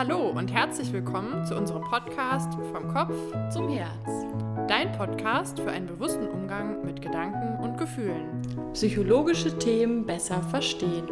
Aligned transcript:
Hallo 0.00 0.30
und 0.30 0.50
herzlich 0.50 0.94
willkommen 0.94 1.44
zu 1.44 1.54
unserem 1.54 1.82
Podcast 1.82 2.54
Vom 2.72 2.88
Kopf 2.88 3.12
zum 3.52 3.68
Herz. 3.68 4.24
Dein 4.66 4.92
Podcast 4.92 5.60
für 5.60 5.70
einen 5.70 5.88
bewussten 5.88 6.26
Umgang 6.26 6.86
mit 6.86 7.02
Gedanken 7.02 7.62
und 7.62 7.76
Gefühlen. 7.76 8.40
Psychologische 8.72 9.58
Themen 9.58 10.06
besser 10.06 10.42
verstehen. 10.44 11.06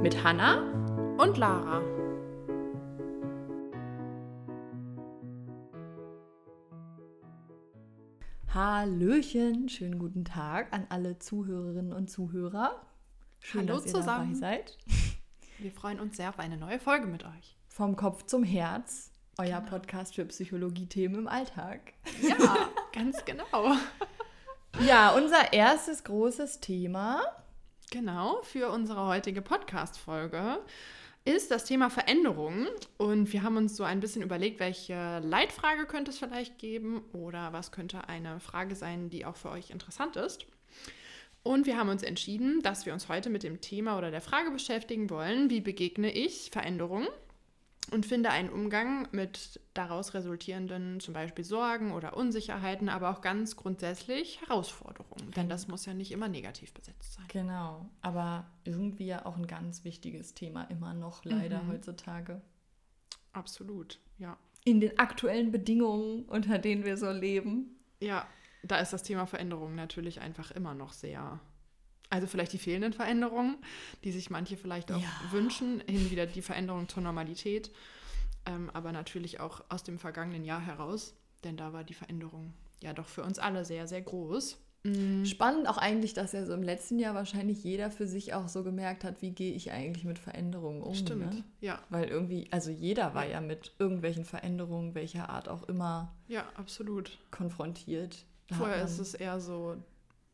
Mit 0.00 0.24
Hanna 0.24 0.62
und 1.18 1.36
Lara. 1.36 1.82
Hallöchen, 8.54 9.68
schönen 9.68 9.98
guten 9.98 10.24
Tag 10.24 10.72
an 10.72 10.86
alle 10.88 11.18
Zuhörerinnen 11.18 11.92
und 11.92 12.08
Zuhörer. 12.08 12.86
Schön, 13.40 13.68
Hallo 13.68 13.74
dass 13.74 13.84
ihr 13.84 13.92
zusammen. 13.92 14.32
dabei 14.32 14.56
seid. 14.56 14.78
Wir 15.58 15.72
freuen 15.72 16.00
uns 16.00 16.16
sehr 16.16 16.30
auf 16.30 16.38
eine 16.38 16.56
neue 16.56 16.80
Folge 16.80 17.06
mit 17.06 17.22
euch. 17.24 17.59
Vom 17.80 17.96
Kopf 17.96 18.26
zum 18.26 18.44
Herz, 18.44 19.10
euer 19.38 19.60
genau. 19.60 19.70
Podcast 19.70 20.14
für 20.14 20.26
Psychologie-Themen 20.26 21.20
im 21.20 21.26
Alltag. 21.26 21.94
Ja, 22.20 22.68
ganz 22.92 23.24
genau. 23.24 23.74
Ja, 24.86 25.14
unser 25.16 25.54
erstes 25.54 26.04
großes 26.04 26.60
Thema. 26.60 27.22
Genau, 27.90 28.42
für 28.42 28.68
unsere 28.68 29.06
heutige 29.06 29.40
Podcast-Folge 29.40 30.58
ist 31.24 31.50
das 31.50 31.64
Thema 31.64 31.88
Veränderung. 31.88 32.66
Und 32.98 33.32
wir 33.32 33.42
haben 33.42 33.56
uns 33.56 33.78
so 33.78 33.84
ein 33.84 34.00
bisschen 34.00 34.20
überlegt, 34.20 34.60
welche 34.60 35.20
Leitfrage 35.20 35.86
könnte 35.86 36.10
es 36.10 36.18
vielleicht 36.18 36.58
geben 36.58 37.00
oder 37.14 37.54
was 37.54 37.72
könnte 37.72 38.08
eine 38.08 38.40
Frage 38.40 38.76
sein, 38.76 39.08
die 39.08 39.24
auch 39.24 39.36
für 39.36 39.48
euch 39.48 39.70
interessant 39.70 40.16
ist. 40.16 40.44
Und 41.42 41.64
wir 41.64 41.78
haben 41.78 41.88
uns 41.88 42.02
entschieden, 42.02 42.60
dass 42.60 42.84
wir 42.84 42.92
uns 42.92 43.08
heute 43.08 43.30
mit 43.30 43.42
dem 43.42 43.62
Thema 43.62 43.96
oder 43.96 44.10
der 44.10 44.20
Frage 44.20 44.50
beschäftigen 44.50 45.08
wollen, 45.08 45.48
wie 45.48 45.62
begegne 45.62 46.12
ich 46.12 46.50
Veränderungen 46.52 47.08
und 47.92 48.06
finde 48.06 48.30
einen 48.30 48.50
Umgang 48.50 49.08
mit 49.12 49.60
daraus 49.74 50.14
resultierenden 50.14 51.00
zum 51.00 51.14
Beispiel 51.14 51.44
Sorgen 51.44 51.92
oder 51.92 52.16
Unsicherheiten, 52.16 52.88
aber 52.88 53.10
auch 53.10 53.20
ganz 53.20 53.56
grundsätzlich 53.56 54.40
Herausforderungen. 54.42 55.30
Denn 55.32 55.48
das 55.48 55.66
muss 55.66 55.86
ja 55.86 55.94
nicht 55.94 56.12
immer 56.12 56.28
negativ 56.28 56.72
besetzt 56.72 57.14
sein. 57.14 57.24
Genau, 57.28 57.88
aber 58.00 58.46
irgendwie 58.64 59.06
ja 59.06 59.26
auch 59.26 59.36
ein 59.36 59.46
ganz 59.46 59.84
wichtiges 59.84 60.34
Thema 60.34 60.64
immer 60.64 60.94
noch 60.94 61.24
leider 61.24 61.62
mhm. 61.62 61.72
heutzutage. 61.72 62.40
Absolut, 63.32 63.98
ja. 64.18 64.36
In 64.64 64.80
den 64.80 64.98
aktuellen 64.98 65.50
Bedingungen, 65.50 66.24
unter 66.26 66.58
denen 66.58 66.84
wir 66.84 66.96
so 66.96 67.10
leben. 67.10 67.80
Ja, 68.00 68.26
da 68.62 68.78
ist 68.78 68.92
das 68.92 69.02
Thema 69.02 69.26
Veränderung 69.26 69.74
natürlich 69.74 70.20
einfach 70.20 70.50
immer 70.50 70.74
noch 70.74 70.92
sehr. 70.92 71.40
Also 72.10 72.26
vielleicht 72.26 72.52
die 72.52 72.58
fehlenden 72.58 72.92
Veränderungen, 72.92 73.56
die 74.04 74.10
sich 74.10 74.30
manche 74.30 74.56
vielleicht 74.56 74.90
auch 74.90 75.00
ja. 75.00 75.08
wünschen, 75.30 75.80
hin 75.88 76.10
wieder 76.10 76.26
die 76.26 76.42
Veränderung 76.42 76.88
zur 76.88 77.02
Normalität, 77.02 77.70
ähm, 78.46 78.68
aber 78.74 78.90
natürlich 78.90 79.38
auch 79.38 79.62
aus 79.68 79.84
dem 79.84 79.98
vergangenen 79.98 80.44
Jahr 80.44 80.60
heraus, 80.60 81.14
denn 81.44 81.56
da 81.56 81.72
war 81.72 81.84
die 81.84 81.94
Veränderung 81.94 82.52
ja 82.82 82.92
doch 82.92 83.06
für 83.06 83.22
uns 83.22 83.38
alle 83.38 83.64
sehr, 83.64 83.86
sehr 83.86 84.02
groß. 84.02 84.58
Mhm. 84.82 85.26
Spannend 85.26 85.68
auch 85.68 85.76
eigentlich, 85.76 86.14
dass 86.14 86.32
ja 86.32 86.44
so 86.46 86.54
im 86.54 86.62
letzten 86.62 86.98
Jahr 86.98 87.14
wahrscheinlich 87.14 87.62
jeder 87.62 87.90
für 87.90 88.06
sich 88.06 88.32
auch 88.32 88.48
so 88.48 88.64
gemerkt 88.64 89.04
hat, 89.04 89.20
wie 89.20 89.32
gehe 89.32 89.52
ich 89.52 89.70
eigentlich 89.70 90.04
mit 90.04 90.18
Veränderungen 90.18 90.82
um. 90.82 90.94
Stimmt, 90.94 91.34
ne? 91.34 91.44
ja. 91.60 91.78
Weil 91.90 92.08
irgendwie, 92.08 92.48
also 92.50 92.70
jeder 92.70 93.14
war 93.14 93.26
ja. 93.26 93.32
ja 93.32 93.40
mit 93.40 93.72
irgendwelchen 93.78 94.24
Veränderungen, 94.24 94.94
welcher 94.94 95.28
Art 95.28 95.48
auch 95.48 95.64
immer, 95.64 96.14
ja, 96.28 96.44
absolut. 96.54 97.18
konfrontiert. 97.30 98.24
Vorher 98.50 98.82
ist 98.82 98.98
es 98.98 99.14
eher 99.14 99.38
so, 99.38 99.76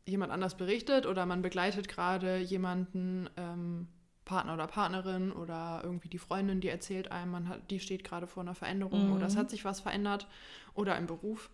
jemand 0.07 0.31
anders 0.31 0.55
berichtet 0.55 1.05
oder 1.05 1.25
man 1.25 1.41
begleitet 1.41 1.87
gerade 1.87 2.37
jemanden, 2.37 3.29
ähm, 3.37 3.87
Partner 4.27 4.55
oder 4.55 4.67
Partnerin 4.67 5.31
oder 5.31 5.81
irgendwie 5.83 6.09
die 6.09 6.17
Freundin, 6.17 6.59
die 6.59 6.67
erzählt 6.67 7.11
einem, 7.11 7.31
man 7.31 7.47
hat, 7.47 7.71
die 7.71 7.79
steht 7.79 8.03
gerade 8.03 8.27
vor 8.27 8.43
einer 8.43 8.55
Veränderung 8.55 9.07
mhm. 9.07 9.15
oder 9.15 9.25
es 9.25 9.37
hat 9.37 9.49
sich 9.49 9.63
was 9.63 9.79
verändert 9.79 10.27
oder 10.73 10.97
im 10.97 11.07
Beruf. 11.07 11.49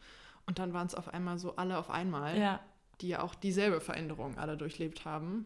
Und 0.47 0.59
dann 0.59 0.73
waren 0.73 0.87
es 0.87 0.95
auf 0.95 1.13
einmal 1.13 1.37
so 1.37 1.55
alle 1.55 1.77
auf 1.77 1.89
einmal, 1.89 2.37
ja. 2.37 2.59
die 2.99 3.09
ja 3.09 3.21
auch 3.21 3.35
dieselbe 3.35 3.79
Veränderung 3.79 4.37
alle 4.37 4.57
durchlebt 4.57 5.05
haben. 5.05 5.45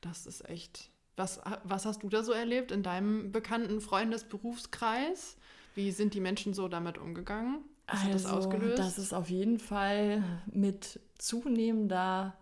Das 0.00 0.26
ist 0.26 0.48
echt. 0.48 0.90
Was, 1.16 1.40
was 1.62 1.86
hast 1.86 2.02
du 2.02 2.08
da 2.08 2.24
so 2.24 2.32
erlebt 2.32 2.72
in 2.72 2.82
deinem 2.82 3.30
bekannten 3.30 3.80
Freundesberufskreis? 3.80 5.36
Wie 5.74 5.92
sind 5.92 6.14
die 6.14 6.20
Menschen 6.20 6.54
so 6.54 6.68
damit 6.68 6.98
umgegangen? 6.98 7.58
Was 7.86 8.00
also, 8.00 8.04
hat 8.06 8.14
das 8.14 8.26
also, 8.26 8.36
ausgelöst? 8.38 8.78
Das 8.78 8.98
ist 8.98 9.12
auf 9.12 9.30
jeden 9.30 9.58
Fall 9.58 10.22
mit 10.46 11.00
zunehmender 11.18 12.34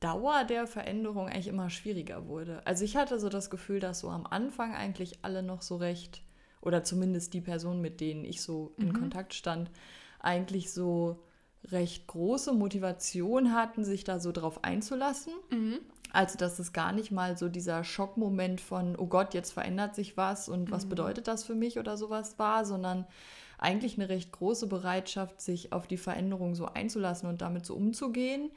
Dauer 0.00 0.44
der 0.44 0.66
Veränderung 0.66 1.28
eigentlich 1.28 1.48
immer 1.48 1.70
schwieriger 1.70 2.26
wurde. 2.26 2.66
Also 2.66 2.84
ich 2.84 2.96
hatte 2.96 3.20
so 3.20 3.28
das 3.28 3.50
Gefühl, 3.50 3.80
dass 3.80 4.00
so 4.00 4.10
am 4.10 4.26
Anfang 4.26 4.74
eigentlich 4.74 5.20
alle 5.22 5.42
noch 5.42 5.62
so 5.62 5.76
recht, 5.76 6.22
oder 6.60 6.82
zumindest 6.82 7.34
die 7.34 7.40
Personen, 7.40 7.80
mit 7.80 8.00
denen 8.00 8.24
ich 8.24 8.42
so 8.42 8.74
in 8.78 8.88
mhm. 8.88 8.94
Kontakt 8.94 9.34
stand, 9.34 9.70
eigentlich 10.20 10.72
so 10.72 11.22
recht 11.70 12.08
große 12.08 12.52
Motivation 12.52 13.54
hatten, 13.54 13.84
sich 13.84 14.04
da 14.04 14.18
so 14.18 14.32
drauf 14.32 14.64
einzulassen. 14.64 15.32
Mhm. 15.50 15.78
Also, 16.12 16.36
dass 16.36 16.58
es 16.58 16.72
gar 16.72 16.92
nicht 16.92 17.10
mal 17.10 17.38
so 17.38 17.48
dieser 17.48 17.84
Schockmoment 17.84 18.60
von, 18.60 18.96
oh 18.96 19.06
Gott, 19.06 19.34
jetzt 19.34 19.52
verändert 19.52 19.94
sich 19.94 20.16
was 20.16 20.48
und 20.48 20.70
was 20.70 20.84
mhm. 20.84 20.90
bedeutet 20.90 21.28
das 21.28 21.44
für 21.44 21.54
mich 21.54 21.78
oder 21.78 21.96
sowas 21.96 22.38
war, 22.38 22.64
sondern 22.64 23.06
eigentlich 23.62 23.96
eine 23.96 24.08
recht 24.08 24.32
große 24.32 24.66
Bereitschaft, 24.66 25.40
sich 25.40 25.72
auf 25.72 25.86
die 25.86 25.96
Veränderung 25.96 26.54
so 26.54 26.66
einzulassen 26.66 27.28
und 27.28 27.40
damit 27.40 27.64
so 27.64 27.74
umzugehen. 27.74 28.50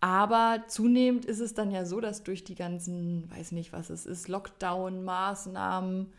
Aber 0.00 0.62
zunehmend 0.68 1.24
ist 1.24 1.40
es 1.40 1.54
dann 1.54 1.70
ja 1.70 1.84
so, 1.84 2.00
dass 2.00 2.22
durch 2.22 2.44
die 2.44 2.54
ganzen, 2.54 3.30
weiß 3.30 3.52
nicht, 3.52 3.72
was 3.72 3.90
es 3.90 4.06
ist, 4.06 4.28
Lockdown-Maßnahmen, 4.28 6.12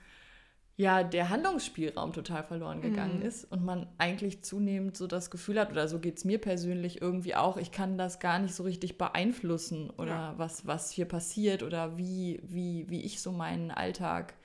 ja, 0.75 1.03
der 1.03 1.29
Handlungsspielraum 1.29 2.13
total 2.13 2.43
verloren 2.43 2.81
gegangen 2.81 3.19
mhm. 3.19 3.25
ist 3.25 3.43
und 3.51 3.65
man 3.65 3.85
eigentlich 3.97 4.43
zunehmend 4.43 4.95
so 4.95 5.07
das 5.07 5.29
Gefühl 5.29 5.59
hat, 5.59 5.71
oder 5.71 5.89
so 5.89 5.99
geht 5.99 6.17
es 6.17 6.23
mir 6.23 6.39
persönlich 6.39 7.01
irgendwie 7.01 7.35
auch, 7.35 7.57
ich 7.57 7.73
kann 7.73 7.97
das 7.97 8.19
gar 8.21 8.39
nicht 8.39 8.55
so 8.55 8.63
richtig 8.63 8.97
beeinflussen 8.97 9.89
oder 9.97 10.11
ja. 10.11 10.33
was, 10.37 10.65
was 10.67 10.89
hier 10.89 11.05
passiert 11.05 11.63
oder 11.63 11.97
wie, 11.97 12.41
wie, 12.43 12.85
wie 12.89 13.01
ich 13.01 13.21
so 13.21 13.33
meinen 13.33 13.71
Alltag 13.71 14.35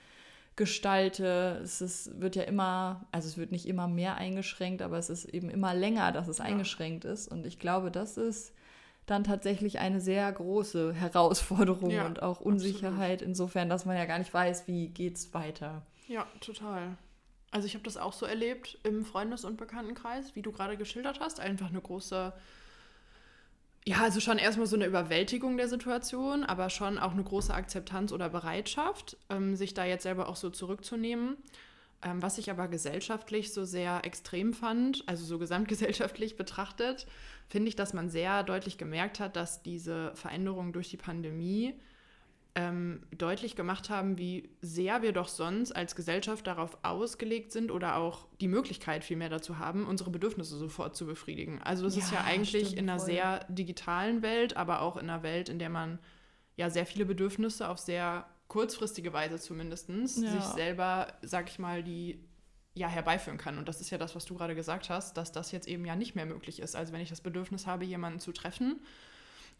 gestalte. 0.57 1.61
Es 1.63 1.81
ist, 1.81 2.21
wird 2.21 2.37
ja 2.37 2.45
immer, 2.45 3.07
also 3.11 3.29
es 3.29 3.37
wird 3.37 3.53
nicht 3.53 3.67
immer 3.67 3.89
mehr 3.89 4.17
eingeschränkt, 4.17 4.83
aber 4.83 4.99
es 4.99 5.11
ist 5.11 5.25
eben 5.25 5.51
immer 5.51 5.75
länger, 5.75 6.13
dass 6.13 6.29
es 6.29 6.39
ja. 6.39 6.45
eingeschränkt 6.45 7.05
ist. 7.05 7.29
Und 7.29 7.47
ich 7.47 7.59
glaube, 7.59 7.91
das 7.91 8.17
ist 8.17 8.53
dann 9.07 9.25
tatsächlich 9.25 9.79
eine 9.79 10.01
sehr 10.01 10.31
große 10.31 10.95
Herausforderung 10.95 11.91
ja, 11.91 12.07
und 12.07 12.23
auch 12.23 12.41
Unsicherheit 12.41 13.15
absolut. 13.15 13.23
insofern, 13.23 13.69
dass 13.69 13.85
man 13.85 13.97
ja 13.97 14.05
gar 14.05 14.19
nicht 14.19 14.33
weiß, 14.33 14.67
wie 14.67 14.89
geht 14.89 15.17
es 15.17 15.35
weiter. 15.35 15.83
Ja, 16.07 16.27
total. 16.41 16.97
Also 17.51 17.67
ich 17.67 17.75
habe 17.75 17.85
das 17.85 17.97
auch 17.97 18.13
so 18.13 18.27
erlebt 18.27 18.79
im 18.83 19.05
Freundes- 19.05 19.45
und 19.45 19.57
Bekanntenkreis, 19.57 20.35
wie 20.35 20.43
du 20.43 20.51
gerade 20.51 20.77
geschildert 20.77 21.21
hast. 21.21 21.39
Einfach 21.39 21.69
eine 21.69 21.81
große 21.81 22.33
ja, 23.87 24.03
also 24.03 24.19
schon 24.21 24.39
erstmal 24.39 24.67
so 24.67 24.77
eine 24.77 24.87
Überwältigung 24.87 25.59
der 25.59 25.69
Situation, 25.69 26.43
aber 26.43 26.71
schon 26.71 26.99
auch 26.99 27.13
eine 27.13 27.23
große 27.23 27.53
Akzeptanz 27.53 28.13
oder 28.13 28.31
Bereitschaft, 28.31 29.19
ähm, 29.29 29.57
sich 29.57 29.75
da 29.75 29.85
jetzt 29.85 30.05
selber 30.05 30.29
auch 30.29 30.37
so 30.37 30.49
zurückzunehmen. 30.49 31.37
Ähm, 32.03 32.23
was 32.23 32.39
ich 32.39 32.51
aber 32.51 32.69
gesellschaftlich 32.69 33.53
so 33.53 33.65
sehr 33.65 34.05
extrem 34.05 34.55
fand, 34.55 35.05
also 35.07 35.25
so 35.25 35.39
gesamtgesellschaftlich 35.41 36.37
betrachtet, 36.37 37.07
finde 37.49 37.69
ich, 37.69 37.77
dass 37.77 37.93
man 37.93 38.09
sehr 38.09 38.43
deutlich 38.43 38.79
gemerkt 38.79 39.21
hat, 39.21 39.37
dass 39.37 39.63
diese 39.63 40.13
Veränderung 40.15 40.73
durch 40.73 40.89
die 40.89 40.97
Pandemie 40.97 41.75
ähm, 42.57 43.03
deutlich 43.11 43.57
gemacht 43.57 43.91
haben, 43.91 44.17
wie 44.17 44.49
sehr 44.61 45.03
wir 45.03 45.13
doch 45.13 45.27
sonst 45.27 45.73
als 45.73 45.97
Gesellschaft 45.97 46.47
darauf 46.47 46.79
ausgelegt 46.83 47.51
sind 47.51 47.73
oder 47.73 47.97
auch 47.97 48.29
die 48.41 48.47
Möglichkeit 48.47 49.03
vielmehr 49.03 49.29
dazu 49.29 49.59
haben, 49.59 49.87
unsere 49.87 50.11
Bedürfnisse 50.11 50.57
sofort 50.57 50.95
zu 50.97 51.07
befriedigen. 51.07 51.61
Also 51.63 51.85
das 51.85 51.97
ja, 51.97 52.03
ist 52.03 52.13
ja 52.13 52.21
eigentlich 52.21 52.77
in 52.77 52.89
einer 52.89 53.01
voll. 53.01 53.07
sehr 53.07 53.45
digitalen 53.49 54.23
Welt, 54.23 54.57
aber 54.57 54.83
auch 54.83 54.97
in 54.97 55.11
einer 55.11 55.25
Welt, 55.25 55.49
in 55.49 55.59
der 55.59 55.69
man 55.69 55.99
ja 56.57 56.71
sehr 56.71 56.87
viele 56.87 57.05
Bedürfnisse 57.05 57.69
auf 57.69 57.79
sehr 57.79 58.27
kurzfristige 58.47 59.13
Weise 59.13 59.41
zumindest 59.41 59.89
ja. 59.89 60.31
sich 60.31 60.45
selber, 60.45 61.09
sag 61.23 61.49
ich 61.49 61.59
mal, 61.59 61.83
die 61.83 62.21
ja 62.75 62.87
herbeiführen 62.87 63.39
kann. 63.39 63.59
Und 63.59 63.69
das 63.69 63.81
ist 63.81 63.91
ja 63.91 63.99
das, 63.99 64.15
was 64.15 64.27
du 64.27 64.35
gerade 64.35 64.55
gesagt 64.55 64.91
hast, 64.91 65.17
dass 65.17 65.33
das 65.33 65.51
jetzt 65.51 65.67
eben 65.67 65.85
ja 65.85 65.97
nicht 65.97 66.15
mehr 66.15 66.27
möglich 66.27 66.61
ist. 66.61 66.77
Also 66.77 66.93
wenn 66.93 67.01
ich 67.01 67.09
das 67.09 67.21
Bedürfnis 67.21 67.67
habe, 67.67 67.85
jemanden 67.85 68.21
zu 68.21 68.33
treffen, 68.33 68.81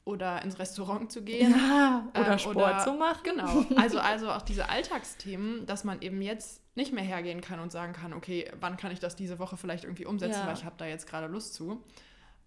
oder 0.05 0.43
ins 0.43 0.59
Restaurant 0.59 1.11
zu 1.11 1.23
gehen. 1.23 1.51
Ja, 1.51 2.07
oder 2.11 2.33
ähm, 2.33 2.39
Sport 2.39 2.57
oder, 2.57 2.79
zu 2.79 2.93
machen. 2.93 3.23
Genau. 3.25 3.65
Also, 3.77 3.99
also 3.99 4.31
auch 4.31 4.43
diese 4.43 4.69
Alltagsthemen, 4.69 5.67
dass 5.67 5.85
man 5.85 6.03
eben 6.03 6.21
jetzt 6.21 6.63
nicht 6.77 6.93
mehr 6.93 7.05
hergehen 7.05 7.41
kann 7.41 7.61
und 7.61 7.73
sagen 7.73 7.93
kann, 7.93 8.13
okay, 8.13 8.51
wann 8.61 8.77
kann 8.77 8.93
ich 8.93 9.01
das 9.01 9.17
diese 9.17 9.39
Woche 9.39 9.57
vielleicht 9.57 9.85
irgendwie 9.85 10.07
umsetzen, 10.07 10.41
ja. 10.41 10.47
weil 10.47 10.55
ich 10.55 10.65
habe 10.65 10.77
da 10.77 10.87
jetzt 10.87 11.07
gerade 11.07 11.27
Lust 11.27 11.55
zu. 11.55 11.83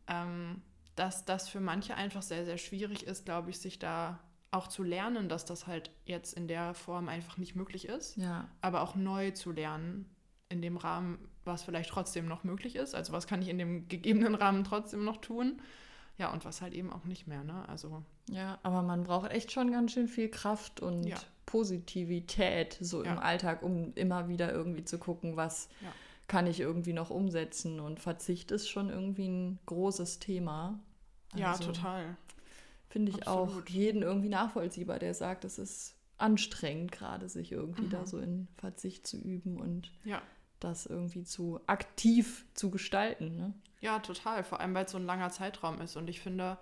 Ähm, 0.07 0.61
dass 0.95 1.25
das 1.25 1.47
für 1.49 1.59
manche 1.59 1.95
einfach 1.95 2.21
sehr, 2.21 2.45
sehr 2.45 2.57
schwierig 2.57 3.05
ist, 3.05 3.25
glaube 3.25 3.49
ich, 3.49 3.59
sich 3.59 3.79
da 3.79 4.19
auch 4.51 4.67
zu 4.67 4.83
lernen, 4.83 5.29
dass 5.29 5.45
das 5.45 5.67
halt 5.67 5.91
jetzt 6.05 6.33
in 6.33 6.47
der 6.47 6.73
Form 6.73 7.09
einfach 7.09 7.37
nicht 7.37 7.55
möglich 7.55 7.87
ist. 7.87 8.17
Ja. 8.17 8.47
Aber 8.61 8.81
auch 8.81 8.95
neu 8.95 9.31
zu 9.31 9.51
lernen 9.51 10.09
in 10.49 10.61
dem 10.61 10.77
Rahmen, 10.77 11.19
was 11.43 11.63
vielleicht 11.63 11.89
trotzdem 11.89 12.27
noch 12.27 12.43
möglich 12.43 12.75
ist. 12.75 12.95
Also 12.95 13.13
was 13.13 13.27
kann 13.27 13.41
ich 13.41 13.49
in 13.49 13.57
dem 13.57 13.87
gegebenen 13.87 14.35
Rahmen 14.35 14.63
trotzdem 14.63 15.03
noch 15.03 15.17
tun 15.17 15.61
Ja, 16.17 16.31
und 16.33 16.45
was 16.45 16.61
halt 16.61 16.73
eben 16.73 16.91
auch 16.91 17.05
nicht 17.05 17.27
mehr, 17.27 17.43
ne? 17.43 17.67
Also. 17.69 18.03
Ja, 18.29 18.57
aber 18.63 18.81
man 18.81 19.03
braucht 19.03 19.31
echt 19.31 19.51
schon 19.51 19.71
ganz 19.71 19.91
schön 19.91 20.07
viel 20.07 20.29
Kraft 20.29 20.79
und 20.81 21.03
ja. 21.03 21.17
Positivität 21.45 22.77
so 22.81 23.03
ja. 23.03 23.13
im 23.13 23.19
Alltag, 23.19 23.61
um 23.61 23.93
immer 23.93 24.27
wieder 24.27 24.51
irgendwie 24.51 24.83
zu 24.83 24.97
gucken, 24.97 25.37
was 25.37 25.69
ja. 25.81 25.91
kann 26.27 26.47
ich 26.47 26.59
irgendwie 26.59 26.93
noch 26.93 27.11
umsetzen. 27.11 27.79
Und 27.79 27.99
Verzicht 27.99 28.51
ist 28.51 28.67
schon 28.67 28.89
irgendwie 28.89 29.27
ein 29.27 29.59
großes 29.67 30.19
Thema. 30.19 30.79
Also, 31.33 31.43
ja, 31.43 31.57
total. 31.57 32.17
Finde 32.89 33.11
ich 33.11 33.27
Absolut. 33.27 33.63
auch 33.65 33.69
jeden 33.69 34.01
irgendwie 34.01 34.29
nachvollziehbar, 34.29 34.97
der 34.97 35.13
sagt, 35.13 35.45
es 35.45 35.59
ist 35.59 35.95
anstrengend, 36.17 36.91
gerade 36.91 37.29
sich 37.29 37.51
irgendwie 37.51 37.83
mhm. 37.83 37.89
da 37.89 38.05
so 38.07 38.17
in 38.17 38.47
Verzicht 38.57 39.05
zu 39.05 39.17
üben 39.17 39.59
und 39.59 39.91
das 40.59 40.87
irgendwie 40.87 41.23
zu 41.23 41.59
aktiv 41.67 42.45
zu 42.55 42.71
gestalten. 42.71 43.35
Ne? 43.35 43.53
Ja, 43.79 43.99
total. 43.99 44.43
Vor 44.43 44.59
allem, 44.59 44.73
weil 44.73 44.85
es 44.85 44.91
so 44.91 44.97
ein 44.97 45.05
langer 45.05 45.29
Zeitraum 45.29 45.81
ist. 45.81 45.95
Und 45.95 46.09
ich 46.09 46.19
finde, 46.19 46.57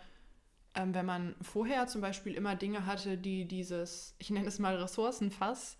ähm, 0.75 0.94
wenn 0.94 1.06
man 1.06 1.35
vorher 1.41 1.88
zum 1.88 2.01
Beispiel 2.01 2.33
immer 2.33 2.56
Dinge 2.56 2.85
hatte, 2.85 3.17
die 3.17 3.45
dieses, 3.47 4.15
ich 4.19 4.29
nenne 4.29 4.47
es 4.47 4.59
mal 4.59 4.75
Ressourcenfass, 4.75 5.77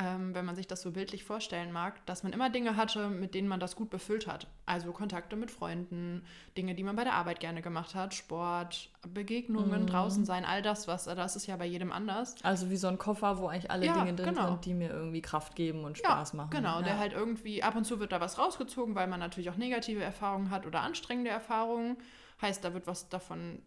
ähm, 0.00 0.34
wenn 0.34 0.46
man 0.46 0.56
sich 0.56 0.66
das 0.66 0.80
so 0.80 0.92
bildlich 0.92 1.24
vorstellen 1.24 1.72
mag, 1.72 2.04
dass 2.06 2.22
man 2.22 2.32
immer 2.32 2.48
Dinge 2.48 2.76
hatte, 2.76 3.08
mit 3.10 3.34
denen 3.34 3.48
man 3.48 3.60
das 3.60 3.76
gut 3.76 3.90
befüllt 3.90 4.26
hat. 4.26 4.46
Also 4.64 4.92
Kontakte 4.92 5.36
mit 5.36 5.50
Freunden, 5.50 6.24
Dinge, 6.56 6.74
die 6.74 6.82
man 6.82 6.96
bei 6.96 7.04
der 7.04 7.12
Arbeit 7.12 7.38
gerne 7.38 7.60
gemacht 7.60 7.94
hat, 7.94 8.14
Sport, 8.14 8.90
Begegnungen, 9.06 9.82
mhm. 9.82 9.86
draußen 9.86 10.24
sein, 10.24 10.46
all 10.46 10.62
das, 10.62 10.88
was, 10.88 11.04
das 11.04 11.36
ist 11.36 11.46
ja 11.46 11.56
bei 11.56 11.66
jedem 11.66 11.92
anders. 11.92 12.36
Also 12.42 12.70
wie 12.70 12.78
so 12.78 12.88
ein 12.88 12.96
Koffer, 12.96 13.38
wo 13.38 13.48
eigentlich 13.48 13.70
alle 13.70 13.86
ja, 13.86 13.92
Dinge 13.92 14.14
drin 14.14 14.34
genau. 14.34 14.48
sind, 14.48 14.64
die 14.64 14.74
mir 14.74 14.88
irgendwie 14.88 15.20
Kraft 15.20 15.54
geben 15.54 15.84
und 15.84 15.98
Spaß 15.98 16.32
ja, 16.32 16.36
machen. 16.36 16.50
Genau, 16.50 16.78
ja. 16.78 16.82
der 16.82 16.98
halt 16.98 17.12
irgendwie, 17.12 17.62
ab 17.62 17.76
und 17.76 17.84
zu 17.84 18.00
wird 18.00 18.12
da 18.12 18.20
was 18.22 18.38
rausgezogen, 18.38 18.94
weil 18.94 19.06
man 19.06 19.20
natürlich 19.20 19.50
auch 19.50 19.56
negative 19.56 20.02
Erfahrungen 20.02 20.50
hat 20.50 20.64
oder 20.64 20.80
anstrengende 20.80 21.30
Erfahrungen. 21.30 21.98
Heißt, 22.40 22.64
da 22.64 22.72
wird 22.72 22.86
was 22.86 23.10
davon, 23.10 23.60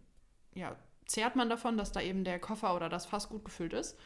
ja, 0.55 0.75
zehrt 1.05 1.35
man 1.35 1.49
davon, 1.49 1.77
dass 1.77 1.91
da 1.91 2.01
eben 2.01 2.23
der 2.23 2.39
Koffer 2.39 2.75
oder 2.75 2.89
das 2.89 3.05
Fass 3.05 3.29
gut 3.29 3.45
gefüllt 3.45 3.73
ist. 3.73 3.99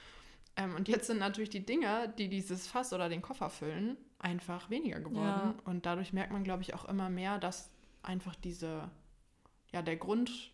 Ähm, 0.57 0.75
und 0.75 0.87
jetzt 0.87 1.07
sind 1.07 1.19
natürlich 1.19 1.51
die 1.51 1.65
Dinge, 1.65 2.13
die 2.17 2.27
dieses 2.27 2.67
Fass 2.67 2.91
oder 2.91 3.09
den 3.09 3.21
Koffer 3.21 3.49
füllen, 3.49 3.95
einfach 4.19 4.69
weniger 4.69 4.99
geworden. 4.99 5.55
Ja. 5.55 5.55
Und 5.65 5.85
dadurch 5.85 6.11
merkt 6.11 6.33
man, 6.33 6.43
glaube 6.43 6.63
ich, 6.63 6.73
auch 6.73 6.85
immer 6.85 7.09
mehr, 7.09 7.37
dass 7.37 7.71
einfach 8.01 8.35
diese, 8.35 8.89
ja, 9.71 9.81
der 9.83 9.97
Grund, 9.97 10.51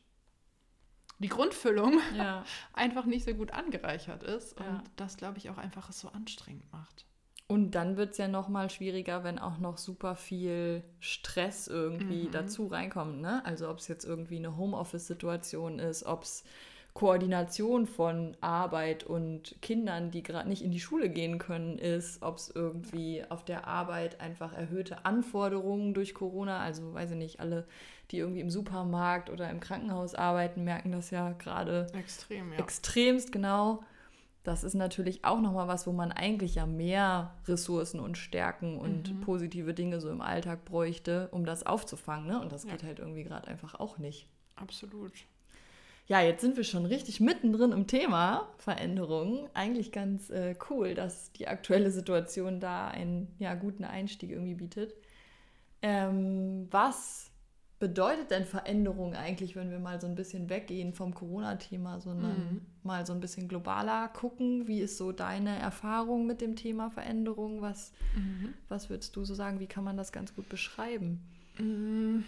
die 1.20 1.30
Grundfüllung 1.30 2.00
ja. 2.18 2.44
einfach 2.74 3.06
nicht 3.06 3.26
so 3.26 3.34
gut 3.34 3.52
angereichert 3.52 4.24
ist. 4.24 4.58
Und 4.60 4.66
ja. 4.66 4.84
das, 4.98 5.16
glaube 5.16 5.38
ich, 5.38 5.50
auch 5.50 5.58
einfach 5.58 5.90
es 5.90 6.02
so 6.02 6.10
anstrengend 6.10 6.70
macht. 6.72 7.06
Und 7.48 7.72
dann 7.72 7.98
wird 7.98 8.12
es 8.12 8.18
ja 8.18 8.28
noch 8.28 8.50
mal 8.50 8.70
schwieriger, 8.70 9.24
wenn 9.24 9.38
auch 9.38 9.58
noch 9.58 9.78
super 9.78 10.16
viel 10.16 10.84
Stress 11.00 11.68
irgendwie 11.68 12.28
mhm. 12.28 12.32
dazu 12.32 12.68
reinkommt. 12.68 13.22
Ne? 13.22 13.46
Also 13.46 13.70
ob 13.70 13.78
es 13.78 13.88
jetzt 13.88 14.06
irgendwie 14.06 14.38
eine 14.38 14.58
Homeoffice-Situation 14.58 15.80
ist, 15.80 16.04
ob 16.04 16.24
es 16.24 16.44
Koordination 16.94 17.88
von 17.88 18.38
Arbeit 18.40 19.04
und 19.04 19.56
Kindern, 19.62 20.12
die 20.12 20.22
gerade 20.22 20.48
nicht 20.48 20.64
in 20.64 20.72
die 20.72 20.80
Schule 20.80 21.10
gehen 21.10 21.40
können, 21.40 21.80
ist, 21.80 22.22
ob 22.22 22.38
es 22.38 22.52
irgendwie 22.54 23.24
auf 23.30 23.44
der 23.44 23.68
Arbeit 23.68 24.22
einfach 24.22 24.54
erhöhte 24.54 25.04
Anforderungen 25.04 25.96
durch 25.96 26.14
Corona, 26.14 26.60
also 26.60 26.94
weiß 26.94 27.12
ich 27.12 27.18
nicht, 27.18 27.40
alle, 27.40 27.66
die 28.12 28.20
irgendwie 28.20 28.42
im 28.42 28.52
Supermarkt 28.52 29.32
oder 29.32 29.50
im 29.50 29.60
Krankenhaus 29.60 30.14
arbeiten, 30.14 30.64
merken 30.64 30.92
das 30.92 31.10
ja 31.10 31.32
gerade 31.32 31.88
extrem, 31.98 32.54
ja. 32.54 32.60
extremst 32.60 33.32
genau. 33.32 33.84
Das 34.44 34.64
ist 34.64 34.76
natürlich 34.76 35.24
auch 35.26 35.40
nochmal 35.40 35.70
was, 35.70 35.88
wo 35.88 35.94
man 35.94 36.12
eigentlich 36.12 36.56
ja 36.56 36.66
mehr 36.68 37.34
Ressourcen 37.48 38.00
und 38.02 38.18
Stärken 38.18 38.78
und 38.78 39.14
mhm. 39.14 39.22
positive 39.22 39.74
Dinge 39.74 40.00
so 40.00 40.10
im 40.10 40.22
Alltag 40.22 40.66
bräuchte, 40.66 41.30
um 41.32 41.46
das 41.46 41.66
aufzufangen. 41.66 42.28
Ne? 42.28 42.40
Und 42.40 42.52
das 42.52 42.66
ja. 42.66 42.72
geht 42.72 42.84
halt 42.84 43.00
irgendwie 43.00 43.24
gerade 43.24 43.48
einfach 43.48 43.80
auch 43.80 43.98
nicht. 43.98 44.28
Absolut. 44.58 45.14
Ja, 46.06 46.22
jetzt 46.22 46.42
sind 46.42 46.58
wir 46.58 46.66
schon 46.66 46.86
richtig 46.86 47.22
mittendrin 47.22 47.72
im 47.72 47.88
Thema 47.88 48.50
Veränderungen. 48.58 49.48
Eigentlich 49.54 49.92
ganz 49.92 50.30
äh, 50.30 50.56
cool, 50.70 50.96
dass 50.96 51.32
die 51.32 51.48
aktuelle 51.48 51.92
Situation 51.92 52.60
da 52.60 52.90
einen 52.90 53.34
ja, 53.40 53.56
guten 53.56 53.86
Einstieg 53.86 54.32
irgendwie 54.32 54.56
bietet. 54.56 54.94
Ähm, 55.82 56.68
was 56.72 57.32
bedeutet 57.80 58.32
denn 58.32 58.46
Veränderung 58.46 59.14
eigentlich, 59.14 59.56
wenn 59.56 59.70
wir 59.70 59.80
mal 59.80 60.00
so 60.00 60.08
ein 60.08 60.16
bisschen 60.16 60.50
weggehen 60.50 60.94
vom 60.94 61.14
Corona-Thema, 61.14 62.00
sondern 62.00 62.38
mhm. 62.38 62.62
mal 62.84 63.06
so 63.06 63.12
ein 63.12 63.20
bisschen 63.20 63.48
globaler 63.48 64.08
gucken? 64.10 64.68
Wie 64.68 64.80
ist 64.80 64.98
so 64.98 65.12
deine 65.12 65.58
Erfahrung 65.58 66.26
mit 66.26 66.40
dem 66.42 66.56
Thema 66.56 66.90
Veränderung? 66.92 67.62
Was, 67.62 67.92
mhm. 68.16 68.54
was 68.70 68.90
würdest 68.90 69.16
du 69.16 69.26
so 69.26 69.34
sagen? 69.36 69.60
Wie 69.60 69.68
kann 69.68 69.84
man 69.84 69.98
das 69.98 70.12
ganz 70.12 70.36
gut 70.36 70.48
beschreiben? 70.48 71.22
Mhm. 71.58 72.24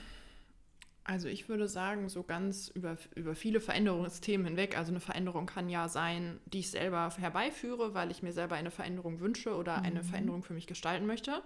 Also 1.07 1.27
ich 1.27 1.47
würde 1.47 1.67
sagen, 1.67 2.09
so 2.09 2.23
ganz 2.23 2.67
über, 2.69 2.97
über 3.13 3.35
viele 3.35 3.61
Veränderungsthemen 3.61 4.47
hinweg. 4.47 4.75
Also 4.75 4.91
eine 4.91 4.99
Veränderung 4.99 5.45
kann 5.45 5.69
ja 5.69 5.87
sein, 5.87 6.39
die 6.45 6.59
ich 6.59 6.71
selber 6.71 7.11
herbeiführe, 7.15 7.93
weil 7.93 8.09
ich 8.09 8.23
mir 8.23 8.33
selber 8.33 8.55
eine 8.55 8.71
Veränderung 8.71 9.19
wünsche 9.19 9.55
oder 9.55 9.77
mhm. 9.77 9.85
eine 9.85 10.03
Veränderung 10.03 10.41
für 10.41 10.53
mich 10.53 10.65
gestalten 10.65 11.05
möchte. 11.05 11.43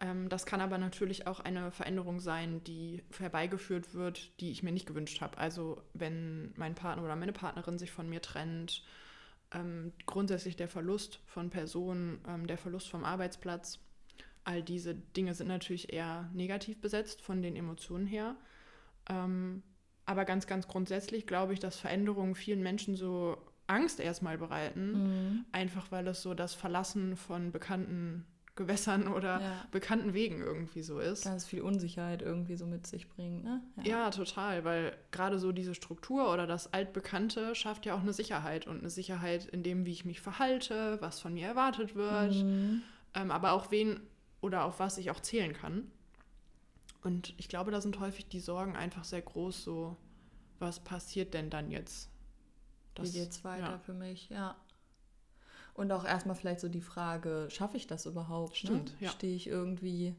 Ähm, 0.00 0.28
das 0.28 0.46
kann 0.46 0.60
aber 0.60 0.78
natürlich 0.78 1.26
auch 1.26 1.40
eine 1.40 1.72
Veränderung 1.72 2.20
sein, 2.20 2.62
die 2.62 3.02
herbeigeführt 3.18 3.94
wird, 3.94 4.40
die 4.40 4.52
ich 4.52 4.62
mir 4.62 4.72
nicht 4.72 4.86
gewünscht 4.86 5.20
habe. 5.20 5.36
Also 5.36 5.82
wenn 5.92 6.52
mein 6.56 6.76
Partner 6.76 7.02
oder 7.02 7.16
meine 7.16 7.32
Partnerin 7.32 7.78
sich 7.78 7.90
von 7.90 8.08
mir 8.08 8.22
trennt, 8.22 8.84
ähm, 9.52 9.92
grundsätzlich 10.06 10.54
der 10.54 10.68
Verlust 10.68 11.20
von 11.26 11.50
Personen, 11.50 12.20
ähm, 12.28 12.46
der 12.46 12.58
Verlust 12.58 12.88
vom 12.88 13.04
Arbeitsplatz, 13.04 13.80
all 14.44 14.62
diese 14.62 14.94
Dinge 14.94 15.34
sind 15.34 15.48
natürlich 15.48 15.92
eher 15.92 16.30
negativ 16.32 16.80
besetzt 16.80 17.20
von 17.20 17.42
den 17.42 17.56
Emotionen 17.56 18.06
her. 18.06 18.36
Ähm, 19.08 19.62
aber 20.04 20.24
ganz, 20.24 20.46
ganz 20.46 20.68
grundsätzlich 20.68 21.26
glaube 21.26 21.52
ich, 21.52 21.60
dass 21.60 21.76
Veränderungen 21.78 22.34
vielen 22.34 22.62
Menschen 22.62 22.94
so 22.94 23.36
Angst 23.66 23.98
erstmal 24.00 24.38
bereiten, 24.38 24.92
mhm. 24.92 25.44
einfach 25.52 25.90
weil 25.90 26.06
es 26.08 26.22
so 26.22 26.34
das 26.34 26.54
Verlassen 26.54 27.16
von 27.16 27.50
bekannten 27.50 28.24
Gewässern 28.56 29.08
oder 29.08 29.40
ja. 29.40 29.66
bekannten 29.70 30.14
Wegen 30.14 30.40
irgendwie 30.40 30.82
so 30.82 30.98
ist. 30.98 31.24
Ganz 31.24 31.44
viel 31.44 31.60
Unsicherheit 31.60 32.22
irgendwie 32.22 32.56
so 32.56 32.66
mit 32.66 32.86
sich 32.86 33.06
bringt, 33.06 33.44
ne? 33.44 33.60
Ja, 33.76 33.84
ja 33.84 34.10
total, 34.10 34.64
weil 34.64 34.96
gerade 35.10 35.38
so 35.38 35.52
diese 35.52 35.74
Struktur 35.74 36.32
oder 36.32 36.46
das 36.46 36.72
Altbekannte 36.72 37.54
schafft 37.54 37.84
ja 37.84 37.94
auch 37.94 38.00
eine 38.00 38.14
Sicherheit 38.14 38.66
und 38.66 38.78
eine 38.78 38.88
Sicherheit 38.88 39.44
in 39.44 39.62
dem, 39.62 39.84
wie 39.84 39.92
ich 39.92 40.06
mich 40.06 40.22
verhalte, 40.22 40.96
was 41.00 41.20
von 41.20 41.34
mir 41.34 41.48
erwartet 41.48 41.94
wird, 41.96 42.34
mhm. 42.34 42.82
ähm, 43.14 43.30
aber 43.30 43.52
auch 43.52 43.70
wen 43.70 44.00
oder 44.40 44.64
auf 44.64 44.80
was 44.80 44.96
ich 44.96 45.10
auch 45.10 45.20
zählen 45.20 45.52
kann. 45.52 45.90
Und 47.06 47.34
ich 47.36 47.48
glaube, 47.48 47.70
da 47.70 47.80
sind 47.80 48.00
häufig 48.00 48.26
die 48.26 48.40
Sorgen 48.40 48.74
einfach 48.74 49.04
sehr 49.04 49.22
groß, 49.22 49.62
so, 49.62 49.96
was 50.58 50.80
passiert 50.80 51.34
denn 51.34 51.50
dann 51.50 51.70
jetzt? 51.70 52.10
Das, 52.96 53.14
Wie 53.14 53.20
geht's 53.20 53.44
weiter 53.44 53.70
ja. 53.70 53.78
für 53.78 53.92
mich, 53.92 54.28
ja. 54.28 54.56
Und 55.74 55.92
auch 55.92 56.04
erstmal 56.04 56.34
vielleicht 56.34 56.58
so 56.58 56.68
die 56.68 56.80
Frage, 56.80 57.46
schaffe 57.48 57.76
ich 57.76 57.86
das 57.86 58.06
überhaupt? 58.06 58.54
Ne? 58.54 58.56
Stimmt, 58.56 59.00
ne? 59.00 59.06
ja. 59.06 59.10
Stehe 59.10 59.36
ich 59.36 59.46
irgendwie 59.46 60.16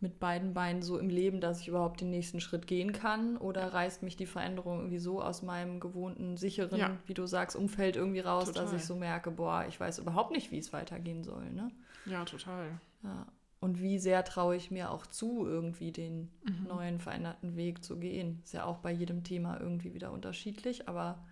mit 0.00 0.18
beiden 0.18 0.52
Beinen 0.52 0.82
so 0.82 0.98
im 0.98 1.10
Leben, 1.10 1.40
dass 1.40 1.60
ich 1.60 1.68
überhaupt 1.68 2.00
den 2.00 2.10
nächsten 2.10 2.40
Schritt 2.40 2.66
gehen 2.66 2.92
kann? 2.92 3.36
Oder 3.36 3.60
ja. 3.60 3.68
reißt 3.68 4.02
mich 4.02 4.16
die 4.16 4.26
Veränderung 4.26 4.78
irgendwie 4.78 4.98
so 4.98 5.22
aus 5.22 5.42
meinem 5.42 5.78
gewohnten, 5.78 6.36
sicheren, 6.36 6.80
ja. 6.80 6.96
wie 7.06 7.14
du 7.14 7.24
sagst, 7.26 7.54
Umfeld 7.54 7.94
irgendwie 7.94 8.18
raus, 8.18 8.46
total. 8.46 8.64
dass 8.64 8.72
ich 8.72 8.84
so 8.84 8.96
merke, 8.96 9.30
boah, 9.30 9.64
ich 9.68 9.78
weiß 9.78 10.00
überhaupt 10.00 10.32
nicht, 10.32 10.50
wie 10.50 10.58
es 10.58 10.72
weitergehen 10.72 11.22
soll, 11.22 11.48
ne? 11.52 11.70
Ja, 12.04 12.24
total. 12.24 12.80
Ja 13.04 13.28
und 13.60 13.80
wie 13.80 13.98
sehr 13.98 14.24
traue 14.24 14.56
ich 14.56 14.70
mir 14.70 14.90
auch 14.90 15.06
zu, 15.06 15.46
irgendwie 15.46 15.90
den 15.90 16.30
mhm. 16.44 16.66
neuen, 16.68 17.00
veränderten 17.00 17.56
Weg 17.56 17.84
zu 17.84 17.98
gehen. 17.98 18.40
Ist 18.44 18.54
ja 18.54 18.64
auch 18.64 18.78
bei 18.78 18.92
jedem 18.92 19.24
Thema 19.24 19.60
irgendwie 19.60 19.94
wieder 19.94 20.12
unterschiedlich, 20.12 20.88
aber 20.88 21.24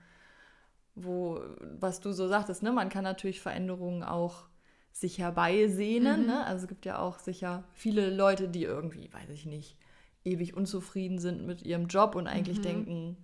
wo, 0.94 1.40
was 1.78 2.00
du 2.00 2.12
so 2.12 2.26
sagtest, 2.26 2.62
ne, 2.62 2.72
man 2.72 2.88
kann 2.88 3.04
natürlich 3.04 3.40
Veränderungen 3.40 4.02
auch 4.02 4.44
sich 4.92 5.18
herbeisehnen. 5.18 6.22
Mhm. 6.22 6.26
Ne? 6.26 6.44
Also 6.46 6.64
es 6.64 6.68
gibt 6.68 6.86
ja 6.86 6.98
auch 6.98 7.18
sicher 7.18 7.64
viele 7.72 8.10
Leute, 8.10 8.48
die 8.48 8.64
irgendwie, 8.64 9.12
weiß 9.12 9.30
ich 9.30 9.46
nicht, 9.46 9.76
ewig 10.24 10.56
unzufrieden 10.56 11.18
sind 11.18 11.46
mit 11.46 11.62
ihrem 11.62 11.86
Job 11.86 12.14
und 12.16 12.26
eigentlich 12.26 12.58
mhm. 12.58 12.62
denken, 12.62 13.16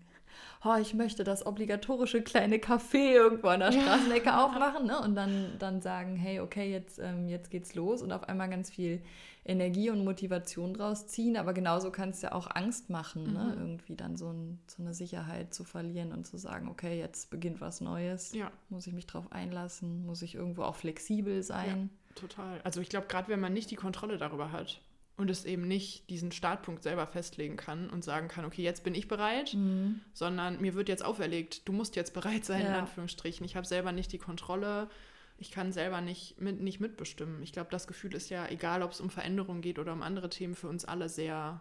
oh, 0.64 0.76
ich 0.80 0.94
möchte 0.94 1.24
das 1.24 1.44
obligatorische 1.44 2.22
kleine 2.22 2.56
Café 2.56 3.12
irgendwo 3.12 3.48
an 3.48 3.60
der 3.60 3.72
Straßenecke 3.72 4.26
ja. 4.26 4.44
aufmachen 4.44 4.86
ne? 4.86 5.00
und 5.00 5.14
dann, 5.14 5.58
dann 5.58 5.80
sagen, 5.80 6.16
hey, 6.16 6.40
okay, 6.40 6.70
jetzt, 6.70 6.98
ähm, 6.98 7.28
jetzt 7.28 7.50
geht's 7.50 7.74
los 7.74 8.02
und 8.02 8.12
auf 8.12 8.28
einmal 8.28 8.48
ganz 8.48 8.70
viel 8.70 9.02
Energie 9.44 9.90
und 9.90 10.04
Motivation 10.04 10.74
draus 10.74 11.06
ziehen. 11.06 11.36
Aber 11.36 11.52
genauso 11.52 11.90
kann 11.90 12.10
es 12.10 12.22
ja 12.22 12.32
auch 12.32 12.48
Angst 12.54 12.90
machen, 12.90 13.24
ne? 13.24 13.28
mhm. 13.28 13.34
ne? 13.34 13.56
irgendwie 13.58 13.96
dann 13.96 14.16
so, 14.16 14.30
ein, 14.30 14.60
so, 14.66 14.82
eine 14.82 14.94
Sicherheit 14.94 15.52
zu 15.52 15.64
verlieren 15.64 16.12
und 16.12 16.26
zu 16.26 16.36
sagen, 16.36 16.68
okay, 16.68 16.98
jetzt 16.98 17.30
beginnt 17.30 17.60
was 17.60 17.80
Neues. 17.80 18.32
Ja. 18.32 18.50
Muss 18.68 18.86
ich 18.86 18.92
mich 18.92 19.06
drauf 19.06 19.30
einlassen? 19.32 20.06
Muss 20.06 20.22
ich 20.22 20.34
irgendwo 20.34 20.62
auch 20.62 20.76
flexibel 20.76 21.42
sein? 21.42 21.90
Ja, 22.10 22.14
total. 22.14 22.60
Also 22.62 22.80
ich 22.80 22.88
glaube, 22.88 23.06
gerade 23.08 23.28
wenn 23.28 23.40
man 23.40 23.52
nicht 23.52 23.70
die 23.70 23.76
Kontrolle 23.76 24.16
darüber 24.16 24.52
hat, 24.52 24.80
und 25.16 25.30
es 25.30 25.44
eben 25.44 25.68
nicht 25.68 26.08
diesen 26.10 26.32
Startpunkt 26.32 26.82
selber 26.82 27.06
festlegen 27.06 27.56
kann 27.56 27.90
und 27.90 28.02
sagen 28.02 28.28
kann, 28.28 28.44
okay, 28.44 28.62
jetzt 28.62 28.82
bin 28.82 28.94
ich 28.94 29.08
bereit, 29.08 29.54
mhm. 29.54 30.00
sondern 30.12 30.60
mir 30.60 30.74
wird 30.74 30.88
jetzt 30.88 31.04
auferlegt, 31.04 31.68
du 31.68 31.72
musst 31.72 31.96
jetzt 31.96 32.14
bereit 32.14 32.44
sein, 32.44 32.62
ja. 32.62 32.68
in 32.68 32.74
Anführungsstrichen. 32.74 33.44
Ich 33.44 33.56
habe 33.56 33.66
selber 33.66 33.92
nicht 33.92 34.12
die 34.12 34.18
Kontrolle, 34.18 34.88
ich 35.36 35.50
kann 35.50 35.72
selber 35.72 36.00
nicht, 36.00 36.40
mit, 36.40 36.60
nicht 36.60 36.80
mitbestimmen. 36.80 37.42
Ich 37.42 37.52
glaube, 37.52 37.70
das 37.70 37.86
Gefühl 37.86 38.14
ist 38.14 38.30
ja, 38.30 38.46
egal 38.48 38.82
ob 38.82 38.92
es 38.92 39.00
um 39.00 39.10
Veränderungen 39.10 39.60
geht 39.60 39.78
oder 39.78 39.92
um 39.92 40.02
andere 40.02 40.30
Themen, 40.30 40.54
für 40.54 40.68
uns 40.68 40.84
alle 40.84 41.08
sehr 41.08 41.60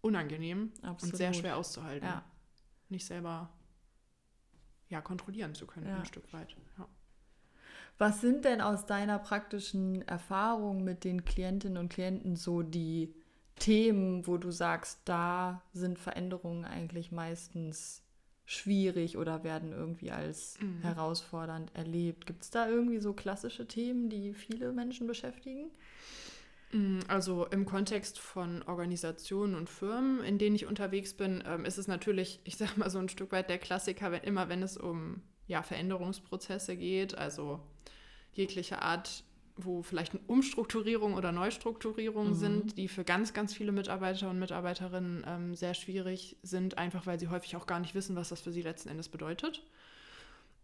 unangenehm 0.00 0.72
Absolut. 0.82 1.14
und 1.14 1.16
sehr 1.16 1.34
schwer 1.34 1.56
auszuhalten. 1.56 2.06
Ja. 2.06 2.24
Nicht 2.88 3.06
selber 3.06 3.50
ja, 4.88 5.00
kontrollieren 5.00 5.54
zu 5.54 5.66
können, 5.66 5.88
ja. 5.88 5.98
ein 5.98 6.06
Stück 6.06 6.32
weit. 6.32 6.56
Ja. 6.78 6.88
Was 8.00 8.22
sind 8.22 8.46
denn 8.46 8.62
aus 8.62 8.86
deiner 8.86 9.18
praktischen 9.18 10.00
Erfahrung 10.08 10.84
mit 10.84 11.04
den 11.04 11.26
Klientinnen 11.26 11.76
und 11.76 11.92
Klienten 11.92 12.34
so 12.34 12.62
die 12.62 13.14
Themen, 13.56 14.26
wo 14.26 14.38
du 14.38 14.50
sagst, 14.50 15.00
da 15.04 15.62
sind 15.74 15.98
Veränderungen 15.98 16.64
eigentlich 16.64 17.12
meistens 17.12 18.02
schwierig 18.46 19.18
oder 19.18 19.44
werden 19.44 19.72
irgendwie 19.72 20.12
als 20.12 20.58
mhm. 20.62 20.80
herausfordernd 20.80 21.76
erlebt? 21.76 22.24
Gibt 22.24 22.42
es 22.44 22.48
da 22.48 22.70
irgendwie 22.70 23.00
so 23.00 23.12
klassische 23.12 23.68
Themen, 23.68 24.08
die 24.08 24.32
viele 24.32 24.72
Menschen 24.72 25.06
beschäftigen? 25.06 25.70
Mm, 26.72 27.00
also 27.06 27.44
im 27.48 27.66
Kontext 27.66 28.18
von 28.18 28.62
Organisationen 28.62 29.54
und 29.54 29.68
Firmen, 29.68 30.24
in 30.24 30.38
denen 30.38 30.56
ich 30.56 30.64
unterwegs 30.64 31.12
bin, 31.12 31.44
ähm, 31.46 31.66
ist 31.66 31.76
es 31.76 31.86
natürlich, 31.86 32.40
ich 32.44 32.56
sage 32.56 32.72
mal 32.76 32.88
so 32.88 32.98
ein 32.98 33.10
Stück 33.10 33.30
weit 33.30 33.50
der 33.50 33.58
Klassiker, 33.58 34.10
wenn, 34.10 34.22
immer 34.22 34.48
wenn 34.48 34.62
es 34.62 34.78
um 34.78 35.20
ja, 35.50 35.62
Veränderungsprozesse 35.62 36.76
geht, 36.76 37.18
also 37.18 37.60
jegliche 38.32 38.82
Art, 38.82 39.24
wo 39.56 39.82
vielleicht 39.82 40.12
Umstrukturierung 40.28 41.14
oder 41.14 41.32
Neustrukturierung 41.32 42.28
mhm. 42.28 42.34
sind, 42.34 42.78
die 42.78 42.86
für 42.86 43.04
ganz, 43.04 43.34
ganz 43.34 43.52
viele 43.52 43.72
Mitarbeiter 43.72 44.30
und 44.30 44.38
Mitarbeiterinnen 44.38 45.24
ähm, 45.26 45.54
sehr 45.56 45.74
schwierig 45.74 46.36
sind, 46.42 46.78
einfach 46.78 47.04
weil 47.06 47.18
sie 47.18 47.28
häufig 47.28 47.56
auch 47.56 47.66
gar 47.66 47.80
nicht 47.80 47.94
wissen, 47.96 48.14
was 48.14 48.28
das 48.28 48.40
für 48.40 48.52
sie 48.52 48.62
letzten 48.62 48.90
Endes 48.90 49.08
bedeutet. 49.08 49.64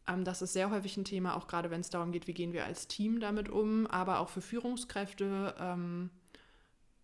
Ähm, 0.07 0.25
das 0.25 0.41
ist 0.41 0.53
sehr 0.53 0.71
häufig 0.71 0.97
ein 0.97 1.05
Thema, 1.05 1.37
auch 1.37 1.49
gerade 1.49 1.71
wenn 1.71 1.81
es 1.81 1.91
darum 1.91 2.13
geht, 2.13 2.29
wie 2.29 2.33
gehen 2.33 2.53
wir 2.53 2.65
als 2.65 2.87
Team 2.87 3.19
damit 3.19 3.49
um, 3.49 3.89
aber 3.89 4.21
auch 4.21 4.29
für 4.29 4.41
Führungskräfte. 4.41 5.57
Ähm, 5.59 6.11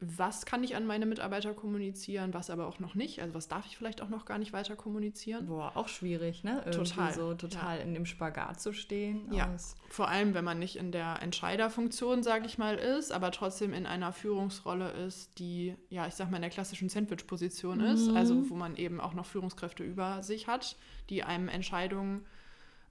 was 0.04 0.46
kann 0.46 0.64
ich 0.64 0.74
an 0.74 0.84
meine 0.84 1.06
Mitarbeiter 1.06 1.54
kommunizieren, 1.54 2.34
was 2.34 2.50
aber 2.50 2.66
auch 2.66 2.80
noch 2.80 2.96
nicht? 2.96 3.22
Also 3.22 3.34
was 3.34 3.46
darf 3.46 3.66
ich 3.66 3.76
vielleicht 3.76 4.02
auch 4.02 4.08
noch 4.08 4.24
gar 4.24 4.38
nicht 4.38 4.52
weiter 4.52 4.74
kommunizieren? 4.74 5.46
Boah, 5.46 5.76
auch 5.76 5.86
schwierig, 5.86 6.42
ne? 6.42 6.62
Irgendwie 6.66 6.90
total. 6.90 7.14
So 7.14 7.34
total 7.34 7.78
ja. 7.78 7.82
in 7.82 7.94
dem 7.94 8.04
Spagat 8.04 8.60
zu 8.60 8.72
stehen. 8.72 9.32
Ja, 9.32 9.54
vor 9.88 10.08
allem, 10.08 10.34
wenn 10.34 10.44
man 10.44 10.58
nicht 10.58 10.76
in 10.76 10.90
der 10.90 11.22
Entscheiderfunktion, 11.22 12.22
sage 12.22 12.46
ich 12.46 12.58
mal, 12.58 12.76
ist, 12.76 13.12
aber 13.12 13.30
trotzdem 13.30 13.72
in 13.72 13.86
einer 13.86 14.12
Führungsrolle 14.12 14.90
ist, 14.90 15.38
die, 15.38 15.76
ja, 15.88 16.06
ich 16.06 16.14
sag 16.14 16.30
mal, 16.30 16.36
in 16.36 16.42
der 16.42 16.50
klassischen 16.50 16.88
Sandwich-Position 16.88 17.78
mhm. 17.78 17.84
ist, 17.84 18.08
also 18.08 18.50
wo 18.50 18.54
man 18.54 18.76
eben 18.76 19.00
auch 19.00 19.14
noch 19.14 19.26
Führungskräfte 19.26 19.84
über 19.84 20.22
sich 20.24 20.48
hat, 20.48 20.76
die 21.10 21.22
einem 21.22 21.48
Entscheidungen 21.48 22.26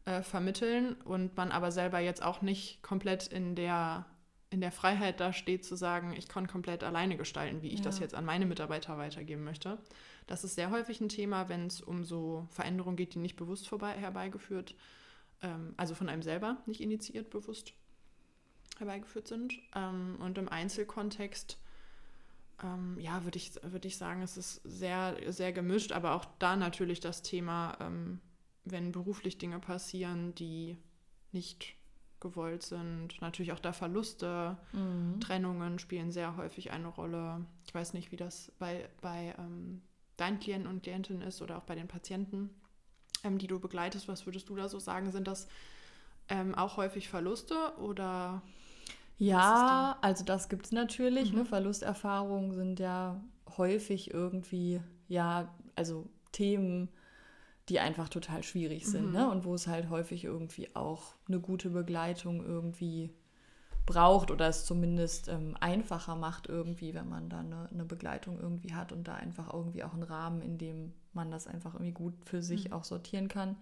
äh, 0.05 0.21
vermitteln 0.21 0.93
und 1.03 1.35
man 1.35 1.51
aber 1.51 1.71
selber 1.71 1.99
jetzt 1.99 2.23
auch 2.23 2.41
nicht 2.41 2.81
komplett 2.81 3.27
in 3.27 3.55
der, 3.55 4.05
in 4.51 4.60
der 4.60 4.72
Freiheit 4.72 5.20
da 5.22 5.31
steht 5.31 5.65
zu 5.65 5.75
sagen, 5.75 6.13
ich 6.13 6.27
kann 6.27 6.46
komplett 6.46 6.84
alleine 6.84 7.15
gestalten, 7.15 7.62
wie 7.62 7.70
ich 7.70 7.79
ja. 7.79 7.86
das 7.86 8.00
jetzt 8.00 8.13
an 8.13 8.25
meine 8.25 8.46
Mitarbeiter 8.46 8.98
weitergeben 8.98 9.43
möchte. 9.43 9.79
Das 10.27 10.43
ist 10.43 10.55
sehr 10.55 10.70
häufig 10.70 11.00
ein 11.00 11.10
Thema, 11.10 11.50
wenn 11.50 11.67
es 11.67 11.81
um 11.81 12.03
so 12.03 12.46
Veränderungen 12.51 12.98
geht, 12.98 13.15
die 13.15 13.20
nicht 13.20 13.38
bewusst 13.38 13.70
vorbei, 13.70 13.93
herbeigeführt, 13.93 14.75
ähm, 15.41 15.74
also 15.77 15.96
von 15.96 16.10
einem 16.10 16.22
selber 16.22 16.58
nicht 16.65 16.81
initiiert, 16.81 17.29
bewusst 17.29 17.74
herbeigeführt 18.77 19.29
sind. 19.29 19.53
Ähm, 19.74 20.17
und 20.20 20.38
im 20.38 20.50
Einzelkontext 20.50 21.58
ähm, 22.62 22.98
ja, 23.00 23.24
würde 23.24 23.38
ich, 23.38 23.53
würd 23.63 23.86
ich 23.86 23.96
sagen, 23.96 24.22
es 24.22 24.36
ist 24.36 24.62
sehr, 24.65 25.15
sehr 25.27 25.53
gemischt, 25.53 25.93
aber 25.93 26.13
auch 26.13 26.25
da 26.39 26.58
natürlich 26.58 27.00
das 27.00 27.22
Thema, 27.22 27.77
ähm, 27.79 28.20
wenn 28.65 28.91
beruflich 28.91 29.38
Dinge 29.38 29.60
passieren, 29.60 30.36
die 30.36 30.77
nicht 31.31 31.75
gewollt 32.21 32.63
sind. 32.63 33.19
Natürlich 33.19 33.51
auch 33.51 33.59
da 33.59 33.73
Verluste, 33.73 34.57
mhm. 34.71 35.19
Trennungen 35.19 35.79
spielen 35.79 36.11
sehr 36.11 36.37
häufig 36.37 36.71
eine 36.71 36.87
Rolle. 36.87 37.45
Ich 37.65 37.73
weiß 37.73 37.93
nicht, 37.93 38.11
wie 38.11 38.15
das 38.15 38.51
bei, 38.59 38.87
bei 39.01 39.35
ähm, 39.37 39.81
deinen 40.17 40.39
Klienten 40.39 40.69
und 40.69 40.83
Klientinnen 40.83 41.21
ist 41.21 41.41
oder 41.41 41.57
auch 41.57 41.63
bei 41.63 41.75
den 41.75 41.87
Patienten, 41.87 42.49
ähm, 43.23 43.37
die 43.37 43.47
du 43.47 43.59
begleitest. 43.59 44.07
Was 44.07 44.25
würdest 44.25 44.47
du 44.49 44.55
da 44.55 44.69
so 44.69 44.79
sagen? 44.79 45.11
Sind 45.11 45.27
das 45.27 45.47
ähm, 46.29 46.55
auch 46.55 46.77
häufig 46.77 47.09
Verluste 47.09 47.55
oder? 47.79 48.41
Ja, 49.17 49.97
also 50.01 50.23
das 50.23 50.49
gibt 50.49 50.65
es 50.65 50.71
natürlich. 50.71 51.25
Ne? 51.25 51.31
Mhm. 51.31 51.37
Ne? 51.39 51.45
Verlusterfahrungen 51.45 52.53
sind 52.53 52.79
ja 52.79 53.21
häufig 53.57 54.13
irgendwie, 54.13 54.81
ja, 55.07 55.53
also 55.75 56.07
Themen, 56.31 56.89
die 57.71 57.79
einfach 57.79 58.09
total 58.09 58.43
schwierig 58.43 58.85
sind. 58.85 59.07
Mhm. 59.07 59.13
Ne? 59.13 59.31
Und 59.31 59.45
wo 59.45 59.55
es 59.55 59.65
halt 59.65 59.89
häufig 59.89 60.25
irgendwie 60.25 60.75
auch 60.75 61.15
eine 61.29 61.39
gute 61.39 61.69
Begleitung 61.69 62.45
irgendwie 62.45 63.11
braucht 63.85 64.29
oder 64.29 64.49
es 64.49 64.65
zumindest 64.65 65.29
ähm, 65.29 65.55
einfacher 65.61 66.17
macht 66.17 66.47
irgendwie, 66.47 66.93
wenn 66.93 67.07
man 67.07 67.29
da 67.29 67.39
eine, 67.39 67.69
eine, 67.71 67.85
Begleitung 67.85 68.39
irgendwie 68.39 68.73
hat 68.73 68.91
und 68.91 69.07
da 69.07 69.15
einfach 69.15 69.53
irgendwie 69.53 69.85
auch 69.85 69.93
einen 69.93 70.03
Rahmen, 70.03 70.41
in 70.41 70.57
dem 70.57 70.91
man 71.13 71.31
das 71.31 71.47
einfach 71.47 71.73
irgendwie 71.73 71.93
gut 71.93 72.13
für 72.25 72.41
sich 72.41 72.67
mhm. 72.67 72.73
auch 72.73 72.83
sortieren 72.83 73.29
kann. 73.29 73.55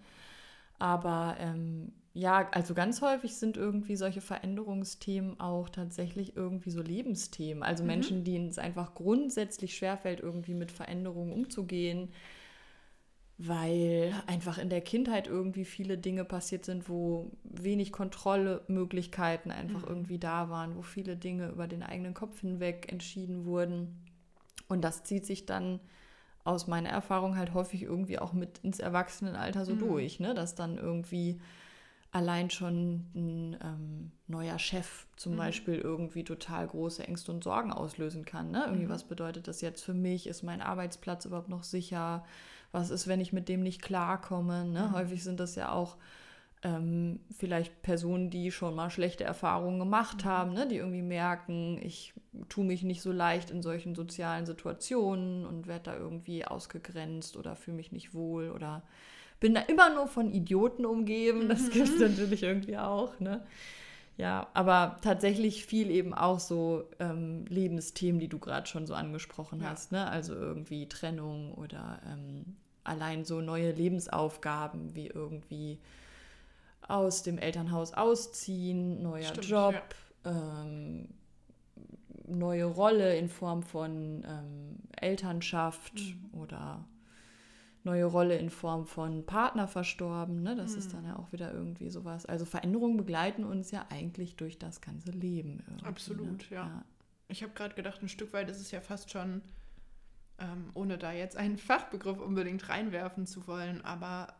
Aber 0.80 1.36
ähm, 1.38 1.92
ja, 2.12 2.48
also 2.50 2.74
ganz 2.74 3.02
häufig 3.02 3.36
sind 3.36 3.56
irgendwie 3.56 3.94
solche 3.94 4.20
Veränderungsthemen 4.20 5.38
auch 5.38 5.68
tatsächlich 5.68 6.36
irgendwie 6.36 6.70
so 6.70 6.82
Lebensthemen. 6.82 7.62
Also 7.62 7.84
mhm. 7.84 7.88
Menschen, 7.88 8.24
denen 8.24 8.48
es 8.48 8.58
einfach 8.58 8.94
grundsätzlich 8.94 9.76
schwerfällt, 9.76 10.18
irgendwie 10.18 10.54
mit 10.54 10.72
Veränderungen 10.72 11.32
umzugehen 11.32 12.08
weil 13.42 14.14
einfach 14.26 14.58
in 14.58 14.68
der 14.68 14.82
Kindheit 14.82 15.26
irgendwie 15.26 15.64
viele 15.64 15.96
Dinge 15.96 16.26
passiert 16.26 16.66
sind, 16.66 16.90
wo 16.90 17.30
wenig 17.42 17.90
Kontrollmöglichkeiten 17.90 19.50
einfach 19.50 19.82
mhm. 19.82 19.88
irgendwie 19.88 20.18
da 20.18 20.50
waren, 20.50 20.76
wo 20.76 20.82
viele 20.82 21.16
Dinge 21.16 21.48
über 21.48 21.66
den 21.66 21.82
eigenen 21.82 22.12
Kopf 22.12 22.40
hinweg 22.42 22.92
entschieden 22.92 23.46
wurden. 23.46 24.04
Und 24.68 24.82
das 24.82 25.04
zieht 25.04 25.24
sich 25.24 25.46
dann 25.46 25.80
aus 26.44 26.66
meiner 26.66 26.90
Erfahrung 26.90 27.36
halt 27.36 27.54
häufig 27.54 27.82
irgendwie 27.82 28.18
auch 28.18 28.34
mit 28.34 28.58
ins 28.58 28.78
Erwachsenenalter 28.78 29.64
so 29.64 29.74
mhm. 29.74 29.78
durch, 29.78 30.20
ne? 30.20 30.34
dass 30.34 30.54
dann 30.54 30.76
irgendwie 30.76 31.40
allein 32.12 32.50
schon 32.50 33.06
ein 33.14 33.56
ähm, 33.64 34.12
neuer 34.26 34.58
Chef 34.58 35.06
zum 35.16 35.32
mhm. 35.32 35.38
Beispiel 35.38 35.76
irgendwie 35.76 36.24
total 36.24 36.66
große 36.66 37.06
Ängste 37.08 37.32
und 37.32 37.42
Sorgen 37.42 37.72
auslösen 37.72 38.26
kann. 38.26 38.50
Ne? 38.50 38.64
Irgendwie, 38.66 38.84
mhm. 38.84 38.90
was 38.90 39.04
bedeutet 39.04 39.48
das 39.48 39.62
jetzt 39.62 39.82
für 39.82 39.94
mich? 39.94 40.26
Ist 40.26 40.42
mein 40.42 40.60
Arbeitsplatz 40.60 41.24
überhaupt 41.24 41.48
noch 41.48 41.62
sicher? 41.62 42.22
Was 42.72 42.90
ist, 42.90 43.08
wenn 43.08 43.20
ich 43.20 43.32
mit 43.32 43.48
dem 43.48 43.62
nicht 43.62 43.82
klarkomme. 43.82 44.64
Ne? 44.64 44.88
Mhm. 44.88 44.92
Häufig 44.94 45.24
sind 45.24 45.40
das 45.40 45.54
ja 45.54 45.72
auch 45.72 45.96
ähm, 46.62 47.20
vielleicht 47.36 47.82
Personen, 47.82 48.30
die 48.30 48.52
schon 48.52 48.74
mal 48.74 48.90
schlechte 48.90 49.24
Erfahrungen 49.24 49.78
gemacht 49.78 50.24
mhm. 50.24 50.28
haben, 50.28 50.52
ne? 50.52 50.66
die 50.68 50.76
irgendwie 50.76 51.02
merken, 51.02 51.80
ich 51.82 52.12
tue 52.48 52.64
mich 52.64 52.82
nicht 52.82 53.02
so 53.02 53.12
leicht 53.12 53.50
in 53.50 53.62
solchen 53.62 53.94
sozialen 53.94 54.46
Situationen 54.46 55.46
und 55.46 55.66
werde 55.66 55.84
da 55.84 55.96
irgendwie 55.96 56.44
ausgegrenzt 56.44 57.36
oder 57.36 57.56
fühle 57.56 57.78
mich 57.78 57.92
nicht 57.92 58.14
wohl 58.14 58.50
oder 58.50 58.82
bin 59.40 59.54
da 59.54 59.62
immer 59.62 59.92
nur 59.94 60.06
von 60.06 60.30
Idioten 60.30 60.84
umgeben. 60.84 61.48
Das 61.48 61.62
mhm. 61.62 61.70
gibt 61.70 61.88
es 61.88 61.98
natürlich 61.98 62.42
irgendwie 62.42 62.76
auch. 62.76 63.18
Ne? 63.20 63.42
Ja, 64.20 64.48
aber 64.52 64.98
tatsächlich 65.00 65.64
viel 65.64 65.90
eben 65.90 66.12
auch 66.12 66.40
so 66.40 66.84
ähm, 66.98 67.46
Lebensthemen, 67.46 68.20
die 68.20 68.28
du 68.28 68.38
gerade 68.38 68.66
schon 68.66 68.86
so 68.86 68.92
angesprochen 68.92 69.62
ja. 69.62 69.70
hast. 69.70 69.92
Ne? 69.92 70.06
Also 70.06 70.34
irgendwie 70.34 70.86
Trennung 70.90 71.54
oder 71.54 72.02
ähm, 72.06 72.56
allein 72.84 73.24
so 73.24 73.40
neue 73.40 73.72
Lebensaufgaben 73.72 74.94
wie 74.94 75.06
irgendwie 75.06 75.78
aus 76.86 77.22
dem 77.22 77.38
Elternhaus 77.38 77.94
ausziehen, 77.94 79.02
neuer 79.02 79.22
Stimmt, 79.22 79.48
Job, 79.48 79.74
ja. 80.26 80.62
ähm, 80.64 81.08
neue 82.26 82.66
Rolle 82.66 83.16
in 83.16 83.30
Form 83.30 83.62
von 83.62 84.22
ähm, 84.28 84.76
Elternschaft 85.00 85.94
mhm. 85.94 86.38
oder 86.38 86.84
neue 87.84 88.04
Rolle 88.04 88.36
in 88.36 88.50
Form 88.50 88.86
von 88.86 89.24
Partner 89.24 89.66
verstorben. 89.66 90.42
Ne? 90.42 90.56
Das 90.56 90.72
mhm. 90.72 90.78
ist 90.78 90.94
dann 90.94 91.06
ja 91.06 91.16
auch 91.16 91.32
wieder 91.32 91.52
irgendwie 91.52 91.90
sowas. 91.90 92.26
Also 92.26 92.44
Veränderungen 92.44 92.96
begleiten 92.96 93.44
uns 93.44 93.70
ja 93.70 93.86
eigentlich 93.90 94.36
durch 94.36 94.58
das 94.58 94.80
ganze 94.80 95.10
Leben. 95.10 95.62
Absolut, 95.84 96.50
ne? 96.50 96.56
ja. 96.56 96.66
ja. 96.66 96.84
Ich 97.28 97.42
habe 97.42 97.52
gerade 97.52 97.74
gedacht, 97.74 98.02
ein 98.02 98.08
Stück 98.08 98.32
weit 98.32 98.50
ist 98.50 98.60
es 98.60 98.70
ja 98.70 98.80
fast 98.80 99.10
schon, 99.10 99.40
ähm, 100.38 100.70
ohne 100.74 100.98
da 100.98 101.12
jetzt 101.12 101.36
einen 101.36 101.58
Fachbegriff 101.58 102.18
unbedingt 102.18 102.68
reinwerfen 102.68 103.26
zu 103.26 103.46
wollen, 103.46 103.84
aber 103.84 104.34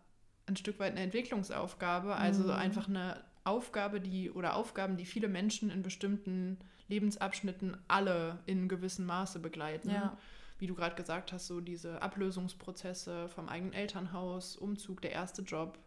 ein 0.46 0.56
Stück 0.56 0.78
weit 0.78 0.92
eine 0.92 1.00
Entwicklungsaufgabe, 1.00 2.16
also 2.16 2.44
mhm. 2.44 2.50
einfach 2.50 2.88
eine 2.88 3.22
Aufgabe, 3.44 4.00
die 4.00 4.30
oder 4.30 4.54
Aufgaben, 4.56 4.96
die 4.96 5.06
viele 5.06 5.28
Menschen 5.28 5.70
in 5.70 5.82
bestimmten 5.82 6.58
Lebensabschnitten 6.88 7.76
alle 7.88 8.40
in 8.46 8.68
gewissem 8.68 9.06
Maße 9.06 9.38
begleiten. 9.38 9.90
Ja 9.90 10.18
wie 10.60 10.66
du 10.66 10.74
gerade 10.74 10.94
gesagt 10.94 11.32
hast, 11.32 11.46
so 11.46 11.60
diese 11.60 12.02
Ablösungsprozesse 12.02 13.28
vom 13.28 13.48
eigenen 13.48 13.72
Elternhaus, 13.72 14.56
Umzug, 14.56 15.00
der 15.00 15.12
erste 15.12 15.42
Job. 15.42 15.78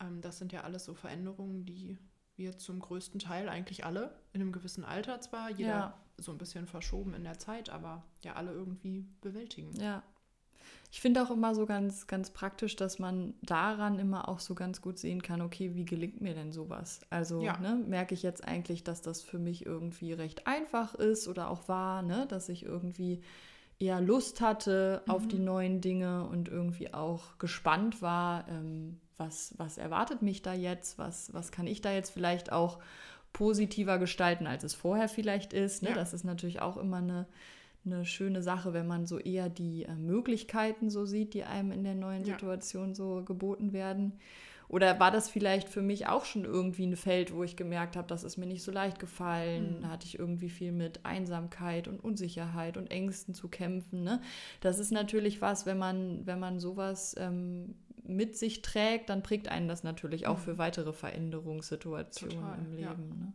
Ähm, 0.00 0.20
das 0.20 0.38
sind 0.38 0.52
ja 0.52 0.62
alles 0.62 0.84
so 0.84 0.94
Veränderungen, 0.94 1.64
die 1.64 1.98
wir 2.36 2.56
zum 2.56 2.78
größten 2.78 3.18
Teil 3.18 3.48
eigentlich 3.48 3.84
alle 3.84 4.14
in 4.32 4.40
einem 4.40 4.52
gewissen 4.52 4.84
Alter 4.84 5.20
zwar, 5.20 5.50
jeder 5.50 5.68
ja. 5.68 5.98
so 6.18 6.30
ein 6.30 6.38
bisschen 6.38 6.66
verschoben 6.66 7.14
in 7.14 7.24
der 7.24 7.38
Zeit, 7.38 7.70
aber 7.70 8.04
ja 8.22 8.34
alle 8.34 8.52
irgendwie 8.52 9.06
bewältigen. 9.20 9.74
Ja. 9.80 10.02
Ich 10.90 11.00
finde 11.00 11.22
auch 11.22 11.30
immer 11.30 11.54
so 11.54 11.66
ganz, 11.66 12.06
ganz 12.06 12.30
praktisch, 12.30 12.76
dass 12.76 12.98
man 12.98 13.34
daran 13.42 13.98
immer 13.98 14.28
auch 14.28 14.38
so 14.38 14.54
ganz 14.54 14.80
gut 14.80 14.98
sehen 14.98 15.22
kann, 15.22 15.42
okay, 15.42 15.74
wie 15.74 15.84
gelingt 15.84 16.20
mir 16.20 16.34
denn 16.34 16.52
sowas? 16.52 17.00
Also 17.10 17.42
ja. 17.42 17.58
ne, 17.58 17.74
merke 17.74 18.14
ich 18.14 18.22
jetzt 18.22 18.46
eigentlich, 18.46 18.84
dass 18.84 19.02
das 19.02 19.22
für 19.22 19.38
mich 19.38 19.66
irgendwie 19.66 20.12
recht 20.12 20.46
einfach 20.46 20.94
ist 20.94 21.28
oder 21.28 21.50
auch 21.50 21.68
war, 21.68 22.02
ne, 22.02 22.26
dass 22.28 22.48
ich 22.48 22.64
irgendwie 22.64 23.22
eher 23.78 24.00
Lust 24.00 24.40
hatte 24.40 25.02
mhm. 25.06 25.12
auf 25.12 25.28
die 25.28 25.38
neuen 25.38 25.80
Dinge 25.80 26.24
und 26.24 26.48
irgendwie 26.48 26.92
auch 26.92 27.38
gespannt 27.38 28.02
war, 28.02 28.46
ähm, 28.48 28.98
was, 29.16 29.54
was 29.56 29.78
erwartet 29.78 30.22
mich 30.22 30.42
da 30.42 30.54
jetzt, 30.54 30.98
was, 30.98 31.32
was 31.34 31.52
kann 31.52 31.66
ich 31.66 31.80
da 31.80 31.92
jetzt 31.92 32.10
vielleicht 32.10 32.52
auch 32.52 32.78
positiver 33.32 33.98
gestalten, 33.98 34.46
als 34.46 34.64
es 34.64 34.74
vorher 34.74 35.08
vielleicht 35.08 35.52
ist. 35.52 35.82
Ne? 35.82 35.90
Ja. 35.90 35.94
Das 35.94 36.12
ist 36.12 36.24
natürlich 36.24 36.60
auch 36.60 36.76
immer 36.76 36.98
eine, 36.98 37.26
eine 37.84 38.04
schöne 38.04 38.42
Sache, 38.42 38.72
wenn 38.72 38.86
man 38.86 39.06
so 39.06 39.18
eher 39.18 39.48
die 39.48 39.84
äh, 39.84 39.94
Möglichkeiten 39.94 40.90
so 40.90 41.04
sieht, 41.04 41.34
die 41.34 41.44
einem 41.44 41.72
in 41.72 41.84
der 41.84 41.94
neuen 41.94 42.24
ja. 42.24 42.34
Situation 42.34 42.94
so 42.94 43.22
geboten 43.24 43.72
werden. 43.72 44.14
Oder 44.68 45.00
war 45.00 45.10
das 45.10 45.30
vielleicht 45.30 45.68
für 45.68 45.80
mich 45.80 46.06
auch 46.08 46.26
schon 46.26 46.44
irgendwie 46.44 46.86
ein 46.86 46.96
Feld, 46.96 47.34
wo 47.34 47.42
ich 47.42 47.56
gemerkt 47.56 47.96
habe, 47.96 48.06
das 48.06 48.22
ist 48.22 48.36
mir 48.36 48.46
nicht 48.46 48.62
so 48.62 48.70
leicht 48.70 48.98
gefallen? 48.98 49.78
Mhm. 49.78 49.82
Da 49.82 49.88
hatte 49.88 50.06
ich 50.06 50.18
irgendwie 50.18 50.50
viel 50.50 50.72
mit 50.72 51.06
Einsamkeit 51.06 51.88
und 51.88 52.00
Unsicherheit 52.04 52.76
und 52.76 52.90
Ängsten 52.90 53.32
zu 53.32 53.48
kämpfen. 53.48 54.02
Ne? 54.02 54.20
Das 54.60 54.78
ist 54.78 54.92
natürlich 54.92 55.40
was, 55.40 55.64
wenn 55.64 55.78
man, 55.78 56.26
wenn 56.26 56.38
man 56.38 56.60
sowas 56.60 57.14
ähm, 57.18 57.76
mit 58.04 58.36
sich 58.36 58.60
trägt, 58.60 59.08
dann 59.08 59.22
prägt 59.22 59.48
einen 59.48 59.68
das 59.68 59.84
natürlich 59.84 60.26
auch 60.26 60.38
mhm. 60.38 60.42
für 60.42 60.58
weitere 60.58 60.92
Veränderungssituationen 60.92 62.36
Total, 62.36 62.58
im 62.58 62.72
Leben. 62.72 62.82
Ja. 62.82 62.94
Ne? 62.94 63.32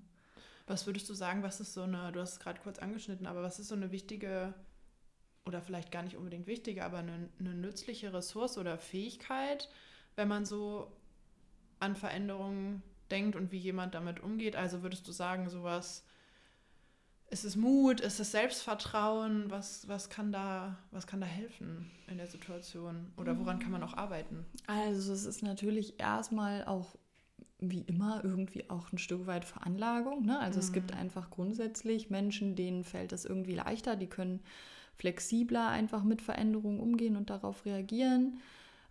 Was 0.68 0.86
würdest 0.86 1.10
du 1.10 1.16
sagen, 1.16 1.42
was 1.42 1.60
ist 1.60 1.74
so 1.74 1.82
eine, 1.82 2.12
du 2.12 2.22
hast 2.22 2.34
es 2.34 2.40
gerade 2.40 2.60
kurz 2.62 2.78
angeschnitten, 2.78 3.26
aber 3.26 3.42
was 3.42 3.60
ist 3.60 3.68
so 3.70 3.76
eine 3.76 3.92
wichtige 3.92 4.54
oder 5.46 5.62
vielleicht 5.62 5.92
gar 5.92 6.04
nicht 6.04 6.16
unbedingt 6.16 6.48
wichtige, 6.48 6.86
aber 6.86 7.00
eine, 7.00 7.30
eine 7.40 7.54
nützliche 7.54 8.14
Ressource 8.14 8.58
oder 8.58 8.78
Fähigkeit, 8.78 9.70
wenn 10.16 10.28
man 10.28 10.46
so 10.46 10.92
an 11.84 11.96
Veränderungen 11.96 12.82
denkt 13.12 13.36
und 13.36 13.52
wie 13.52 13.58
jemand 13.58 13.94
damit 13.94 14.22
umgeht? 14.22 14.56
Also 14.56 14.82
würdest 14.82 15.08
du 15.08 15.12
sagen, 15.12 15.50
sowas, 15.50 16.04
ist 17.30 17.44
es 17.44 17.56
Mut, 17.56 18.00
ist 18.00 18.20
es 18.20 18.32
Selbstvertrauen? 18.32 19.50
Was, 19.50 19.88
was, 19.88 20.10
kann 20.10 20.32
da, 20.32 20.78
was 20.92 21.08
kann 21.08 21.20
da 21.20 21.28
helfen 21.28 21.90
in 22.08 22.18
der 22.18 22.28
Situation? 22.28 23.12
Oder 23.18 23.40
woran 23.40 23.60
kann 23.60 23.72
man 23.72 23.84
auch 23.84 23.96
arbeiten? 23.96 24.46
Also 24.68 25.14
es 25.14 25.26
ist 25.26 25.42
natürlich 25.42 26.00
erstmal 26.00 26.64
auch 26.66 26.96
wie 27.60 27.82
immer 27.82 28.22
irgendwie 28.24 28.70
auch 28.70 28.92
ein 28.92 28.98
Stück 28.98 29.26
weit 29.26 29.46
Veranlagung. 29.46 30.26
Ne? 30.26 30.40
Also 30.40 30.58
mhm. 30.58 30.64
es 30.64 30.74
gibt 30.74 30.92
mhm. 30.92 31.00
einfach 31.00 31.30
grundsätzlich 31.30 32.10
Menschen, 32.10 32.56
denen 32.56 32.84
fällt 32.84 33.12
das 33.12 33.26
irgendwie 33.26 33.56
leichter, 33.56 33.96
die 33.96 34.08
können 34.08 34.42
flexibler 34.96 35.70
einfach 35.70 36.04
mit 36.04 36.22
Veränderungen 36.22 36.80
umgehen 36.80 37.18
und 37.18 37.30
darauf 37.30 37.66
reagieren. 37.66 38.40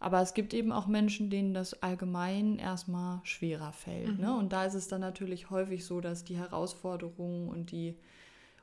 Aber 0.02 0.20
es 0.20 0.34
gibt 0.34 0.52
eben 0.52 0.72
auch 0.72 0.88
Menschen, 0.88 1.30
denen 1.30 1.54
das 1.54 1.80
allgemein 1.80 2.58
erstmal 2.58 3.20
schwerer 3.22 3.72
fällt. 3.72 4.06
Ne? 4.06 4.12
Mhm. 4.14 4.20
Ne? 4.20 4.36
Und 4.36 4.52
da 4.52 4.64
ist 4.64 4.74
es 4.74 4.88
dann 4.88 5.00
natürlich 5.00 5.50
häufig 5.50 5.84
so, 5.84 6.00
dass 6.00 6.24
die 6.24 6.36
Herausforderungen 6.36 7.48
und 7.48 7.70
die 7.70 7.96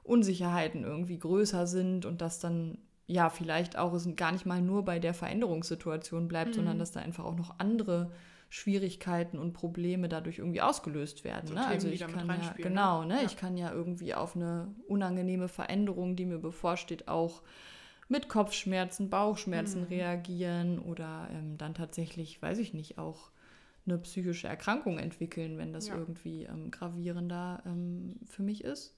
Unsicherheiten 0.03 0.83
irgendwie 0.83 1.17
größer 1.17 1.65
sind 1.65 2.05
und 2.05 2.19
dass 2.21 2.39
dann 2.39 2.77
ja 3.07 3.29
vielleicht 3.29 3.77
auch 3.77 3.93
es 3.93 4.07
gar 4.17 4.33
nicht 4.33 4.45
mal 4.45 4.61
nur 4.61 4.83
bei 4.83 4.99
der 4.99 5.13
Veränderungssituation 5.13 6.27
bleibt, 6.27 6.51
mhm. 6.51 6.55
sondern 6.55 6.79
dass 6.79 6.91
da 6.91 6.99
einfach 6.99 7.23
auch 7.23 7.37
noch 7.37 7.57
andere 7.57 8.11
Schwierigkeiten 8.49 9.39
und 9.39 9.53
Probleme 9.53 10.09
dadurch 10.09 10.39
irgendwie 10.39 10.61
ausgelöst 10.61 11.23
werden. 11.23 11.47
So 11.47 11.53
ne? 11.53 11.65
Also 11.65 11.87
ich 11.87 12.01
kann 12.01 12.27
ja 12.27 12.35
ne? 12.35 12.53
genau, 12.57 13.05
ne? 13.05 13.15
Ja. 13.15 13.25
ich 13.25 13.37
kann 13.37 13.55
ja 13.55 13.71
irgendwie 13.71 14.13
auf 14.13 14.35
eine 14.35 14.75
unangenehme 14.89 15.47
Veränderung, 15.47 16.17
die 16.17 16.25
mir 16.25 16.39
bevorsteht, 16.39 17.07
auch 17.07 17.43
mit 18.09 18.27
Kopfschmerzen, 18.27 19.09
Bauchschmerzen 19.09 19.81
mhm. 19.81 19.87
reagieren 19.87 20.79
oder 20.79 21.29
ähm, 21.31 21.57
dann 21.57 21.73
tatsächlich, 21.73 22.41
weiß 22.41 22.57
ich 22.57 22.73
nicht, 22.73 22.97
auch 22.97 23.29
eine 23.85 23.97
psychische 23.99 24.47
Erkrankung 24.47 24.97
entwickeln, 24.97 25.57
wenn 25.57 25.71
das 25.71 25.87
ja. 25.87 25.95
irgendwie 25.95 26.43
ähm, 26.43 26.71
gravierender 26.71 27.63
ähm, 27.65 28.15
für 28.27 28.43
mich 28.43 28.63
ist. 28.63 28.95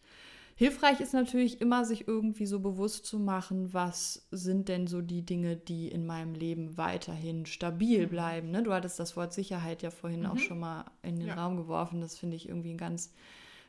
Hilfreich 0.56 1.00
ist 1.00 1.14
natürlich 1.14 1.60
immer, 1.60 1.86
sich 1.86 2.08
irgendwie 2.08 2.46
so 2.46 2.60
bewusst 2.60 3.06
zu 3.06 3.20
machen, 3.20 3.74
was 3.74 4.28
sind 4.32 4.70
denn 4.70 4.86
so 4.88 5.02
die 5.02 5.26
Dinge, 5.26 5.56
die 5.56 5.88
in 5.88 6.06
meinem 6.06 6.36
Leben 6.36 6.78
weiterhin 6.78 7.46
stabil 7.46 8.06
mhm. 8.06 8.10
bleiben. 8.10 8.52
Ne? 8.52 8.64
Du 8.64 8.74
hattest 8.74 9.00
das 9.00 9.16
Wort 9.18 9.34
Sicherheit 9.34 9.82
ja 9.82 9.92
vorhin 9.92 10.22
mhm. 10.22 10.26
auch 10.28 10.38
schon 10.38 10.60
mal 10.60 10.86
in 11.04 11.18
den 11.18 11.28
ja. 11.28 11.36
Raum 11.36 11.58
geworfen. 11.58 12.00
Das 12.00 12.18
finde 12.18 12.36
ich 12.36 12.48
irgendwie 12.48 12.70
einen 12.70 12.78
ganz 12.78 13.14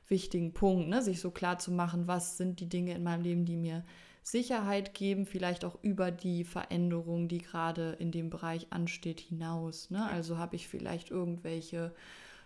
wichtigen 0.09 0.53
Punkt, 0.53 0.89
ne? 0.89 1.03
sich 1.03 1.21
so 1.21 1.31
klar 1.31 1.59
zu 1.59 1.73
machen, 1.73 2.07
was 2.07 2.37
sind 2.37 2.61
die 2.61 2.69
Dinge 2.69 2.95
in 2.95 3.03
meinem 3.03 3.23
Leben, 3.23 3.45
die 3.45 3.57
mir 3.57 3.85
Sicherheit 4.23 4.95
geben, 4.95 5.27
vielleicht 5.27 5.65
auch 5.65 5.79
über 5.83 6.11
die 6.11 6.45
Veränderung, 6.45 7.29
die 7.29 7.39
gerade 7.39 7.97
in 7.99 8.13
dem 8.13 8.31
Bereich 8.31 8.69
ansteht, 8.71 9.21
hinaus. 9.21 9.91
Ne? 9.91 10.05
Also 10.05 10.39
habe 10.39 10.57
ich 10.57 10.69
vielleicht 10.69 11.11
irgendwelche 11.11 11.93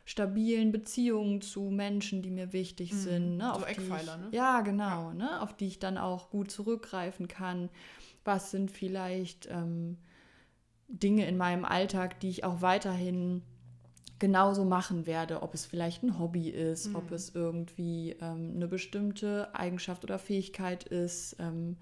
stabilen 0.07 0.73
Beziehungen 0.73 1.43
zu 1.43 1.63
Menschen, 1.63 2.23
die 2.23 2.31
mir 2.31 2.53
wichtig 2.53 2.93
mhm. 2.93 2.97
sind. 2.97 3.37
Ne? 3.37 3.53
So 3.59 3.67
Eckpfeiler, 3.67 4.17
ne? 4.17 4.29
Ja, 4.31 4.63
genau, 4.63 5.09
ja. 5.09 5.15
Ne? 5.15 5.43
auf 5.43 5.55
die 5.55 5.67
ich 5.67 5.79
dann 5.79 5.99
auch 5.99 6.31
gut 6.31 6.51
zurückgreifen 6.51 7.29
kann. 7.29 7.69
Was 8.25 8.51
sind 8.51 8.71
vielleicht 8.71 9.47
ähm, 9.51 9.99
Dinge 10.89 11.27
in 11.27 11.37
meinem 11.37 11.65
Alltag, 11.65 12.21
die 12.21 12.29
ich 12.31 12.45
auch 12.45 12.63
weiterhin 12.63 13.43
genauso 14.19 14.65
machen 14.65 15.07
werde, 15.07 15.43
ob 15.43 15.55
es 15.55 15.67
vielleicht 15.67 16.03
ein 16.03 16.19
Hobby 16.19 16.49
ist, 16.49 16.89
mhm. 16.89 16.97
ob 16.97 17.11
es 17.13 17.35
irgendwie 17.35 18.17
ähm, 18.21 18.53
eine 18.55 18.69
bestimmte 18.69 19.55
Eigenschaft 19.55 20.05
oder 20.05 20.19
Fähigkeit 20.19 20.85
ist, 20.85 21.37
ähm, 21.39 21.77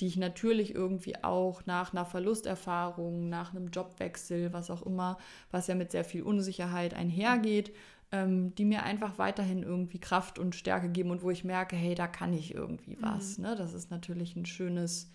die 0.00 0.06
ich 0.06 0.16
natürlich 0.16 0.74
irgendwie 0.74 1.22
auch 1.22 1.66
nach 1.66 1.92
einer 1.92 2.04
Verlusterfahrung, 2.04 3.28
nach 3.28 3.54
einem 3.54 3.68
Jobwechsel, 3.68 4.52
was 4.52 4.70
auch 4.70 4.82
immer, 4.82 5.18
was 5.50 5.66
ja 5.66 5.74
mit 5.74 5.92
sehr 5.92 6.04
viel 6.04 6.22
Unsicherheit 6.22 6.94
einhergeht, 6.94 7.72
ähm, 8.10 8.54
die 8.54 8.64
mir 8.64 8.82
einfach 8.82 9.18
weiterhin 9.18 9.62
irgendwie 9.62 10.00
Kraft 10.00 10.38
und 10.38 10.54
Stärke 10.54 10.88
geben 10.88 11.10
und 11.10 11.22
wo 11.22 11.30
ich 11.30 11.44
merke, 11.44 11.76
hey, 11.76 11.94
da 11.94 12.06
kann 12.06 12.32
ich 12.32 12.54
irgendwie 12.54 12.96
was. 13.00 13.38
Mhm. 13.38 13.44
Ne? 13.44 13.56
Das 13.56 13.74
ist 13.74 13.90
natürlich 13.90 14.34
ein 14.36 14.46
schönes, 14.46 15.10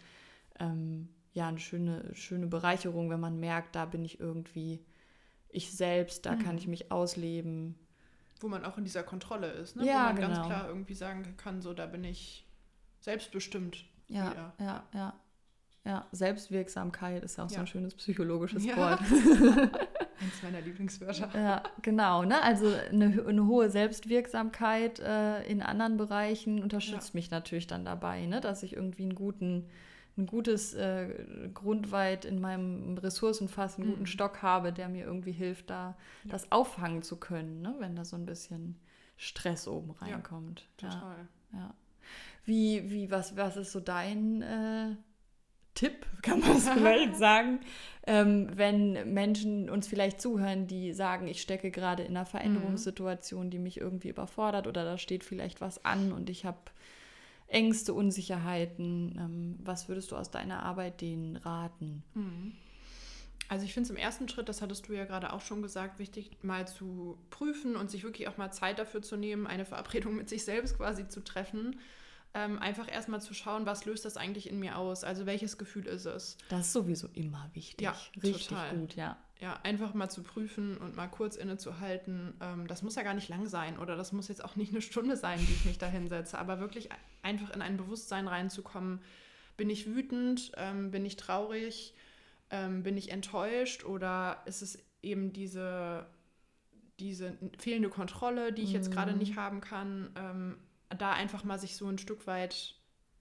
ähm, 0.59 1.09
ja, 1.33 1.47
eine 1.47 1.59
schöne, 1.59 2.11
schöne 2.13 2.47
Bereicherung, 2.47 3.09
wenn 3.09 3.19
man 3.19 3.39
merkt, 3.39 3.75
da 3.75 3.85
bin 3.85 4.05
ich 4.05 4.19
irgendwie 4.19 4.79
ich 5.49 5.71
selbst, 5.71 6.25
da 6.25 6.35
mhm. 6.35 6.39
kann 6.39 6.57
ich 6.57 6.67
mich 6.67 6.91
ausleben. 6.91 7.75
Wo 8.39 8.47
man 8.47 8.63
auch 8.65 8.77
in 8.77 8.85
dieser 8.85 9.03
Kontrolle 9.03 9.47
ist, 9.47 9.75
ne? 9.75 9.85
Ja, 9.85 9.93
wo 9.93 10.03
man 10.03 10.15
genau. 10.15 10.27
ganz 10.29 10.45
klar 10.45 10.67
irgendwie 10.67 10.93
sagen 10.93 11.35
kann, 11.37 11.61
so 11.61 11.73
da 11.73 11.85
bin 11.85 12.03
ich 12.03 12.45
selbstbestimmt. 13.01 13.85
Ja, 14.07 14.31
wieder. 14.31 14.53
ja, 14.59 14.83
ja. 14.93 15.19
Ja, 15.85 16.05
Selbstwirksamkeit 16.11 17.23
ist 17.23 17.37
ja 17.37 17.45
auch 17.45 17.49
ja. 17.49 17.55
so 17.55 17.61
ein 17.61 17.67
schönes 17.67 17.95
psychologisches 17.95 18.65
ja. 18.65 18.75
Wort. 18.75 18.99
Eins 20.21 20.43
meiner 20.43 20.59
Lieblingswörter. 20.61 21.29
Ja, 21.33 21.63
genau. 21.81 22.23
Ne? 22.23 22.41
Also 22.43 22.73
eine, 22.91 23.25
eine 23.25 23.47
hohe 23.47 23.69
Selbstwirksamkeit 23.69 24.99
äh, 24.99 25.41
in 25.43 25.61
anderen 25.61 25.95
Bereichen 25.95 26.61
unterstützt 26.61 27.13
ja. 27.13 27.17
mich 27.17 27.31
natürlich 27.31 27.67
dann 27.67 27.85
dabei, 27.85 28.25
ne? 28.25 28.41
dass 28.41 28.61
ich 28.61 28.75
irgendwie 28.75 29.03
einen 29.03 29.15
guten 29.15 29.69
ein 30.17 30.25
gutes 30.25 30.73
äh, 30.73 31.49
Grundweit 31.53 32.25
in 32.25 32.41
meinem 32.41 32.97
Ressourcenfass, 32.97 33.77
einen 33.77 33.87
guten 33.87 34.01
mhm. 34.01 34.07
Stock 34.07 34.41
habe, 34.41 34.73
der 34.73 34.89
mir 34.89 35.05
irgendwie 35.05 35.31
hilft, 35.31 35.69
da 35.69 35.95
ja. 36.23 36.31
das 36.31 36.51
auffangen 36.51 37.01
zu 37.03 37.17
können, 37.17 37.61
ne? 37.61 37.75
wenn 37.79 37.95
da 37.95 38.03
so 38.05 38.15
ein 38.15 38.25
bisschen 38.25 38.75
Stress 39.17 39.67
oben 39.67 39.91
reinkommt. 39.91 40.67
Ja, 40.81 40.89
total. 40.89 41.15
Ja. 41.53 41.59
ja. 41.59 41.73
Wie, 42.45 42.89
wie, 42.89 43.11
was, 43.11 43.37
was 43.37 43.57
ist 43.57 43.71
so 43.71 43.79
dein 43.79 44.41
äh, 44.41 44.95
Tipp, 45.75 46.05
kann 46.21 46.39
man 46.39 46.57
es 46.57 46.67
vielleicht 46.67 47.15
sagen, 47.17 47.59
ähm, 48.05 48.49
wenn 48.53 49.13
Menschen 49.13 49.69
uns 49.69 49.87
vielleicht 49.87 50.19
zuhören, 50.21 50.67
die 50.67 50.93
sagen, 50.93 51.27
ich 51.27 51.41
stecke 51.41 51.71
gerade 51.71 52.03
in 52.03 52.11
einer 52.11 52.25
mhm. 52.25 52.31
Veränderungssituation, 52.31 53.49
die 53.49 53.59
mich 53.59 53.79
irgendwie 53.79 54.09
überfordert 54.09 54.67
oder 54.67 54.83
da 54.83 54.97
steht 54.97 55.23
vielleicht 55.23 55.61
was 55.61 55.85
an 55.85 56.11
und 56.11 56.29
ich 56.29 56.45
habe 56.45 56.59
Ängste, 57.49 57.93
Unsicherheiten. 57.93 59.15
Ähm, 59.17 59.59
was 59.63 59.89
würdest 59.89 60.11
du 60.11 60.15
aus 60.15 60.31
deiner 60.31 60.63
Arbeit 60.63 61.01
denen 61.01 61.35
raten? 61.35 62.03
Mhm. 62.13 62.53
Also 63.47 63.65
ich 63.65 63.73
finde 63.73 63.85
es 63.87 63.89
im 63.89 63.97
ersten 63.97 64.29
Schritt, 64.29 64.47
das 64.47 64.61
hattest 64.61 64.87
du 64.87 64.93
ja 64.93 65.05
gerade 65.05 65.33
auch 65.33 65.41
schon 65.41 65.63
gesagt, 65.63 65.97
wichtig 65.97 66.37
mal 66.43 66.67
zu 66.67 67.17
prüfen 67.31 67.75
und 67.75 67.89
sich 67.89 68.03
wirklich 68.03 68.27
auch 68.27 68.37
mal 68.37 68.51
Zeit 68.51 68.77
dafür 68.77 69.01
zu 69.01 69.17
nehmen, 69.17 69.47
eine 69.47 69.65
Verabredung 69.65 70.15
mit 70.15 70.29
sich 70.29 70.45
selbst 70.45 70.77
quasi 70.77 71.07
zu 71.07 71.23
treffen. 71.23 71.79
Ähm, 72.35 72.59
einfach 72.59 72.87
erstmal 72.91 73.21
zu 73.21 73.33
schauen, 73.33 73.65
was 73.65 73.85
löst 73.85 74.05
das 74.05 74.15
eigentlich 74.15 74.47
in 74.47 74.59
mir 74.59 74.77
aus? 74.77 75.03
Also 75.03 75.25
welches 75.25 75.57
Gefühl 75.57 75.87
ist 75.87 76.05
es? 76.05 76.37
Das 76.49 76.67
ist 76.67 76.73
sowieso 76.73 77.07
immer 77.13 77.49
wichtig. 77.53 77.85
Ja, 77.85 77.97
richtig 78.21 78.49
total. 78.49 78.77
gut, 78.77 78.95
ja 78.95 79.17
ja, 79.41 79.57
einfach 79.63 79.93
mal 79.93 80.09
zu 80.09 80.21
prüfen 80.21 80.77
und 80.77 80.95
mal 80.95 81.07
kurz 81.07 81.37
innezuhalten. 81.37 82.33
Ähm, 82.41 82.67
das 82.67 82.81
muss 82.83 82.95
ja 82.95 83.03
gar 83.03 83.13
nicht 83.13 83.29
lang 83.29 83.47
sein 83.47 83.77
oder 83.77 83.95
das 83.95 84.11
muss 84.11 84.27
jetzt 84.27 84.43
auch 84.43 84.55
nicht 84.55 84.71
eine 84.71 84.81
Stunde 84.81 85.15
sein, 85.15 85.39
die 85.39 85.53
ich 85.53 85.65
mich 85.65 85.77
da 85.77 85.87
hinsetze, 85.87 86.37
aber 86.37 86.59
wirklich 86.59 86.89
einfach 87.21 87.49
in 87.51 87.61
ein 87.61 87.77
Bewusstsein 87.77 88.27
reinzukommen. 88.27 89.01
Bin 89.55 89.69
ich 89.69 89.87
wütend? 89.87 90.51
Ähm, 90.57 90.91
bin 90.91 91.05
ich 91.05 91.15
traurig? 91.15 91.93
Ähm, 92.49 92.83
bin 92.83 92.97
ich 92.97 93.11
enttäuscht? 93.11 93.85
Oder 93.85 94.41
ist 94.45 94.61
es 94.61 94.77
eben 95.01 95.31
diese, 95.31 96.05
diese 96.99 97.37
fehlende 97.57 97.89
Kontrolle, 97.89 98.51
die 98.51 98.63
ich 98.63 98.73
jetzt 98.73 98.91
gerade 98.91 99.13
nicht 99.13 99.35
mhm. 99.35 99.39
haben 99.39 99.61
kann? 99.61 100.09
Ähm, 100.17 100.57
da 100.97 101.13
einfach 101.13 101.43
mal 101.43 101.59
sich 101.59 101.75
so 101.75 101.87
ein 101.87 101.97
Stück 101.97 102.27
weit 102.27 102.75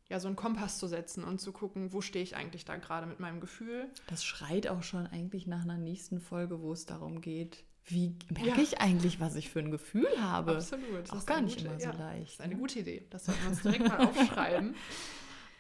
ja, 0.09 0.21
so 0.21 0.29
einen 0.29 0.37
Kompass 0.37 0.79
zu 0.79 0.87
setzen 0.87 1.23
und 1.23 1.38
zu 1.38 1.53
gucken, 1.53 1.92
wo 1.92 2.01
stehe 2.01 2.23
ich 2.23 2.35
eigentlich 2.35 2.64
da 2.64 2.77
gerade 2.77 3.07
mit 3.07 3.21
meinem 3.21 3.40
Gefühl. 3.40 3.90
Das 4.07 4.25
schreit 4.25 4.66
auch 4.66 4.83
schon 4.83 5.07
eigentlich 5.07 5.47
nach 5.47 5.62
einer 5.62 5.77
nächsten 5.77 6.21
Folge, 6.21 6.62
wo 6.62 6.73
es 6.73 6.87
darum 6.87 7.21
geht, 7.21 7.64
wie 7.85 8.14
merke 8.29 8.49
ja. 8.49 8.59
ich 8.59 8.81
eigentlich, 8.81 9.21
was 9.21 9.35
ich 9.35 9.51
für 9.51 9.61
ein 9.61 9.71
Gefühl 9.71 10.09
habe? 10.21 10.57
Absolut. 10.57 11.03
Das 11.03 11.12
auch 11.12 11.27
gar 11.27 11.40
nicht 11.40 11.59
gute, 11.59 11.68
immer 11.68 11.81
so 11.81 11.87
ja, 11.87 11.92
leicht. 11.92 12.23
Das 12.23 12.33
ist 12.35 12.40
eine 12.40 12.55
ne? 12.55 12.61
gute 12.61 12.79
Idee. 12.81 13.07
Das 13.11 13.25
sollten 13.25 13.42
wir 13.42 13.51
uns 13.51 13.62
direkt 13.62 13.88
mal 13.88 13.99
aufschreiben. 14.07 14.75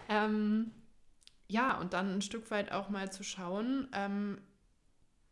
Ähm, 0.08 0.70
ja, 1.48 1.78
und 1.78 1.92
dann 1.94 2.14
ein 2.14 2.22
Stück 2.22 2.50
weit 2.50 2.72
auch 2.72 2.90
mal 2.90 3.10
zu 3.10 3.22
schauen, 3.22 3.88
ähm, 3.92 4.40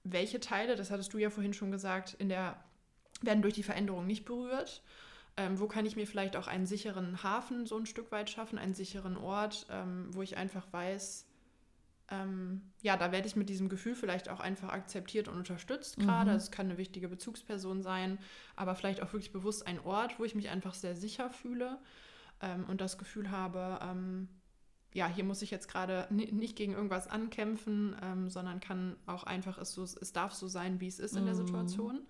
welche 0.04 0.40
Teile, 0.40 0.76
das 0.76 0.90
hattest 0.90 1.12
du 1.12 1.18
ja 1.18 1.30
vorhin 1.30 1.52
schon 1.52 1.70
gesagt, 1.70 2.14
in 2.14 2.28
der 2.28 2.62
werden 3.22 3.42
durch 3.42 3.54
die 3.54 3.62
Veränderung 3.62 4.06
nicht 4.06 4.24
berührt. 4.24 4.82
Ähm, 5.36 5.60
wo 5.60 5.66
kann 5.66 5.84
ich 5.84 5.96
mir 5.96 6.06
vielleicht 6.06 6.36
auch 6.36 6.46
einen 6.46 6.66
sicheren 6.66 7.22
Hafen 7.22 7.66
so 7.66 7.76
ein 7.76 7.86
Stück 7.86 8.10
weit 8.10 8.30
schaffen, 8.30 8.58
einen 8.58 8.74
sicheren 8.74 9.16
Ort, 9.16 9.66
ähm, 9.70 10.08
wo 10.12 10.22
ich 10.22 10.36
einfach 10.36 10.72
weiß, 10.72 11.26
ähm, 12.08 12.62
ja, 12.82 12.96
da 12.96 13.10
werde 13.10 13.26
ich 13.26 13.36
mit 13.36 13.48
diesem 13.48 13.68
Gefühl 13.68 13.94
vielleicht 13.94 14.28
auch 14.28 14.40
einfach 14.40 14.68
akzeptiert 14.68 15.28
und 15.28 15.36
unterstützt 15.36 15.96
gerade. 15.98 16.30
Mhm. 16.30 16.36
Es 16.36 16.50
kann 16.50 16.66
eine 16.66 16.78
wichtige 16.78 17.08
Bezugsperson 17.08 17.82
sein, 17.82 18.18
aber 18.54 18.74
vielleicht 18.74 19.02
auch 19.02 19.12
wirklich 19.12 19.32
bewusst 19.32 19.66
ein 19.66 19.80
Ort, 19.80 20.18
wo 20.18 20.24
ich 20.24 20.34
mich 20.34 20.48
einfach 20.48 20.74
sehr 20.74 20.94
sicher 20.94 21.30
fühle 21.30 21.78
ähm, 22.40 22.64
und 22.68 22.80
das 22.80 22.96
Gefühl 22.96 23.30
habe, 23.30 23.80
ähm, 23.82 24.28
ja, 24.94 25.08
hier 25.08 25.24
muss 25.24 25.42
ich 25.42 25.50
jetzt 25.50 25.68
gerade 25.68 26.06
nicht 26.10 26.56
gegen 26.56 26.72
irgendwas 26.72 27.08
ankämpfen, 27.08 27.96
ähm, 28.02 28.30
sondern 28.30 28.60
kann 28.60 28.96
auch 29.06 29.24
einfach, 29.24 29.58
es, 29.58 29.72
so, 29.72 29.82
es 29.82 30.12
darf 30.12 30.32
so 30.32 30.48
sein, 30.48 30.80
wie 30.80 30.86
es 30.86 30.98
ist 30.98 31.16
in 31.16 31.26
der 31.26 31.34
mhm. 31.34 31.46
Situation. 31.46 32.06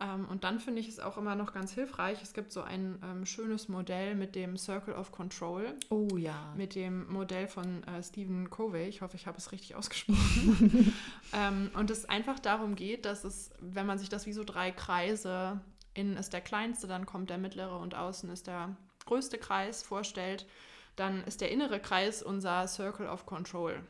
Ähm, 0.00 0.26
und 0.28 0.44
dann 0.44 0.58
finde 0.58 0.80
ich 0.80 0.88
es 0.88 0.98
auch 0.98 1.16
immer 1.16 1.34
noch 1.34 1.52
ganz 1.52 1.72
hilfreich. 1.72 2.20
Es 2.22 2.32
gibt 2.32 2.52
so 2.52 2.62
ein 2.62 2.98
ähm, 3.04 3.26
schönes 3.26 3.68
Modell 3.68 4.14
mit 4.14 4.34
dem 4.34 4.56
Circle 4.56 4.94
of 4.94 5.12
Control. 5.12 5.74
Oh 5.90 6.08
ja. 6.16 6.52
Mit 6.56 6.74
dem 6.74 7.10
Modell 7.12 7.46
von 7.46 7.84
äh, 7.84 8.02
Stephen 8.02 8.50
Covey. 8.50 8.88
Ich 8.88 9.02
hoffe, 9.02 9.16
ich 9.16 9.26
habe 9.26 9.38
es 9.38 9.52
richtig 9.52 9.76
ausgesprochen. 9.76 10.92
ähm, 11.32 11.70
und 11.74 11.90
es 11.90 12.08
einfach 12.08 12.40
darum 12.40 12.74
geht, 12.74 13.04
dass 13.04 13.24
es, 13.24 13.50
wenn 13.60 13.86
man 13.86 13.98
sich 13.98 14.08
das 14.08 14.26
wie 14.26 14.32
so 14.32 14.44
drei 14.44 14.72
Kreise, 14.72 15.60
innen 15.94 16.16
ist 16.16 16.32
der 16.32 16.40
kleinste, 16.40 16.86
dann 16.86 17.06
kommt 17.06 17.30
der 17.30 17.38
mittlere 17.38 17.78
und 17.78 17.94
außen 17.94 18.28
ist 18.30 18.48
der 18.48 18.76
größte 19.06 19.38
Kreis 19.38 19.82
vorstellt, 19.82 20.46
dann 20.96 21.22
ist 21.24 21.40
der 21.40 21.50
innere 21.50 21.80
Kreis 21.80 22.22
unser 22.22 22.66
Circle 22.66 23.08
of 23.08 23.26
Control. 23.26 23.80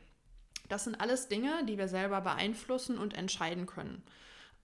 Das 0.68 0.84
sind 0.84 1.00
alles 1.00 1.28
Dinge, 1.28 1.64
die 1.66 1.78
wir 1.78 1.88
selber 1.88 2.20
beeinflussen 2.20 2.98
und 2.98 3.14
entscheiden 3.14 3.66
können. 3.66 4.02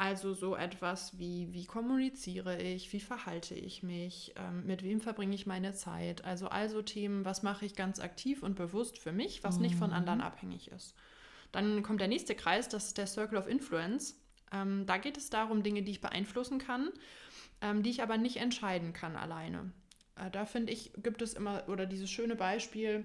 Also 0.01 0.33
so 0.33 0.57
etwas 0.57 1.19
wie, 1.19 1.53
wie 1.53 1.67
kommuniziere 1.67 2.59
ich, 2.63 2.91
wie 2.95 3.01
verhalte 3.01 3.55
ich 3.55 3.83
mich, 3.83 4.33
ähm, 4.35 4.65
mit 4.65 4.83
wem 4.83 5.03
verbringe 5.03 5.35
ich 5.35 5.45
meine 5.45 5.75
Zeit. 5.75 6.25
Also 6.25 6.49
also 6.49 6.81
Themen, 6.81 7.27
was 7.27 7.43
mache 7.43 7.67
ich 7.67 7.77
ganz 7.77 8.01
aktiv 8.01 8.43
und 8.43 8.57
bewusst 8.57 8.97
für 8.99 9.13
mich, 9.13 9.45
was 9.45 9.57
mhm. 9.57 9.63
nicht 9.63 9.75
von 9.75 9.93
anderen 9.93 10.21
mhm. 10.21 10.25
abhängig 10.25 10.69
ist. 10.69 10.95
Dann 11.53 11.83
kommt 11.83 12.01
der 12.01 12.09
nächste 12.09 12.35
Kreis, 12.35 12.71
das 12.71 12.87
ist 12.87 12.97
der 12.97 13.07
Circle 13.07 13.37
of 13.37 13.47
Influence. 13.47 14.19
Ähm, 14.51 14.87
da 14.87 14.97
geht 14.97 15.19
es 15.19 15.29
darum, 15.29 15.63
Dinge, 15.63 15.83
die 15.83 15.91
ich 15.91 16.01
beeinflussen 16.01 16.59
kann, 16.59 16.89
ähm, 17.61 17.83
die 17.83 17.91
ich 17.91 18.03
aber 18.03 18.17
nicht 18.17 18.39
entscheiden 18.39 18.95
kann 18.95 19.17
alleine. 19.17 19.71
Äh, 20.17 20.31
da 20.31 20.47
finde 20.47 20.73
ich, 20.73 20.93
gibt 21.03 21.21
es 21.21 21.35
immer, 21.35 21.65
oder 21.69 21.85
dieses 21.85 22.11
schöne 22.11 22.37
Beispiel, 22.37 23.05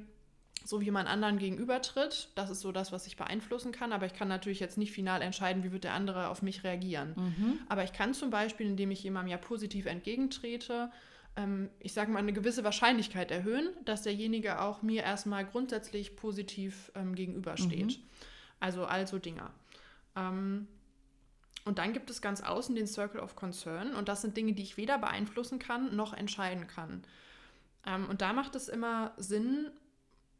so 0.65 0.81
wie 0.81 0.91
man 0.91 1.05
anderen 1.05 1.37
gegenübertritt. 1.37 2.29
Das 2.35 2.49
ist 2.49 2.61
so 2.61 2.71
das, 2.71 2.91
was 2.91 3.05
ich 3.05 3.15
beeinflussen 3.15 3.71
kann. 3.71 3.93
Aber 3.93 4.07
ich 4.07 4.13
kann 4.13 4.27
natürlich 4.27 4.59
jetzt 4.59 4.77
nicht 4.77 4.91
final 4.91 5.21
entscheiden, 5.21 5.63
wie 5.63 5.71
wird 5.71 5.83
der 5.83 5.93
andere 5.93 6.27
auf 6.29 6.41
mich 6.41 6.63
reagieren. 6.63 7.13
Mhm. 7.15 7.59
Aber 7.69 7.83
ich 7.83 7.93
kann 7.93 8.13
zum 8.13 8.31
Beispiel, 8.31 8.67
indem 8.67 8.91
ich 8.91 9.03
jemandem 9.03 9.31
ja 9.31 9.37
positiv 9.37 9.85
entgegentrete, 9.85 10.91
ähm, 11.35 11.69
ich 11.79 11.93
sage 11.93 12.11
mal, 12.11 12.19
eine 12.19 12.33
gewisse 12.33 12.63
Wahrscheinlichkeit 12.63 13.29
erhöhen, 13.29 13.69
dass 13.85 14.01
derjenige 14.01 14.59
auch 14.59 14.81
mir 14.81 15.03
erstmal 15.03 15.45
grundsätzlich 15.45 16.15
positiv 16.15 16.91
ähm, 16.95 17.13
gegenübersteht. 17.13 17.99
Mhm. 17.99 18.03
Also 18.59 18.85
also 18.85 19.19
Dinge. 19.19 19.51
Ähm, 20.15 20.67
und 21.65 21.77
dann 21.77 21.93
gibt 21.93 22.09
es 22.09 22.21
ganz 22.21 22.41
außen 22.41 22.75
den 22.75 22.87
Circle 22.87 23.19
of 23.19 23.35
Concern. 23.35 23.93
Und 23.93 24.07
das 24.07 24.21
sind 24.21 24.35
Dinge, 24.35 24.53
die 24.53 24.63
ich 24.63 24.77
weder 24.77 24.97
beeinflussen 24.97 25.59
kann 25.59 25.95
noch 25.95 26.13
entscheiden 26.13 26.65
kann. 26.65 27.03
Ähm, 27.85 28.07
und 28.09 28.21
da 28.21 28.33
macht 28.33 28.55
es 28.55 28.67
immer 28.67 29.13
Sinn, 29.17 29.71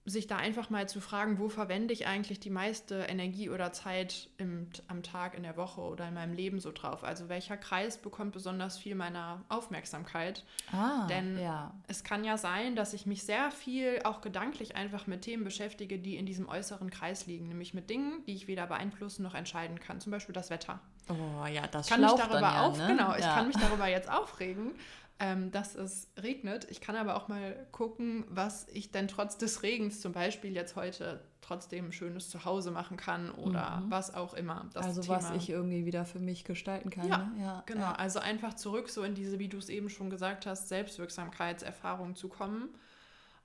sich 0.07 0.27
da 0.27 0.37
einfach 0.37 0.69
mal 0.69 0.87
zu 0.87 1.01
fragen, 1.01 1.39
wo 1.39 1.49
verwende 1.49 1.91
ich 1.91 2.05
eigentlich 2.05 2.39
die 2.39 2.51
meiste 2.51 2.95
Energie 3.09 3.49
oder 3.49 3.73
Zeit 3.73 4.29
im, 4.37 4.67
am 4.87 5.01
Tag, 5.01 5.33
in 5.33 5.41
der 5.41 5.57
Woche 5.57 5.81
oder 5.81 6.07
in 6.07 6.13
meinem 6.13 6.33
Leben 6.33 6.59
so 6.59 6.71
drauf? 6.71 7.03
Also 7.03 7.27
welcher 7.27 7.57
Kreis 7.57 7.97
bekommt 7.97 8.33
besonders 8.33 8.77
viel 8.77 8.93
meiner 8.93 9.43
Aufmerksamkeit? 9.49 10.43
Ah, 10.71 11.07
Denn 11.07 11.39
ja. 11.39 11.73
es 11.87 12.03
kann 12.03 12.23
ja 12.23 12.37
sein, 12.37 12.75
dass 12.75 12.93
ich 12.93 13.07
mich 13.07 13.23
sehr 13.23 13.49
viel 13.49 13.99
auch 14.03 14.21
gedanklich 14.21 14.75
einfach 14.75 15.07
mit 15.07 15.23
Themen 15.23 15.43
beschäftige, 15.43 15.97
die 15.97 16.17
in 16.17 16.27
diesem 16.27 16.47
äußeren 16.47 16.91
Kreis 16.91 17.25
liegen, 17.25 17.47
nämlich 17.47 17.73
mit 17.73 17.89
Dingen, 17.89 18.23
die 18.27 18.35
ich 18.35 18.47
weder 18.47 18.67
beeinflussen 18.67 19.23
noch 19.23 19.33
entscheiden 19.33 19.79
kann. 19.79 19.99
Zum 20.01 20.11
Beispiel 20.11 20.33
das 20.33 20.51
Wetter. 20.51 20.79
Oh 21.09 21.45
ja, 21.47 21.65
das 21.67 21.87
kann 21.87 22.01
mich 22.01 22.11
darüber 22.11 22.41
ja, 22.41 22.65
auf, 22.67 22.77
ne? 22.77 22.87
Genau, 22.87 23.15
ich 23.15 23.23
ja. 23.23 23.35
kann 23.35 23.47
mich 23.47 23.57
darüber 23.57 23.87
jetzt 23.87 24.09
aufregen 24.09 24.73
ähm, 25.19 25.51
dass 25.51 25.75
es 25.75 26.09
regnet. 26.21 26.67
Ich 26.69 26.81
kann 26.81 26.95
aber 26.95 27.15
auch 27.15 27.27
mal 27.27 27.67
gucken, 27.71 28.25
was 28.29 28.67
ich 28.73 28.91
denn 28.91 29.07
trotz 29.07 29.37
des 29.37 29.63
Regens 29.63 30.01
zum 30.01 30.11
Beispiel 30.11 30.53
jetzt 30.53 30.75
heute 30.75 31.21
trotzdem 31.39 31.91
schönes 31.91 32.29
Zuhause 32.29 32.71
machen 32.71 32.97
kann 32.97 33.31
oder 33.31 33.77
mhm. 33.77 33.91
was 33.91 34.13
auch 34.13 34.33
immer. 34.33 34.69
also 34.73 35.01
Thema. 35.01 35.17
was 35.17 35.31
ich 35.31 35.49
irgendwie 35.49 35.85
wieder 35.85 36.03
für 36.03 36.19
mich 36.19 36.43
gestalten 36.43 36.89
kann. 36.89 37.07
Ja, 37.07 37.17
ne? 37.17 37.43
ja 37.43 37.63
genau. 37.65 37.81
Ja. 37.81 37.91
Also 37.93 38.19
einfach 38.19 38.55
zurück 38.55 38.89
so 38.89 39.03
in 39.03 39.15
diese, 39.15 39.39
wie 39.39 39.47
du 39.47 39.57
es 39.57 39.69
eben 39.69 39.89
schon 39.89 40.09
gesagt 40.09 40.45
hast, 40.47 40.67
Selbstwirksamkeitserfahrung 40.67 42.15
zu 42.15 42.27
kommen, 42.27 42.69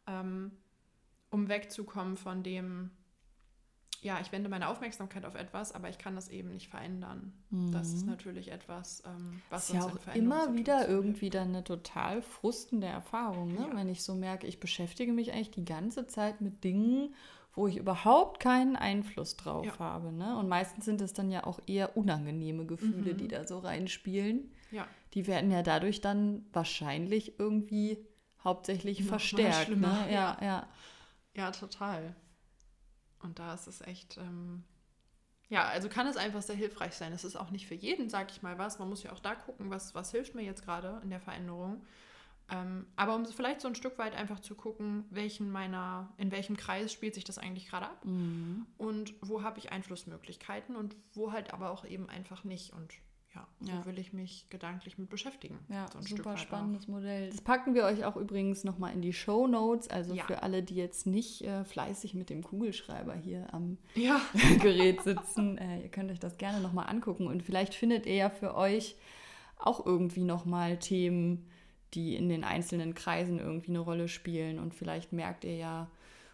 ähm, 0.08 0.50
um 1.30 1.48
wegzukommen 1.48 2.16
von 2.16 2.42
dem, 2.42 2.90
ja, 4.02 4.18
ich 4.20 4.32
wende 4.32 4.48
meine 4.48 4.68
Aufmerksamkeit 4.68 5.26
auf 5.26 5.34
etwas, 5.34 5.72
aber 5.72 5.90
ich 5.90 5.98
kann 5.98 6.14
das 6.14 6.28
eben 6.28 6.50
nicht 6.52 6.68
verändern. 6.68 7.32
Mhm. 7.50 7.72
Das 7.72 7.92
ist 7.92 8.04
mhm. 8.04 8.10
natürlich 8.10 8.50
etwas, 8.50 9.02
ähm, 9.06 9.42
was 9.50 9.68
ist 9.68 9.74
uns 9.74 9.84
ja 9.84 9.90
auch 9.90 10.14
immer 10.14 10.54
wieder 10.54 10.88
irgendwie 10.88 11.28
dann 11.28 11.48
eine 11.48 11.64
total 11.64 12.22
frustende 12.22 12.86
Erfahrung, 12.86 13.52
ne? 13.52 13.66
Ja. 13.68 13.76
wenn 13.76 13.88
ich 13.88 14.02
so 14.02 14.14
merke, 14.14 14.46
ich 14.46 14.58
beschäftige 14.58 15.12
mich 15.12 15.32
eigentlich 15.32 15.50
die 15.50 15.64
ganze 15.64 16.06
Zeit 16.06 16.40
mit 16.40 16.64
Dingen, 16.64 17.14
wo 17.54 17.66
ich 17.66 17.76
überhaupt 17.76 18.40
keinen 18.40 18.76
Einfluss 18.76 19.36
drauf 19.36 19.66
ja. 19.66 19.78
habe. 19.78 20.12
Ne? 20.12 20.36
Und 20.36 20.48
meistens 20.48 20.84
sind 20.84 21.00
es 21.00 21.12
dann 21.12 21.30
ja 21.30 21.44
auch 21.44 21.58
eher 21.66 21.96
unangenehme 21.96 22.64
Gefühle, 22.64 23.12
mhm. 23.12 23.18
die 23.18 23.28
da 23.28 23.46
so 23.46 23.58
reinspielen. 23.58 24.52
Ja. 24.70 24.86
Die 25.14 25.26
werden 25.26 25.50
ja 25.50 25.62
dadurch 25.62 26.00
dann 26.00 26.46
wahrscheinlich 26.52 27.38
irgendwie 27.38 27.98
hauptsächlich 28.44 29.00
Noch 29.00 29.08
verstärkt. 29.08 29.76
Ne? 29.76 30.08
Ja, 30.10 30.38
ja. 30.40 30.68
Ja, 31.34 31.50
total. 31.50 32.14
Und 33.22 33.38
da 33.38 33.54
ist 33.54 33.66
es 33.66 33.80
echt, 33.82 34.16
ähm, 34.18 34.64
ja, 35.48 35.64
also 35.64 35.88
kann 35.88 36.06
es 36.06 36.16
einfach 36.16 36.42
sehr 36.42 36.56
hilfreich 36.56 36.94
sein. 36.94 37.12
Es 37.12 37.24
ist 37.24 37.36
auch 37.36 37.50
nicht 37.50 37.66
für 37.66 37.74
jeden, 37.74 38.08
sag 38.08 38.30
ich 38.30 38.42
mal, 38.42 38.58
was. 38.58 38.78
Man 38.78 38.88
muss 38.88 39.02
ja 39.02 39.12
auch 39.12 39.20
da 39.20 39.34
gucken, 39.34 39.70
was, 39.70 39.94
was 39.94 40.10
hilft 40.10 40.34
mir 40.34 40.42
jetzt 40.42 40.64
gerade 40.64 41.00
in 41.02 41.10
der 41.10 41.20
Veränderung. 41.20 41.82
Ähm, 42.50 42.86
aber 42.96 43.14
um 43.14 43.24
vielleicht 43.26 43.60
so 43.60 43.68
ein 43.68 43.74
Stück 43.74 43.96
weit 43.98 44.14
einfach 44.14 44.40
zu 44.40 44.54
gucken, 44.54 45.04
welchen 45.10 45.50
meiner, 45.50 46.12
in 46.16 46.32
welchem 46.32 46.56
Kreis 46.56 46.92
spielt 46.92 47.14
sich 47.14 47.24
das 47.24 47.38
eigentlich 47.38 47.68
gerade 47.68 47.86
ab 47.86 48.04
mhm. 48.04 48.66
und 48.76 49.14
wo 49.20 49.42
habe 49.42 49.58
ich 49.58 49.70
Einflussmöglichkeiten 49.70 50.74
und 50.74 50.96
wo 51.12 51.32
halt 51.32 51.52
aber 51.52 51.70
auch 51.70 51.84
eben 51.84 52.08
einfach 52.08 52.42
nicht. 52.42 52.72
Und 52.72 52.92
ja, 53.34 53.46
ja. 53.60 53.86
will 53.86 53.98
ich 53.98 54.12
mich 54.12 54.46
gedanklich 54.50 54.98
mit 54.98 55.08
beschäftigen. 55.08 55.58
Ja, 55.68 55.86
so 55.92 55.98
ein 55.98 56.04
super 56.04 56.36
spannendes 56.36 56.88
Modell. 56.88 57.30
Das 57.30 57.40
packen 57.40 57.74
wir 57.74 57.84
euch 57.84 58.04
auch 58.04 58.16
übrigens 58.16 58.64
nochmal 58.64 58.92
in 58.92 59.02
die 59.02 59.12
Show 59.12 59.46
Notes. 59.46 59.88
Also 59.88 60.14
ja. 60.14 60.24
für 60.24 60.42
alle, 60.42 60.62
die 60.62 60.74
jetzt 60.74 61.06
nicht 61.06 61.42
äh, 61.42 61.64
fleißig 61.64 62.14
mit 62.14 62.28
dem 62.28 62.42
Kugelschreiber 62.42 63.14
hier 63.14 63.52
am 63.54 63.78
ja. 63.94 64.20
Gerät 64.60 65.02
sitzen, 65.02 65.58
äh, 65.58 65.82
ihr 65.82 65.88
könnt 65.88 66.10
euch 66.10 66.18
das 66.18 66.38
gerne 66.38 66.60
nochmal 66.60 66.88
angucken. 66.88 67.28
Und 67.28 67.42
vielleicht 67.42 67.74
findet 67.74 68.06
ihr 68.06 68.16
ja 68.16 68.30
für 68.30 68.56
euch 68.56 68.96
auch 69.58 69.84
irgendwie 69.86 70.24
nochmal 70.24 70.78
Themen, 70.78 71.46
die 71.94 72.16
in 72.16 72.28
den 72.28 72.42
einzelnen 72.42 72.94
Kreisen 72.94 73.38
irgendwie 73.38 73.70
eine 73.70 73.80
Rolle 73.80 74.08
spielen. 74.08 74.58
Und 74.58 74.74
vielleicht 74.74 75.12
merkt 75.12 75.44
ihr 75.44 75.56
ja, 75.56 75.88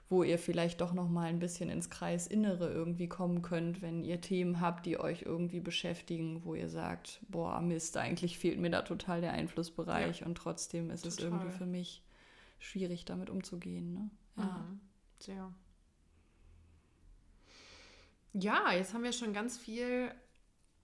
wo 0.09 0.23
ihr 0.23 0.38
vielleicht 0.38 0.81
doch 0.81 0.92
noch 0.92 1.09
mal 1.09 1.27
ein 1.27 1.40
bisschen 1.40 1.69
ins 1.69 1.90
Kreisinnere 1.90 2.73
irgendwie 2.73 3.09
kommen 3.09 3.42
könnt, 3.42 3.83
wenn 3.83 4.05
ihr 4.05 4.21
Themen 4.21 4.61
habt, 4.61 4.87
die 4.87 5.01
euch 5.01 5.23
irgendwie 5.23 5.61
beschäftigen, 5.61 6.45
wo 6.45 6.55
ihr 6.55 6.69
sagt, 6.69 7.21
boah, 7.29 7.61
Mist, 7.61 7.97
eigentlich 7.97 8.38
fehlt 8.38 8.61
mir 8.61 8.71
da 8.71 8.83
total 8.83 9.21
der 9.21 9.33
Einflussbereich 9.33 10.21
ja. 10.21 10.27
und 10.27 10.37
trotzdem 10.37 10.90
ist 10.90 11.03
total. 11.03 11.19
es 11.19 11.25
irgendwie 11.25 11.51
für 11.51 11.66
mich 11.66 12.03
schwierig, 12.61 13.05
damit 13.05 13.31
umzugehen. 13.31 13.95
Ne? 13.95 14.11
Ja. 14.37 14.45
Mhm. 14.45 14.81
Sehr. 15.19 15.53
Ja, 18.33 18.73
jetzt 18.73 18.95
haben 18.95 19.03
wir 19.03 19.12
schon 19.12 19.33
ganz 19.33 19.59
viel 19.59 20.12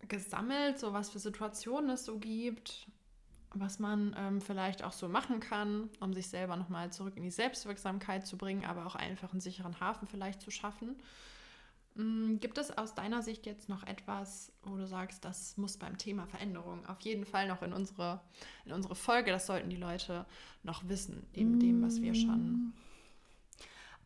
gesammelt, 0.09 0.79
so 0.79 0.93
was 0.93 1.11
für 1.11 1.19
Situationen 1.19 1.91
es 1.91 2.05
so 2.05 2.19
gibt, 2.19 2.89
was 3.55 3.79
man 3.79 4.15
ähm, 4.19 4.41
vielleicht 4.41 4.83
auch 4.85 4.93
so 4.93 5.09
machen 5.09 5.41
kann, 5.41 5.89
um 6.01 6.13
sich 6.13 6.29
selber 6.29 6.57
nochmal 6.57 6.93
zurück 6.93 7.17
in 7.17 7.23
die 7.23 7.31
Selbstwirksamkeit 7.31 8.27
zu 8.27 8.37
bringen, 8.37 8.65
aber 8.65 8.87
auch 8.87 8.95
einfach 8.95 9.33
einen 9.33 9.41
sicheren 9.41 9.79
Hafen 9.81 10.07
vielleicht 10.09 10.41
zu 10.41 10.51
schaffen. 10.51 10.97
Mhm, 11.95 12.41
gibt 12.41 12.59
es 12.59 12.77
aus 12.77 12.95
deiner 12.95 13.23
Sicht 13.23 13.45
jetzt 13.45 13.69
noch 13.69 13.87
etwas, 13.87 14.53
wo 14.63 14.77
du 14.77 14.87
sagst, 14.87 15.25
das 15.25 15.57
muss 15.57 15.77
beim 15.77 15.99
Thema 15.99 16.27
Veränderung 16.27 16.87
auf 16.87 17.01
jeden 17.03 17.27
Fall 17.27 17.49
noch 17.49 17.63
in 17.63 17.73
unsere, 17.73 18.21
in 18.65 18.73
unsere 18.73 18.95
Folge, 18.95 19.31
das 19.31 19.47
sollten 19.47 19.69
die 19.69 19.77
Leute 19.77 20.25
noch 20.63 20.89
wissen, 20.89 21.27
neben 21.35 21.61
dem, 21.61 21.83
was 21.83 22.01
wir 22.01 22.15
schon 22.15 22.73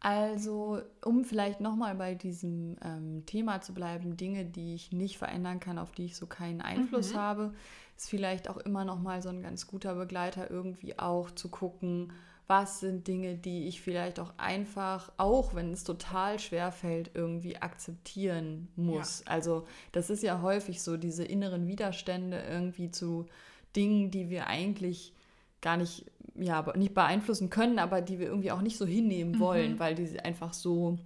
also, 0.01 0.83
um 1.05 1.25
vielleicht 1.25 1.61
nochmal 1.61 1.95
bei 1.95 2.15
diesem 2.15 2.77
ähm, 2.83 3.25
Thema 3.27 3.61
zu 3.61 3.73
bleiben, 3.73 4.17
Dinge, 4.17 4.45
die 4.45 4.75
ich 4.75 4.93
nicht 4.93 5.19
verändern 5.19 5.59
kann, 5.59 5.79
auf 5.79 5.91
die 5.91 6.05
ich 6.05 6.17
so 6.17 6.27
keinen 6.27 6.61
Einfluss 6.61 7.13
mhm. 7.13 7.19
habe, 7.19 7.55
ist 7.97 8.11
vielleicht 8.11 8.49
auch 8.49 8.59
immer 8.59 8.85
nochmal 8.85 9.23
so 9.23 9.29
ein 9.29 9.43
ganz 9.43 9.67
guter 9.67 9.95
Begleiter, 9.95 10.51
irgendwie 10.51 10.99
auch 10.99 11.31
zu 11.31 11.49
gucken, 11.49 12.13
was 12.47 12.79
sind 12.81 13.09
Dinge, 13.09 13.35
die 13.35 13.67
ich 13.67 13.81
vielleicht 13.81 14.21
auch 14.21 14.33
einfach, 14.37 15.11
auch 15.17 15.55
wenn 15.55 15.73
es 15.73 15.83
total 15.83 16.39
schwer 16.39 16.71
fällt, 16.71 17.11
irgendwie 17.15 17.57
akzeptieren 17.57 18.69
muss. 18.77 19.21
Ja. 19.21 19.33
Also 19.33 19.67
das 19.93 20.11
ist 20.11 20.23
ja 20.23 20.43
häufig 20.43 20.81
so, 20.81 20.97
diese 20.97 21.25
inneren 21.25 21.67
Widerstände 21.67 22.41
irgendwie 22.49 22.91
zu 22.91 23.27
Dingen, 23.75 24.11
die 24.11 24.31
wir 24.31 24.47
eigentlich 24.47 25.13
gar 25.61 25.77
nicht, 25.77 26.05
ja, 26.37 26.73
nicht 26.77 26.95
beeinflussen 26.95 27.51
können, 27.51 27.81
aber 27.81 28.01
die 28.01 28.21
wir 28.21 28.27
irgendwie 28.27 28.53
auch 28.53 28.61
nicht 28.61 28.77
so 28.77 28.87
hinnehmen 28.87 29.41
wollen, 29.41 29.73
mhm. 29.73 29.79
weil 29.81 29.95
die 29.97 30.21
einfach 30.21 30.53
so 30.53 30.99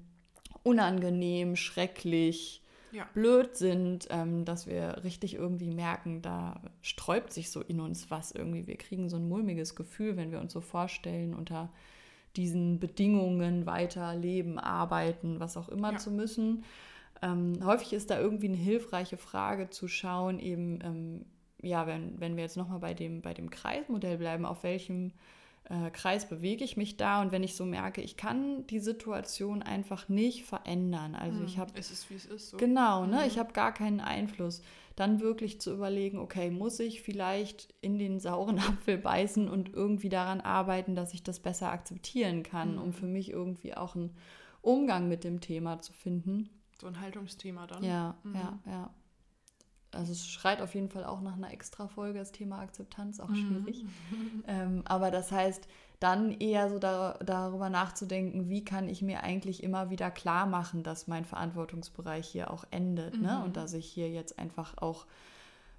unangenehm, 0.63 1.57
schrecklich, 1.57 2.63
ja. 2.93 3.07
blöd 3.15 3.57
sind, 3.57 4.09
ähm, 4.11 4.45
dass 4.45 4.67
wir 4.67 5.03
richtig 5.05 5.35
irgendwie 5.35 5.71
merken, 5.71 6.23
da 6.23 6.61
sträubt 6.83 7.33
sich 7.33 7.51
so 7.51 7.61
in 7.61 7.81
uns 7.81 8.11
was 8.11 8.33
irgendwie. 8.33 8.67
Wir 8.67 8.77
kriegen 8.77 9.09
so 9.09 9.17
ein 9.17 9.29
mulmiges 9.29 9.75
Gefühl, 9.75 10.17
wenn 10.17 10.33
wir 10.33 10.41
uns 10.41 10.53
so 10.53 10.61
vorstellen, 10.61 11.35
unter 11.35 11.71
diesen 12.37 12.79
Bedingungen 12.79 13.67
weiter 13.67 14.15
leben, 14.15 14.59
arbeiten, 14.59 15.41
was 15.41 15.57
auch 15.57 15.69
immer 15.69 15.93
ja. 15.93 15.99
zu 15.99 16.11
müssen. 16.11 16.65
Ähm, 17.23 17.55
häufig 17.65 17.93
ist 17.93 18.11
da 18.11 18.19
irgendwie 18.19 18.49
eine 18.49 18.57
hilfreiche 18.57 19.17
Frage 19.17 19.71
zu 19.71 19.89
schauen, 19.89 20.39
eben, 20.39 20.79
ähm, 20.83 21.27
ja, 21.63 21.87
wenn, 21.87 22.19
wenn 22.21 22.37
wir 22.37 22.45
jetzt 22.45 22.57
nochmal 22.57 22.79
bei 22.79 22.95
dem, 22.95 23.21
bei 23.21 23.35
dem 23.35 23.51
Kreismodell 23.51 24.17
bleiben, 24.17 24.47
auf 24.47 24.63
welchem 24.63 25.13
äh, 25.71 25.91
Kreis 25.91 26.29
bewege 26.29 26.65
ich 26.65 26.77
mich 26.77 26.97
da 26.97 27.23
und 27.23 27.31
wenn 27.31 27.45
ich 27.45 27.55
so 27.55 27.65
merke, 27.65 28.03
ich 28.03 28.17
kann 28.17 28.67
die 28.67 28.81
Situation 28.81 29.63
einfach 29.63 30.09
nicht 30.09 30.45
verändern. 30.45 31.15
Also 31.15 31.39
mhm. 31.39 31.47
ich 31.47 31.59
habe 31.59 31.73
es 31.77 31.93
ist 31.93 32.11
wie 32.11 32.17
es 32.17 32.27
ist. 32.27 32.51
So. 32.51 32.57
Genau, 32.57 33.07
ne, 33.07 33.19
mhm. 33.19 33.27
ich 33.27 33.39
habe 33.39 33.53
gar 33.53 33.73
keinen 33.73 34.01
Einfluss. 34.01 34.63
Dann 34.97 35.21
wirklich 35.21 35.61
zu 35.61 35.73
überlegen, 35.73 36.19
okay, 36.19 36.51
muss 36.51 36.81
ich 36.81 37.03
vielleicht 37.03 37.73
in 37.81 37.99
den 37.99 38.19
sauren 38.19 38.59
Apfel 38.69 38.99
beißen 38.99 39.49
und 39.49 39.73
irgendwie 39.73 40.09
daran 40.09 40.41
arbeiten, 40.41 40.97
dass 40.97 41.15
ich 41.15 41.23
das 41.23 41.39
besser 41.39 41.71
akzeptieren 41.71 42.43
kann, 42.43 42.73
mhm. 42.73 42.83
um 42.83 42.93
für 42.93 43.07
mich 43.07 43.31
irgendwie 43.31 43.75
auch 43.75 43.95
einen 43.95 44.17
Umgang 44.63 45.09
mit 45.09 45.23
dem 45.23 45.41
Thema 45.41 45.79
zu 45.79 45.93
finden. 45.93 46.51
So 46.81 46.89
ein 46.89 47.01
Haltungsthema 47.01 47.69
dann. 47.69 47.85
Ja, 47.85 48.17
mhm. 48.25 48.35
ja, 48.35 48.59
ja 48.67 48.91
also 49.93 50.13
es 50.13 50.27
schreit 50.27 50.61
auf 50.61 50.75
jeden 50.75 50.89
Fall 50.89 51.05
auch 51.05 51.21
nach 51.21 51.37
einer 51.37 51.53
Extra-Folge, 51.53 52.19
das 52.19 52.33
Thema 52.33 52.61
Akzeptanz, 52.61 53.21
auch 53.21 53.29
mhm. 53.29 53.37
schwierig. 53.37 53.85
Mhm. 53.85 54.45
Ähm, 54.47 54.83
aber 54.85 55.11
das 55.11 55.33
heißt, 55.33 55.67
dann 56.01 56.33
eher 56.33 56.71
so 56.71 56.79
da, 56.79 57.19
darüber 57.25 57.69
nachzudenken, 57.69 58.49
wie 58.49 58.65
kann 58.65 58.89
ich 58.89 59.03
mir 59.03 59.23
eigentlich 59.23 59.63
immer 59.63 59.91
wieder 59.91 60.11
klar 60.11 60.47
machen, 60.47 60.83
dass 60.83 61.07
mein 61.07 61.25
Verantwortungsbereich 61.25 62.27
hier 62.27 62.51
auch 62.51 62.65
endet. 62.71 63.15
Ne? 63.15 63.19
Mhm. 63.19 63.25
Ne? 63.25 63.45
Und 63.45 63.57
dass 63.57 63.75
ich 63.75 63.87
hier 63.87 64.09
jetzt 64.09 64.39
einfach 64.39 64.79
auch, 64.79 65.07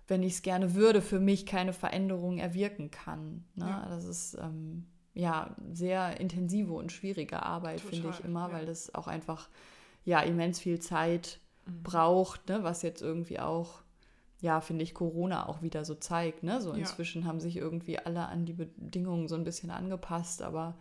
wenn 0.07 0.21
ich 0.21 0.33
es 0.33 0.41
gerne 0.41 0.75
würde, 0.75 1.01
für 1.01 1.19
mich 1.19 1.45
keine 1.45 1.73
Veränderung 1.73 2.37
erwirken 2.37 2.91
kann. 2.91 3.45
Ne? 3.55 3.65
Ja. 3.65 3.87
Das 3.89 4.05
ist 4.05 4.37
ähm, 4.39 4.85
ja 5.13 5.55
sehr 5.71 6.19
intensive 6.19 6.73
und 6.73 6.91
schwierige 6.91 7.41
Arbeit, 7.43 7.81
finde 7.81 8.09
ich 8.09 8.23
immer, 8.23 8.49
ja. 8.49 8.53
weil 8.53 8.65
das 8.65 8.93
auch 8.93 9.07
einfach 9.07 9.49
ja 10.05 10.19
immens 10.21 10.59
viel 10.59 10.79
Zeit 10.79 11.39
mhm. 11.65 11.81
braucht, 11.81 12.47
ne? 12.49 12.63
was 12.63 12.83
jetzt 12.83 13.01
irgendwie 13.01 13.39
auch 13.39 13.81
ja, 14.41 14.59
finde 14.59 14.83
ich, 14.83 14.95
Corona 14.95 15.47
auch 15.47 15.61
wieder 15.61 15.85
so 15.85 15.93
zeigt. 15.93 16.43
Ne? 16.43 16.61
So 16.61 16.73
inzwischen 16.73 17.21
ja. 17.21 17.27
haben 17.27 17.39
sich 17.39 17.57
irgendwie 17.57 17.99
alle 17.99 18.27
an 18.27 18.45
die 18.45 18.53
Bedingungen 18.53 19.27
so 19.27 19.35
ein 19.35 19.43
bisschen 19.43 19.69
angepasst, 19.69 20.41
aber 20.41 20.75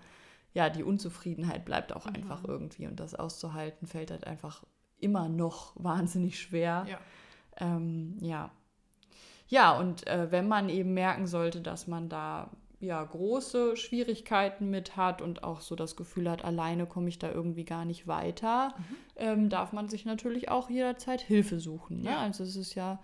ja, 0.54 0.70
die 0.70 0.82
Unzufriedenheit 0.82 1.64
bleibt 1.66 1.94
auch 1.94 2.06
mhm. 2.06 2.16
einfach 2.16 2.42
irgendwie 2.44 2.86
und 2.86 2.98
das 2.98 3.14
auszuhalten 3.14 3.86
fällt 3.86 4.10
halt 4.10 4.26
einfach 4.26 4.64
immer 4.98 5.28
noch 5.28 5.74
wahnsinnig 5.76 6.40
schwer. 6.40 6.86
Ja. 6.88 6.98
Ähm, 7.58 8.16
ja. 8.20 8.50
Ja, 9.46 9.76
und 9.76 10.06
äh, 10.06 10.30
wenn 10.30 10.48
man 10.48 10.68
eben 10.68 10.94
merken 10.94 11.26
sollte, 11.26 11.60
dass 11.60 11.86
man 11.86 12.08
da 12.08 12.50
ja 12.78 13.02
große 13.04 13.76
Schwierigkeiten 13.76 14.70
mit 14.70 14.96
hat 14.96 15.20
und 15.20 15.44
auch 15.44 15.60
so 15.60 15.76
das 15.76 15.96
Gefühl 15.96 16.30
hat, 16.30 16.44
alleine 16.44 16.86
komme 16.86 17.10
ich 17.10 17.18
da 17.18 17.30
irgendwie 17.30 17.64
gar 17.64 17.84
nicht 17.84 18.06
weiter, 18.06 18.68
mhm. 18.78 18.96
ähm, 19.16 19.48
darf 19.50 19.72
man 19.74 19.90
sich 19.90 20.06
natürlich 20.06 20.48
auch 20.48 20.70
jederzeit 20.70 21.20
Hilfe 21.20 21.60
suchen. 21.60 22.00
Ne? 22.00 22.10
Ja. 22.10 22.20
Also 22.20 22.42
es 22.42 22.56
ist 22.56 22.74
ja 22.74 23.00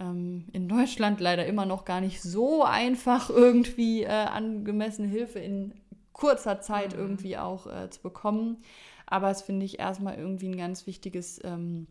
ähm, 0.00 0.46
in 0.52 0.68
Deutschland 0.68 1.20
leider 1.20 1.46
immer 1.46 1.66
noch 1.66 1.84
gar 1.84 2.00
nicht 2.00 2.22
so 2.22 2.64
einfach 2.64 3.30
irgendwie 3.30 4.02
äh, 4.02 4.08
angemessene 4.08 5.06
Hilfe 5.06 5.38
in 5.38 5.74
kurzer 6.12 6.60
Zeit 6.60 6.94
mhm. 6.94 7.00
irgendwie 7.00 7.38
auch 7.38 7.66
äh, 7.66 7.90
zu 7.90 8.00
bekommen. 8.02 8.58
Aber 9.06 9.30
es 9.30 9.42
finde 9.42 9.66
ich 9.66 9.78
erstmal 9.78 10.16
irgendwie 10.16 10.48
ein 10.48 10.56
ganz 10.56 10.86
wichtiges 10.86 11.40
ähm, 11.44 11.86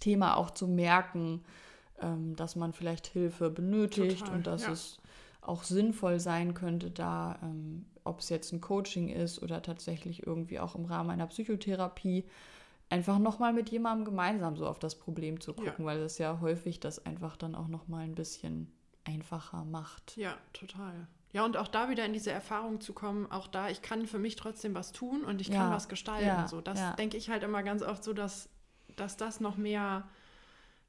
Thema 0.00 0.36
auch 0.36 0.50
zu 0.50 0.66
merken, 0.66 1.42
ähm, 2.00 2.36
dass 2.36 2.56
man 2.56 2.72
vielleicht 2.72 3.06
Hilfe 3.06 3.50
benötigt 3.50 4.20
Total, 4.20 4.34
und 4.34 4.46
dass 4.46 4.64
ja. 4.64 4.72
es 4.72 4.98
auch 5.40 5.62
sinnvoll 5.62 6.20
sein 6.20 6.54
könnte, 6.54 6.90
da, 6.90 7.38
ähm, 7.42 7.86
ob 8.04 8.20
es 8.20 8.28
jetzt 8.28 8.52
ein 8.52 8.60
Coaching 8.60 9.08
ist 9.08 9.42
oder 9.42 9.62
tatsächlich 9.62 10.26
irgendwie 10.26 10.60
auch 10.60 10.74
im 10.74 10.84
Rahmen 10.84 11.10
einer 11.10 11.26
Psychotherapie, 11.26 12.24
einfach 12.90 13.18
nochmal 13.18 13.52
mit 13.52 13.70
jemandem 13.70 14.04
gemeinsam 14.04 14.56
so 14.56 14.66
auf 14.66 14.78
das 14.78 14.98
Problem 14.98 15.40
zu 15.40 15.52
gucken, 15.52 15.80
ja. 15.80 15.84
weil 15.84 16.00
das 16.00 16.18
ja 16.18 16.40
häufig 16.40 16.80
das 16.80 17.04
einfach 17.04 17.36
dann 17.36 17.54
auch 17.54 17.68
nochmal 17.68 18.04
ein 18.04 18.14
bisschen 18.14 18.72
einfacher 19.04 19.64
macht. 19.64 20.16
Ja, 20.16 20.36
total. 20.52 21.06
Ja, 21.32 21.44
und 21.44 21.56
auch 21.56 21.68
da 21.68 21.90
wieder 21.90 22.06
in 22.06 22.14
diese 22.14 22.30
Erfahrung 22.30 22.80
zu 22.80 22.94
kommen, 22.94 23.30
auch 23.30 23.46
da, 23.46 23.68
ich 23.68 23.82
kann 23.82 24.06
für 24.06 24.18
mich 24.18 24.36
trotzdem 24.36 24.74
was 24.74 24.92
tun 24.92 25.24
und 25.24 25.40
ich 25.40 25.48
kann 25.48 25.68
ja. 25.68 25.70
was 25.70 25.88
gestalten. 25.88 26.26
Ja. 26.26 26.48
So, 26.48 26.60
das 26.60 26.96
denke 26.96 27.16
ich 27.16 27.28
halt 27.28 27.42
immer 27.42 27.62
ganz 27.62 27.82
oft 27.82 28.02
so, 28.02 28.14
dass, 28.14 28.48
dass 28.96 29.16
das 29.18 29.40
noch 29.40 29.56
mehr, 29.56 30.08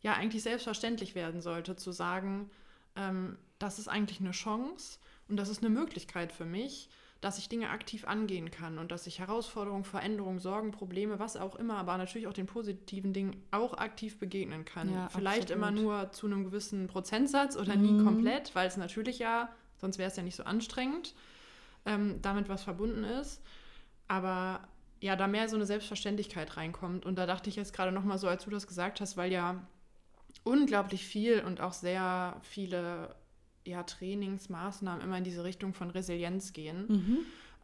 ja, 0.01 0.13
eigentlich 0.13 0.43
selbstverständlich 0.43 1.13
werden 1.13 1.41
sollte, 1.41 1.75
zu 1.75 1.91
sagen, 1.91 2.49
ähm, 2.95 3.37
das 3.59 3.79
ist 3.79 3.89
eigentlich 3.89 4.21
eine 4.21 4.31
Chance 4.31 4.99
und 5.27 5.35
das 5.35 5.49
ist 5.49 5.61
eine 5.61 5.69
Möglichkeit 5.69 6.31
für 6.31 6.45
mich 6.45 6.89
dass 7.21 7.37
ich 7.37 7.49
Dinge 7.49 7.69
aktiv 7.69 8.07
angehen 8.07 8.49
kann 8.49 8.77
und 8.77 8.91
dass 8.91 9.05
ich 9.05 9.19
Herausforderungen, 9.19 9.83
Veränderungen, 9.83 10.39
Sorgen, 10.39 10.71
Probleme, 10.71 11.19
was 11.19 11.35
auch 11.35 11.55
immer, 11.55 11.75
aber 11.77 11.97
natürlich 11.97 12.27
auch 12.27 12.33
den 12.33 12.45
positiven 12.45 13.11
Dingen 13.11 13.43
auch 13.51 13.73
aktiv 13.77 14.19
begegnen 14.19 14.63
kann. 14.63 14.93
Ja, 14.93 15.09
Vielleicht 15.09 15.51
absolut. 15.51 15.57
immer 15.57 15.71
nur 15.71 16.11
zu 16.11 16.27
einem 16.27 16.45
gewissen 16.45 16.87
Prozentsatz 16.87 17.57
oder 17.57 17.75
mhm. 17.75 17.81
nie 17.81 18.03
komplett, 18.03 18.55
weil 18.55 18.67
es 18.67 18.77
natürlich 18.77 19.19
ja, 19.19 19.49
sonst 19.77 19.97
wäre 19.97 20.09
es 20.09 20.15
ja 20.15 20.23
nicht 20.23 20.35
so 20.35 20.43
anstrengend, 20.43 21.13
ähm, 21.85 22.21
damit 22.21 22.47
was 22.47 22.63
verbunden 22.63 23.03
ist. 23.03 23.41
Aber 24.07 24.61
ja, 25.01 25.15
da 25.15 25.27
mehr 25.27 25.49
so 25.49 25.55
eine 25.55 25.65
Selbstverständlichkeit 25.65 26.55
reinkommt. 26.55 27.05
Und 27.05 27.17
da 27.17 27.25
dachte 27.25 27.49
ich 27.49 27.55
jetzt 27.57 27.73
gerade 27.73 27.91
nochmal 27.91 28.17
so, 28.17 28.27
als 28.27 28.45
du 28.45 28.49
das 28.49 28.65
gesagt 28.65 29.01
hast, 29.01 29.17
weil 29.17 29.31
ja 29.31 29.61
unglaublich 30.43 31.05
viel 31.05 31.41
und 31.41 31.59
auch 31.59 31.73
sehr 31.73 32.37
viele 32.41 33.15
ja, 33.69 33.83
Trainingsmaßnahmen 33.83 35.03
immer 35.03 35.17
in 35.17 35.23
diese 35.23 35.43
Richtung 35.43 35.73
von 35.73 35.89
Resilienz 35.89 36.53
gehen. 36.53 36.85
Mhm. 36.87 37.17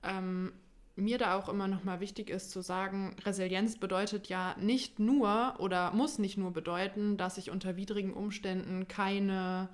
Ähm, 0.03 0.51
mir 0.95 1.17
da 1.17 1.37
auch 1.37 1.49
immer 1.49 1.67
noch 1.67 1.83
mal 1.83 1.99
wichtig 1.99 2.29
ist 2.29 2.51
zu 2.51 2.61
sagen, 2.61 3.15
Resilienz 3.25 3.77
bedeutet 3.77 4.27
ja 4.27 4.55
nicht 4.59 4.99
nur 4.99 5.55
oder 5.59 5.91
muss 5.91 6.19
nicht 6.19 6.37
nur 6.37 6.53
bedeuten, 6.53 7.17
dass 7.17 7.37
ich 7.37 7.51
unter 7.51 7.75
widrigen 7.75 8.13
Umständen 8.13 8.87
keine 8.87 9.69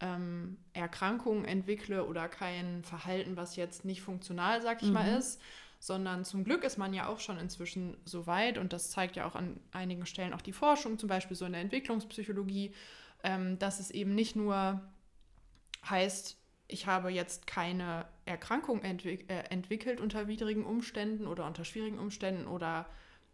ähm, 0.00 0.58
Erkrankung 0.72 1.44
entwickle 1.44 2.04
oder 2.04 2.28
kein 2.28 2.82
Verhalten, 2.84 3.36
was 3.36 3.56
jetzt 3.56 3.84
nicht 3.84 4.02
funktional, 4.02 4.60
sag 4.60 4.82
ich 4.82 4.88
mhm. 4.88 4.94
mal, 4.94 5.18
ist, 5.18 5.40
sondern 5.78 6.26
zum 6.26 6.44
Glück 6.44 6.62
ist 6.62 6.76
man 6.76 6.92
ja 6.92 7.08
auch 7.08 7.20
schon 7.20 7.38
inzwischen 7.38 7.96
so 8.04 8.26
weit 8.26 8.58
und 8.58 8.74
das 8.74 8.90
zeigt 8.90 9.16
ja 9.16 9.26
auch 9.26 9.34
an 9.34 9.58
einigen 9.72 10.04
Stellen 10.04 10.34
auch 10.34 10.42
die 10.42 10.52
Forschung, 10.52 10.98
zum 10.98 11.08
Beispiel 11.08 11.36
so 11.36 11.46
in 11.46 11.52
der 11.52 11.62
Entwicklungspsychologie, 11.62 12.74
ähm, 13.22 13.58
dass 13.58 13.80
es 13.80 13.90
eben 13.90 14.14
nicht 14.14 14.36
nur 14.36 14.82
Heißt, 15.88 16.36
ich 16.68 16.86
habe 16.86 17.10
jetzt 17.10 17.46
keine 17.46 18.06
Erkrankung 18.24 18.82
entwick 18.82 19.30
äh, 19.30 19.40
entwickelt 19.50 20.00
unter 20.00 20.28
widrigen 20.28 20.64
Umständen 20.64 21.26
oder 21.26 21.46
unter 21.46 21.64
schwierigen 21.64 21.98
Umständen 21.98 22.46
oder 22.46 22.86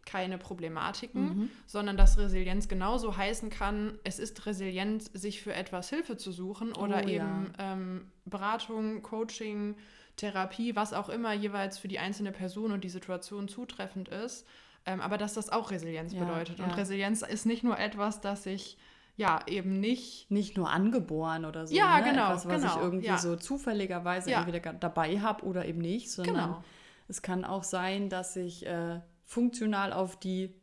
keine 0.07 0.39
Problematiken, 0.39 1.23
mhm. 1.23 1.51
sondern 1.67 1.97
dass 1.97 2.17
Resilienz 2.17 2.69
genauso 2.69 3.17
heißen 3.17 3.51
kann, 3.51 3.99
es 4.05 4.19
ist 4.19 4.47
resilient, 4.47 5.11
sich 5.19 5.43
für 5.43 5.53
etwas 5.53 5.91
Hilfe 5.91 6.17
zu 6.17 6.33
suchen 6.33 6.73
oder 6.73 7.03
oh, 7.05 7.09
eben 7.09 7.53
ja. 7.59 7.73
ähm, 7.73 8.11
Beratung, 8.25 9.03
Coaching, 9.03 9.75
Therapie, 10.15 10.77
was 10.77 10.93
auch 10.93 11.09
immer 11.09 11.35
jeweils 11.35 11.77
für 11.77 11.89
die 11.89 11.99
einzelne 11.99 12.33
Person 12.33 12.73
und 12.73 12.85
die 12.85 12.89
Situation 12.89 13.49
zutreffend 13.49 14.09
ist. 14.09 14.47
Ähm, 14.87 15.01
aber 15.01 15.19
dass 15.19 15.35
das 15.35 15.51
auch 15.51 15.73
Resilienz 15.73 16.13
ja, 16.13 16.25
bedeutet. 16.25 16.61
Ja. 16.61 16.65
Und 16.65 16.77
Resilienz 16.77 17.23
ist 17.23 17.45
nicht 17.45 17.65
nur 17.65 17.79
etwas, 17.79 18.21
das 18.21 18.47
ich 18.47 18.79
ja, 19.17 19.41
eben 19.47 19.81
nicht. 19.81 20.31
Nicht 20.31 20.57
nur 20.57 20.71
angeboren 20.71 21.45
oder 21.45 21.67
so. 21.67 21.75
Ja, 21.75 21.99
ne? 21.99 22.11
genau. 22.11 22.27
Etwas, 22.29 22.47
was 22.47 22.63
genau, 22.63 22.77
ich 22.77 22.83
irgendwie 22.83 23.07
ja. 23.07 23.19
so 23.19 23.37
zufälligerweise 23.37 24.31
ja. 24.31 24.41
entweder 24.41 24.73
dabei 24.75 25.21
habe 25.21 25.45
oder 25.45 25.65
eben 25.65 25.81
nicht, 25.81 26.11
sondern 26.11 26.35
genau. 26.35 26.65
es 27.09 27.23
kann 27.23 27.45
auch 27.45 27.65
sein, 27.65 28.09
dass 28.11 28.37
ich 28.37 28.67
äh, 28.67 29.01
funktional 29.25 29.93
auf 29.93 30.19
die 30.19 30.55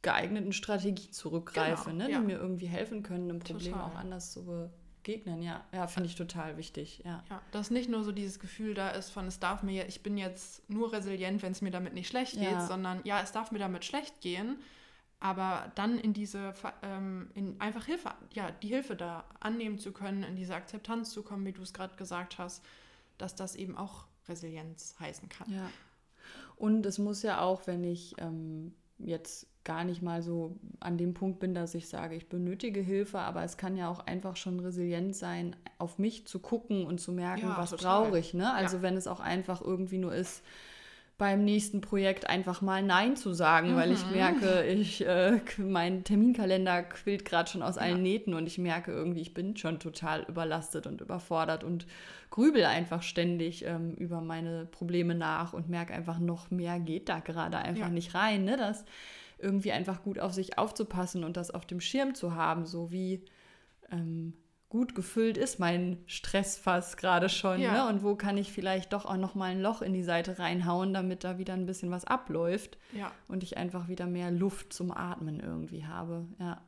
geeigneten 0.00 0.52
Strategien 0.52 1.12
zurückgreife, 1.12 1.90
genau, 1.90 2.06
ne? 2.06 2.14
die 2.14 2.18
mir 2.18 2.38
irgendwie 2.38 2.66
helfen 2.66 3.02
können, 3.02 3.30
einem 3.30 3.40
Problem 3.40 3.72
total. 3.72 3.90
auch 3.90 3.94
anders 3.96 4.32
zu 4.32 4.44
begegnen. 4.44 5.42
Ja, 5.42 5.64
ja 5.72 5.86
finde 5.86 6.08
ich 6.08 6.14
total 6.14 6.56
wichtig. 6.56 7.02
Ja. 7.04 7.24
ja, 7.28 7.42
dass 7.50 7.70
nicht 7.70 7.90
nur 7.90 8.04
so 8.04 8.12
dieses 8.12 8.38
Gefühl 8.38 8.74
da 8.74 8.90
ist 8.90 9.10
von, 9.10 9.26
es 9.26 9.38
darf 9.38 9.62
mir, 9.62 9.86
ich 9.86 10.02
bin 10.02 10.16
jetzt 10.16 10.68
nur 10.70 10.92
resilient, 10.92 11.42
wenn 11.42 11.52
es 11.52 11.62
mir 11.62 11.72
damit 11.72 11.94
nicht 11.94 12.08
schlecht 12.08 12.38
geht, 12.38 12.62
sondern 12.62 13.00
ja, 13.04 13.20
es 13.20 13.32
darf 13.32 13.50
mir 13.50 13.58
damit 13.58 13.84
schlecht 13.84 14.20
gehen 14.20 14.56
aber 15.20 15.72
dann 15.74 15.98
in 15.98 16.12
diese, 16.12 16.54
ähm, 16.82 17.30
in 17.34 17.60
einfach 17.60 17.86
Hilfe, 17.86 18.10
ja, 18.32 18.50
die 18.50 18.68
Hilfe 18.68 18.94
da 18.94 19.24
annehmen 19.40 19.78
zu 19.78 19.92
können, 19.92 20.22
in 20.22 20.36
diese 20.36 20.54
Akzeptanz 20.54 21.10
zu 21.10 21.22
kommen, 21.22 21.44
wie 21.44 21.52
du 21.52 21.62
es 21.62 21.72
gerade 21.72 21.96
gesagt 21.96 22.38
hast, 22.38 22.64
dass 23.18 23.34
das 23.34 23.56
eben 23.56 23.76
auch 23.76 24.04
Resilienz 24.28 24.94
heißen 25.00 25.28
kann. 25.28 25.50
Ja. 25.52 25.70
Und 26.56 26.86
es 26.86 26.98
muss 26.98 27.22
ja 27.22 27.40
auch, 27.40 27.66
wenn 27.66 27.82
ich 27.82 28.14
ähm, 28.18 28.74
jetzt 28.98 29.46
gar 29.64 29.84
nicht 29.84 30.02
mal 30.02 30.22
so 30.22 30.56
an 30.80 30.96
dem 30.98 31.14
Punkt 31.14 31.40
bin, 31.40 31.54
dass 31.54 31.74
ich 31.74 31.88
sage, 31.88 32.14
ich 32.14 32.28
benötige 32.28 32.80
Hilfe, 32.80 33.18
aber 33.18 33.44
es 33.44 33.56
kann 33.56 33.76
ja 33.76 33.88
auch 33.88 34.00
einfach 34.00 34.36
schon 34.36 34.60
resilient 34.60 35.14
sein, 35.14 35.56
auf 35.78 35.98
mich 35.98 36.26
zu 36.26 36.38
gucken 36.38 36.86
und 36.86 37.00
zu 37.00 37.12
merken, 37.12 37.48
ja, 37.48 37.58
was 37.58 37.72
brauche 37.76 38.18
ich. 38.18 38.34
Ne? 38.34 38.52
Also 38.52 38.78
ja. 38.78 38.82
wenn 38.82 38.96
es 38.96 39.06
auch 39.06 39.20
einfach 39.20 39.60
irgendwie 39.60 39.98
nur 39.98 40.14
ist, 40.14 40.42
beim 41.18 41.44
nächsten 41.44 41.80
Projekt 41.80 42.30
einfach 42.30 42.62
mal 42.62 42.80
Nein 42.80 43.16
zu 43.16 43.32
sagen, 43.32 43.72
mhm. 43.72 43.76
weil 43.76 43.90
ich 43.90 44.06
mhm. 44.06 44.12
merke, 44.12 44.64
ich, 44.64 45.04
äh, 45.04 45.40
mein 45.58 46.04
Terminkalender 46.04 46.84
quillt 46.84 47.24
gerade 47.24 47.50
schon 47.50 47.62
aus 47.62 47.76
allen 47.76 47.96
ja. 47.96 48.02
Nähten 48.02 48.34
und 48.34 48.46
ich 48.46 48.56
merke 48.56 48.92
irgendwie, 48.92 49.20
ich 49.20 49.34
bin 49.34 49.56
schon 49.56 49.80
total 49.80 50.24
überlastet 50.28 50.86
und 50.86 51.00
überfordert 51.00 51.64
und 51.64 51.88
grübel 52.30 52.64
einfach 52.64 53.02
ständig 53.02 53.64
ähm, 53.64 53.94
über 53.94 54.20
meine 54.20 54.66
Probleme 54.66 55.16
nach 55.16 55.52
und 55.52 55.68
merke 55.68 55.92
einfach, 55.92 56.20
noch 56.20 56.52
mehr 56.52 56.78
geht 56.78 57.08
da 57.08 57.18
gerade 57.18 57.58
einfach 57.58 57.88
ja. 57.88 57.92
nicht 57.92 58.14
rein. 58.14 58.44
Ne? 58.44 58.56
Das 58.56 58.84
irgendwie 59.38 59.72
einfach 59.72 60.04
gut 60.04 60.20
auf 60.20 60.32
sich 60.32 60.56
aufzupassen 60.56 61.24
und 61.24 61.36
das 61.36 61.50
auf 61.50 61.66
dem 61.66 61.80
Schirm 61.80 62.14
zu 62.14 62.36
haben, 62.36 62.64
so 62.64 62.92
wie 62.92 63.24
ähm, 63.90 64.34
gut 64.68 64.94
gefüllt 64.94 65.38
ist 65.38 65.58
mein 65.58 66.02
Stressfass 66.06 66.96
gerade 66.96 67.28
schon, 67.28 67.60
ja. 67.60 67.72
ne? 67.72 67.88
Und 67.88 68.02
wo 68.02 68.16
kann 68.16 68.36
ich 68.36 68.52
vielleicht 68.52 68.92
doch 68.92 69.06
auch 69.06 69.16
noch 69.16 69.34
mal 69.34 69.50
ein 69.50 69.62
Loch 69.62 69.80
in 69.80 69.94
die 69.94 70.02
Seite 70.02 70.38
reinhauen, 70.38 70.92
damit 70.92 71.24
da 71.24 71.38
wieder 71.38 71.54
ein 71.54 71.66
bisschen 71.66 71.90
was 71.90 72.04
abläuft 72.04 72.78
ja. 72.92 73.10
und 73.28 73.42
ich 73.42 73.56
einfach 73.56 73.88
wieder 73.88 74.06
mehr 74.06 74.30
Luft 74.30 74.72
zum 74.72 74.90
Atmen 74.90 75.40
irgendwie 75.40 75.86
habe, 75.86 76.26
ja. 76.38 76.60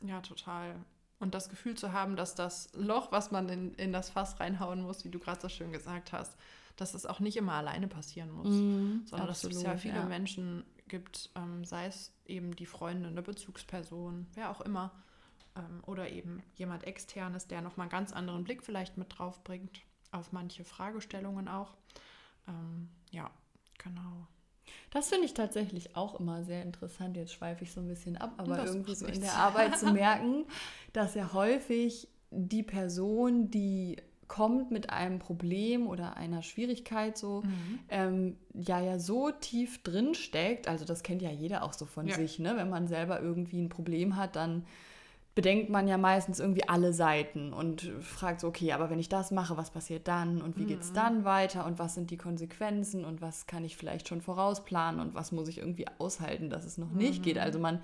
Ja, 0.00 0.20
total. 0.20 0.76
Und 1.18 1.34
das 1.34 1.48
Gefühl 1.48 1.76
zu 1.76 1.92
haben, 1.92 2.16
dass 2.16 2.34
das 2.34 2.70
Loch, 2.74 3.12
was 3.12 3.30
man 3.30 3.48
in, 3.48 3.74
in 3.74 3.92
das 3.92 4.10
Fass 4.10 4.40
reinhauen 4.40 4.82
muss, 4.82 5.04
wie 5.04 5.10
du 5.10 5.20
gerade 5.20 5.40
so 5.40 5.48
schön 5.48 5.72
gesagt 5.72 6.12
hast, 6.12 6.36
dass 6.76 6.94
es 6.94 7.06
auch 7.06 7.20
nicht 7.20 7.36
immer 7.36 7.52
alleine 7.52 7.86
passieren 7.86 8.30
muss, 8.32 8.48
mm, 8.48 9.06
sondern 9.06 9.28
absolut, 9.28 9.54
dass 9.54 9.62
es 9.62 9.62
ja 9.62 9.76
viele 9.76 9.96
ja. 9.96 10.04
Menschen 10.04 10.64
gibt, 10.88 11.30
ähm, 11.36 11.64
sei 11.64 11.86
es 11.86 12.12
eben 12.26 12.56
die 12.56 12.66
Freundin, 12.66 13.12
eine 13.12 13.22
Bezugsperson, 13.22 14.26
wer 14.34 14.50
auch 14.50 14.60
immer, 14.62 14.90
ähm, 15.56 15.82
oder 15.86 16.10
eben 16.10 16.42
jemand 16.54 16.84
externes, 16.84 17.46
der 17.46 17.62
nochmal 17.62 17.84
einen 17.84 17.92
ganz 17.92 18.12
anderen 18.12 18.44
Blick 18.44 18.62
vielleicht 18.62 18.96
mit 18.96 19.18
drauf 19.18 19.42
bringt, 19.44 19.80
auf 20.10 20.32
manche 20.32 20.64
Fragestellungen 20.64 21.48
auch. 21.48 21.74
Ähm, 22.48 22.88
ja, 23.10 23.30
genau. 23.78 24.26
Das 24.90 25.08
finde 25.08 25.24
ich 25.26 25.34
tatsächlich 25.34 25.96
auch 25.96 26.18
immer 26.20 26.44
sehr 26.44 26.62
interessant. 26.62 27.16
Jetzt 27.16 27.32
schweife 27.32 27.64
ich 27.64 27.72
so 27.72 27.80
ein 27.80 27.88
bisschen 27.88 28.16
ab, 28.16 28.34
aber 28.36 28.56
das 28.56 28.70
irgendwie 28.70 28.94
so 28.94 29.06
in 29.06 29.20
der 29.20 29.34
Arbeit 29.34 29.78
zu 29.78 29.86
merken, 29.92 30.44
dass 30.92 31.14
ja 31.14 31.32
häufig 31.32 32.08
die 32.30 32.62
Person, 32.62 33.50
die 33.50 33.96
kommt 34.28 34.70
mit 34.70 34.88
einem 34.88 35.18
Problem 35.18 35.86
oder 35.86 36.16
einer 36.16 36.42
Schwierigkeit 36.42 37.18
so, 37.18 37.42
mhm. 37.42 37.78
ähm, 37.90 38.36
ja 38.54 38.80
ja 38.80 38.98
so 38.98 39.30
tief 39.30 39.82
drin 39.82 40.14
steckt, 40.14 40.68
also 40.68 40.86
das 40.86 41.02
kennt 41.02 41.20
ja 41.20 41.30
jeder 41.30 41.62
auch 41.62 41.74
so 41.74 41.84
von 41.84 42.06
ja. 42.06 42.14
sich, 42.14 42.38
ne? 42.38 42.56
wenn 42.56 42.70
man 42.70 42.88
selber 42.88 43.20
irgendwie 43.20 43.60
ein 43.60 43.68
Problem 43.68 44.16
hat, 44.16 44.36
dann 44.36 44.64
bedenkt 45.34 45.70
man 45.70 45.88
ja 45.88 45.96
meistens 45.96 46.40
irgendwie 46.40 46.68
alle 46.68 46.92
Seiten 46.92 47.54
und 47.54 47.90
fragt 48.00 48.40
so, 48.40 48.48
okay, 48.48 48.72
aber 48.72 48.90
wenn 48.90 48.98
ich 48.98 49.08
das 49.08 49.30
mache, 49.30 49.56
was 49.56 49.70
passiert 49.70 50.06
dann 50.06 50.42
und 50.42 50.58
wie 50.58 50.66
geht 50.66 50.80
es 50.80 50.90
mhm. 50.90 50.94
dann 50.94 51.24
weiter 51.24 51.64
und 51.64 51.78
was 51.78 51.94
sind 51.94 52.10
die 52.10 52.18
Konsequenzen 52.18 53.04
und 53.04 53.22
was 53.22 53.46
kann 53.46 53.64
ich 53.64 53.76
vielleicht 53.76 54.08
schon 54.08 54.20
vorausplanen 54.20 55.00
und 55.00 55.14
was 55.14 55.32
muss 55.32 55.48
ich 55.48 55.58
irgendwie 55.58 55.86
aushalten, 55.98 56.50
dass 56.50 56.66
es 56.66 56.76
noch 56.76 56.90
nicht 56.90 57.20
mhm. 57.20 57.22
geht. 57.22 57.38
Also 57.38 57.58
man 57.58 57.80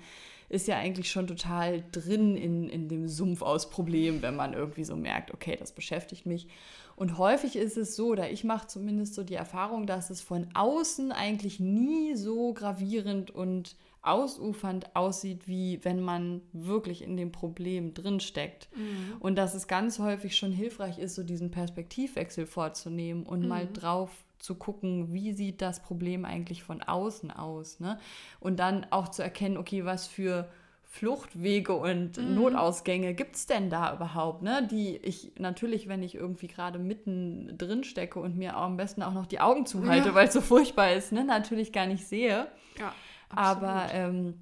ist 0.47 0.67
ja 0.67 0.77
eigentlich 0.77 1.11
schon 1.11 1.27
total 1.27 1.83
drin 1.91 2.35
in, 2.35 2.69
in 2.69 2.87
dem 2.87 3.07
Sumpf 3.07 3.41
aus 3.41 3.69
Problemen, 3.69 4.21
wenn 4.21 4.35
man 4.35 4.53
irgendwie 4.53 4.83
so 4.83 4.95
merkt, 4.95 5.33
okay, 5.33 5.55
das 5.57 5.71
beschäftigt 5.71 6.25
mich. 6.25 6.47
Und 6.95 7.17
häufig 7.17 7.55
ist 7.55 7.77
es 7.77 7.95
so, 7.95 8.07
oder 8.09 8.29
ich 8.29 8.43
mache 8.43 8.67
zumindest 8.67 9.15
so 9.15 9.23
die 9.23 9.35
Erfahrung, 9.35 9.87
dass 9.87 10.09
es 10.09 10.21
von 10.21 10.47
außen 10.53 11.11
eigentlich 11.11 11.59
nie 11.59 12.15
so 12.15 12.53
gravierend 12.53 13.31
und 13.31 13.75
ausufernd 14.01 14.95
aussieht, 14.95 15.47
wie 15.47 15.79
wenn 15.83 16.01
man 16.01 16.41
wirklich 16.53 17.01
in 17.01 17.17
dem 17.17 17.31
Problem 17.31 17.93
drinsteckt. 17.93 18.69
Mhm. 18.75 19.17
Und 19.19 19.35
dass 19.35 19.53
es 19.53 19.67
ganz 19.67 19.99
häufig 19.99 20.37
schon 20.37 20.51
hilfreich 20.51 20.99
ist, 20.99 21.15
so 21.15 21.23
diesen 21.23 21.51
Perspektivwechsel 21.51 22.45
vorzunehmen 22.45 23.23
und 23.23 23.41
mhm. 23.41 23.47
mal 23.47 23.67
drauf 23.71 24.11
zu 24.39 24.55
gucken, 24.55 25.13
wie 25.13 25.33
sieht 25.33 25.61
das 25.61 25.81
Problem 25.81 26.23
eigentlich 26.23 26.63
von 26.63 26.81
außen 26.81 27.29
aus. 27.31 27.79
Ne? 27.79 27.99
Und 28.39 28.59
dann 28.59 28.85
auch 28.89 29.09
zu 29.09 29.21
erkennen, 29.21 29.57
okay, 29.57 29.83
was 29.83 30.07
für 30.07 30.49
Fluchtwege 30.91 31.73
und 31.75 32.17
mhm. 32.17 32.33
Notausgänge 32.33 33.13
gibt 33.13 33.35
es 33.35 33.45
denn 33.45 33.69
da 33.69 33.93
überhaupt, 33.93 34.41
ne? 34.41 34.67
Die 34.71 34.97
ich 34.97 35.33
natürlich, 35.37 35.87
wenn 35.87 36.01
ich 36.01 36.15
irgendwie 36.15 36.47
gerade 36.47 36.79
mitten 36.79 37.55
drin 37.59 37.83
stecke 37.83 38.19
und 38.19 38.35
mir 38.35 38.57
am 38.57 38.75
besten 38.75 39.03
auch 39.03 39.13
noch 39.13 39.27
die 39.27 39.39
Augen 39.39 39.67
zuhalte, 39.67 40.09
ja. 40.09 40.15
weil 40.15 40.29
es 40.29 40.33
so 40.33 40.41
furchtbar 40.41 40.93
ist, 40.93 41.11
ne? 41.11 41.23
natürlich 41.23 41.71
gar 41.71 41.85
nicht 41.85 42.07
sehe. 42.07 42.47
Ja. 42.79 42.91
Aber 43.29 43.87
ähm, 43.91 44.35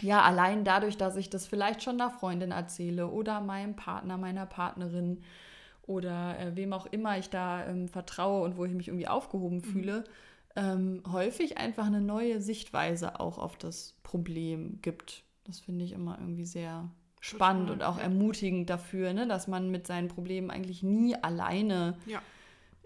ja, 0.00 0.22
allein 0.22 0.64
dadurch, 0.64 0.96
dass 0.96 1.16
ich 1.16 1.30
das 1.30 1.46
vielleicht 1.46 1.82
schon 1.82 2.00
einer 2.00 2.10
Freundin 2.10 2.50
erzähle 2.50 3.08
oder 3.08 3.40
meinem 3.40 3.76
Partner, 3.76 4.18
meiner 4.18 4.46
Partnerin 4.46 5.22
oder 5.86 6.38
äh, 6.38 6.56
wem 6.56 6.72
auch 6.72 6.86
immer 6.86 7.18
ich 7.18 7.30
da 7.30 7.66
ähm, 7.66 7.88
vertraue 7.88 8.42
und 8.42 8.56
wo 8.56 8.64
ich 8.64 8.72
mich 8.72 8.88
irgendwie 8.88 9.08
aufgehoben 9.08 9.58
mhm. 9.58 9.64
fühle, 9.64 10.04
ähm, 10.56 11.02
häufig 11.10 11.58
einfach 11.58 11.86
eine 11.86 12.00
neue 12.00 12.40
Sichtweise 12.40 13.20
auch 13.20 13.38
auf 13.38 13.56
das 13.56 13.94
Problem 14.02 14.78
gibt. 14.82 15.24
Das 15.44 15.60
finde 15.60 15.84
ich 15.84 15.92
immer 15.92 16.18
irgendwie 16.18 16.46
sehr 16.46 16.90
spannend 17.20 17.68
Total, 17.68 17.88
und 17.88 17.94
auch 17.94 17.98
ja. 17.98 18.04
ermutigend 18.04 18.68
dafür, 18.70 19.12
ne, 19.12 19.26
dass 19.26 19.46
man 19.48 19.70
mit 19.70 19.86
seinen 19.86 20.08
Problemen 20.08 20.50
eigentlich 20.50 20.82
nie 20.82 21.14
alleine 21.16 21.96
ja 22.06 22.20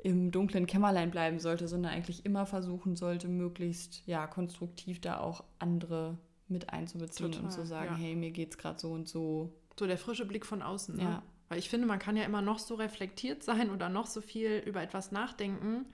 im 0.03 0.31
dunklen 0.31 0.67
Kämmerlein 0.67 1.11
bleiben 1.11 1.41
sollte, 1.41 1.69
sondern 1.69 1.93
eigentlich 1.93 2.25
immer 2.25 2.47
versuchen 2.47 2.97
sollte, 2.97 3.29
möglichst 3.29 4.07
ja 4.07 4.27
konstruktiv 4.27 5.01
da 5.01 5.19
auch 5.19 5.45
andere 5.59 6.19
mit 6.47 6.71
einzubeziehen 6.71 7.33
Total, 7.33 7.45
und 7.45 7.51
zu 7.53 7.67
sagen, 7.67 7.95
ja. 7.95 7.97
hey, 7.97 8.15
mir 8.15 8.31
geht's 8.31 8.59
gerade 8.59 8.79
so 8.79 8.93
und 8.93 9.09
so. 9.09 9.53
So 9.79 9.87
der 9.87 9.99
frische 9.99 10.25
Blick 10.25 10.47
von 10.47 10.63
außen, 10.63 10.97
ne? 10.97 11.03
Ja. 11.03 11.23
Weil 11.49 11.59
ich 11.59 11.69
finde, 11.71 11.87
man 11.87 11.99
kann 11.99 12.17
ja 12.17 12.25
immer 12.25 12.43
noch 12.43 12.59
so 12.59 12.75
reflektiert 12.75 13.43
sein 13.43 13.71
oder 13.71 13.89
noch 13.89 14.07
so 14.07 14.21
viel 14.21 14.63
über 14.67 14.83
etwas 14.83 15.13
nachdenken. 15.13 15.87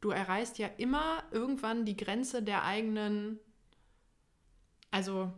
Du 0.00 0.10
erreichst 0.10 0.58
ja 0.58 0.68
immer 0.76 1.22
irgendwann 1.30 1.84
die 1.84 1.96
Grenze 1.96 2.42
der 2.42 2.64
eigenen, 2.64 3.38
also 4.90 5.32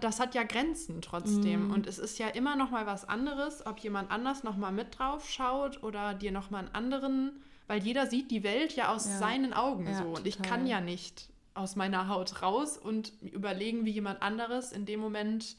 das 0.00 0.20
hat 0.20 0.34
ja 0.34 0.42
Grenzen 0.42 1.00
trotzdem. 1.00 1.68
Mm. 1.68 1.70
Und 1.70 1.86
es 1.86 1.98
ist 1.98 2.18
ja 2.18 2.28
immer 2.28 2.56
noch 2.56 2.70
mal 2.70 2.86
was 2.86 3.08
anderes, 3.08 3.64
ob 3.66 3.78
jemand 3.78 4.10
anders 4.10 4.42
noch 4.42 4.56
mal 4.56 4.72
mit 4.72 4.98
drauf 4.98 5.28
schaut 5.28 5.82
oder 5.82 6.14
dir 6.14 6.32
noch 6.32 6.50
mal 6.50 6.58
einen 6.58 6.74
anderen, 6.74 7.42
weil 7.66 7.82
jeder 7.82 8.06
sieht 8.06 8.30
die 8.30 8.42
Welt 8.42 8.74
ja 8.74 8.92
aus 8.92 9.06
ja. 9.06 9.18
seinen 9.18 9.52
Augen 9.52 9.86
ja, 9.86 9.98
so. 9.98 10.04
Und 10.04 10.14
total. 10.16 10.26
ich 10.26 10.42
kann 10.42 10.66
ja 10.66 10.80
nicht 10.80 11.28
aus 11.54 11.76
meiner 11.76 12.08
Haut 12.08 12.42
raus 12.42 12.76
und 12.76 13.12
überlegen, 13.22 13.84
wie 13.84 13.90
jemand 13.90 14.20
anderes 14.20 14.72
in 14.72 14.84
dem 14.84 15.00
Moment, 15.00 15.56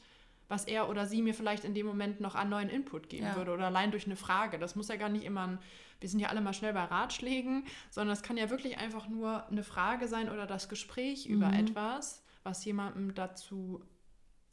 was 0.48 0.64
er 0.64 0.88
oder 0.88 1.06
sie 1.06 1.22
mir 1.22 1.34
vielleicht 1.34 1.64
in 1.64 1.74
dem 1.74 1.86
Moment 1.86 2.20
noch 2.20 2.34
an 2.34 2.48
neuen 2.48 2.68
Input 2.68 3.08
geben 3.08 3.26
ja. 3.26 3.36
würde 3.36 3.52
oder 3.52 3.66
allein 3.66 3.90
durch 3.90 4.06
eine 4.06 4.16
Frage. 4.16 4.58
Das 4.58 4.76
muss 4.76 4.88
ja 4.88 4.96
gar 4.96 5.08
nicht 5.08 5.24
immer 5.24 5.46
ein, 5.46 5.58
wir 6.00 6.08
sind 6.08 6.20
ja 6.20 6.28
alle 6.28 6.40
mal 6.40 6.52
schnell 6.52 6.72
bei 6.72 6.84
Ratschlägen, 6.84 7.64
sondern 7.90 8.12
es 8.12 8.22
kann 8.22 8.36
ja 8.36 8.48
wirklich 8.50 8.78
einfach 8.78 9.08
nur 9.08 9.46
eine 9.48 9.64
Frage 9.64 10.08
sein 10.08 10.30
oder 10.30 10.46
das 10.46 10.68
Gespräch 10.68 11.28
mhm. 11.28 11.34
über 11.34 11.52
etwas 11.52 12.22
was 12.48 12.64
jemandem 12.64 13.14
dazu 13.14 13.82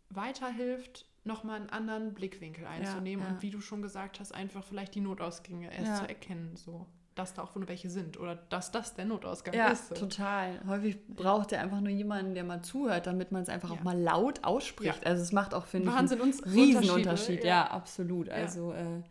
weiterhilft, 0.10 1.06
nochmal 1.24 1.62
einen 1.62 1.70
anderen 1.70 2.14
Blickwinkel 2.14 2.66
einzunehmen 2.66 3.24
ja, 3.24 3.30
ja. 3.30 3.36
und 3.36 3.42
wie 3.42 3.50
du 3.50 3.62
schon 3.62 3.82
gesagt 3.82 4.20
hast, 4.20 4.34
einfach 4.34 4.64
vielleicht 4.64 4.94
die 4.96 5.02
Notausgänge 5.02 5.72
erst 5.74 5.88
ja. 5.88 5.96
zu 5.96 6.08
erkennen, 6.08 6.56
so 6.56 6.86
dass 7.16 7.34
da 7.34 7.44
auch 7.44 7.56
nur 7.56 7.68
welche 7.70 7.90
sind 7.90 8.20
oder 8.20 8.36
dass 8.36 8.72
das 8.72 8.94
der 8.94 9.06
Notausgang 9.06 9.54
ist. 9.54 9.90
Ja, 9.90 9.96
total. 9.96 10.60
Häufig 10.68 10.98
braucht 11.08 11.54
er 11.54 11.62
einfach 11.62 11.80
nur 11.80 11.92
jemanden, 11.92 12.36
der 12.36 12.44
mal 12.44 12.62
zuhört, 12.62 13.08
damit 13.08 13.32
man 13.32 13.42
es 13.42 13.48
einfach 13.48 13.72
auch 13.72 13.84
mal 13.84 13.98
laut 13.98 14.44
ausspricht. 14.44 15.06
Also 15.06 15.24
es 15.24 15.32
macht 15.32 15.54
auch, 15.54 15.66
finde 15.66 15.90
ich, 15.90 15.96
einen 15.96 16.34
Riesenunterschied. 16.44 17.46
Ja. 17.46 17.72
absolut. 17.72 18.28
Also 18.28 18.74
äh, 18.74 19.02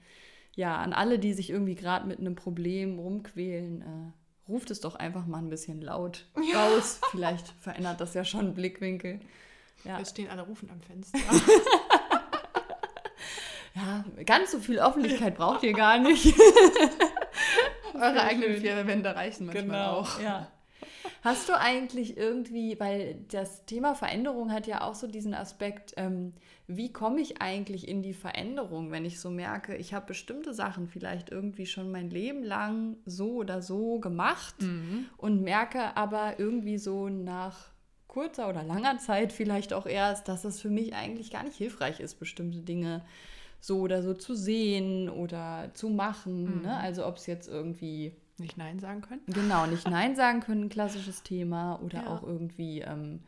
ja, 0.55 0.77
an 0.77 0.93
alle, 0.93 1.19
die 1.19 1.33
sich 1.33 1.49
irgendwie 1.49 1.75
gerade 1.75 2.07
mit 2.07 2.21
einem 2.21 2.35
Problem 2.35 2.99
rumquälen, 2.99 3.81
äh, 3.81 4.13
ruft 4.49 4.71
es 4.71 4.81
doch 4.81 4.95
einfach 4.95 5.27
mal 5.27 5.39
ein 5.39 5.49
bisschen 5.49 5.81
laut 5.81 6.27
ja. 6.53 6.67
raus. 6.67 7.01
Vielleicht 7.11 7.49
verändert 7.61 8.01
das 8.01 8.15
ja 8.15 8.25
schon 8.25 8.55
Blickwinkel. 8.55 9.21
Ja. 9.85 9.99
Jetzt 9.99 10.11
stehen 10.11 10.31
alle 10.31 10.43
rufen 10.43 10.71
am 10.71 10.81
Fenster. 10.81 11.19
ja, 13.75 14.05
ganz 14.25 14.53
so 14.53 14.59
viel 14.59 14.81
Öffentlichkeit 14.81 15.37
braucht 15.37 15.63
ihr 15.63 15.73
gar 15.73 15.99
nicht. 15.99 16.35
Eure 17.95 18.23
eigenen 18.23 18.61
vier 18.61 18.87
Wände 18.87 19.15
reichen 19.15 19.47
manchmal 19.47 19.65
genau, 19.65 19.99
auch. 19.99 20.21
Ja. 20.21 20.49
Hast 21.25 21.49
du 21.49 21.59
eigentlich 21.59 22.19
irgendwie, 22.19 22.79
weil 22.79 23.17
das 23.31 23.65
Thema 23.65 23.95
Veränderung 23.95 24.53
hat 24.53 24.67
ja 24.67 24.83
auch 24.83 24.95
so 24.95 25.07
diesen 25.07 25.33
Aspekt, 25.33 25.95
ähm, 25.97 26.35
wie 26.67 26.93
komme 26.93 27.19
ich 27.23 27.41
eigentlich 27.41 27.89
in 27.89 28.03
die 28.03 28.13
Veränderung, 28.13 28.91
wenn 28.91 29.07
ich 29.07 29.19
so 29.19 29.31
merke, 29.31 29.75
ich 29.75 29.95
habe 29.95 30.05
bestimmte 30.05 30.53
Sachen 30.53 30.87
vielleicht 30.87 31.31
irgendwie 31.31 31.65
schon 31.65 31.91
mein 31.91 32.11
Leben 32.11 32.43
lang 32.43 32.99
so 33.07 33.37
oder 33.37 33.63
so 33.63 34.01
gemacht 34.01 34.57
mhm. 34.61 35.07
und 35.17 35.41
merke 35.41 35.97
aber 35.97 36.39
irgendwie 36.39 36.77
so 36.77 37.09
nach 37.09 37.69
kurzer 38.07 38.51
oder 38.51 38.63
langer 38.63 38.99
Zeit 38.99 39.33
vielleicht 39.33 39.73
auch 39.73 39.87
erst, 39.87 40.29
dass 40.29 40.45
es 40.45 40.61
für 40.61 40.69
mich 40.69 40.95
eigentlich 40.95 41.31
gar 41.31 41.43
nicht 41.43 41.57
hilfreich 41.57 42.01
ist, 42.01 42.17
bestimmte 42.17 42.61
Dinge 42.61 43.03
so 43.61 43.81
oder 43.81 44.03
so 44.03 44.13
zu 44.13 44.35
sehen 44.35 45.09
oder 45.09 45.71
zu 45.73 45.89
machen. 45.89 46.45
Ne? 46.45 46.51
Mhm. 46.51 46.63
Ne? 46.65 46.77
Also 46.77 47.07
ob 47.07 47.17
es 47.17 47.25
jetzt 47.25 47.49
irgendwie 47.49 48.13
nicht 48.39 48.57
Nein 48.57 48.81
sagen 48.81 49.03
können. 49.03 49.23
Genau, 49.27 49.67
nicht 49.67 49.89
Nein 49.89 50.17
sagen 50.17 50.41
können, 50.41 50.69
klassisches 50.69 51.23
Thema. 51.23 51.81
Oder 51.83 52.03
ja. 52.03 52.07
auch 52.09 52.23
irgendwie, 52.23 52.81
ähm, 52.81 53.21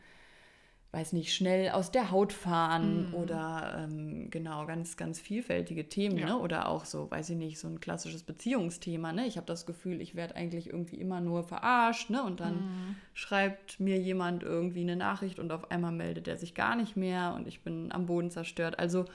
weiß 0.91 1.13
nicht, 1.13 1.33
schnell 1.33 1.69
aus 1.69 1.91
der 1.91 2.11
Haut 2.11 2.33
fahren 2.33 3.09
mhm. 3.09 3.13
oder 3.13 3.77
ähm, 3.83 4.29
genau, 4.29 4.65
ganz, 4.65 4.97
ganz 4.97 5.19
vielfältige 5.19 5.87
Themen. 5.87 6.17
Ja. 6.17 6.27
Ne? 6.27 6.37
Oder 6.39 6.67
auch 6.67 6.85
so, 6.85 7.09
weiß 7.09 7.29
ich 7.29 7.37
nicht, 7.37 7.59
so 7.59 7.67
ein 7.67 7.79
klassisches 7.79 8.23
Beziehungsthema. 8.23 9.13
Ne? 9.13 9.27
Ich 9.27 9.37
habe 9.37 9.47
das 9.47 9.65
Gefühl, 9.65 10.01
ich 10.01 10.15
werde 10.15 10.35
eigentlich 10.35 10.67
irgendwie 10.67 10.97
immer 10.97 11.21
nur 11.21 11.43
verarscht. 11.43 12.09
Ne? 12.09 12.21
Und 12.23 12.39
dann 12.39 12.55
mhm. 12.55 12.95
schreibt 13.13 13.79
mir 13.79 13.97
jemand 13.99 14.43
irgendwie 14.43 14.81
eine 14.81 14.97
Nachricht 14.97 15.39
und 15.39 15.51
auf 15.51 15.71
einmal 15.71 15.91
meldet 15.93 16.27
er 16.27 16.37
sich 16.37 16.53
gar 16.53 16.75
nicht 16.75 16.97
mehr 16.97 17.33
und 17.35 17.47
ich 17.47 17.61
bin 17.61 17.91
am 17.91 18.07
Boden 18.07 18.29
zerstört. 18.29 18.79
Also 18.79 19.05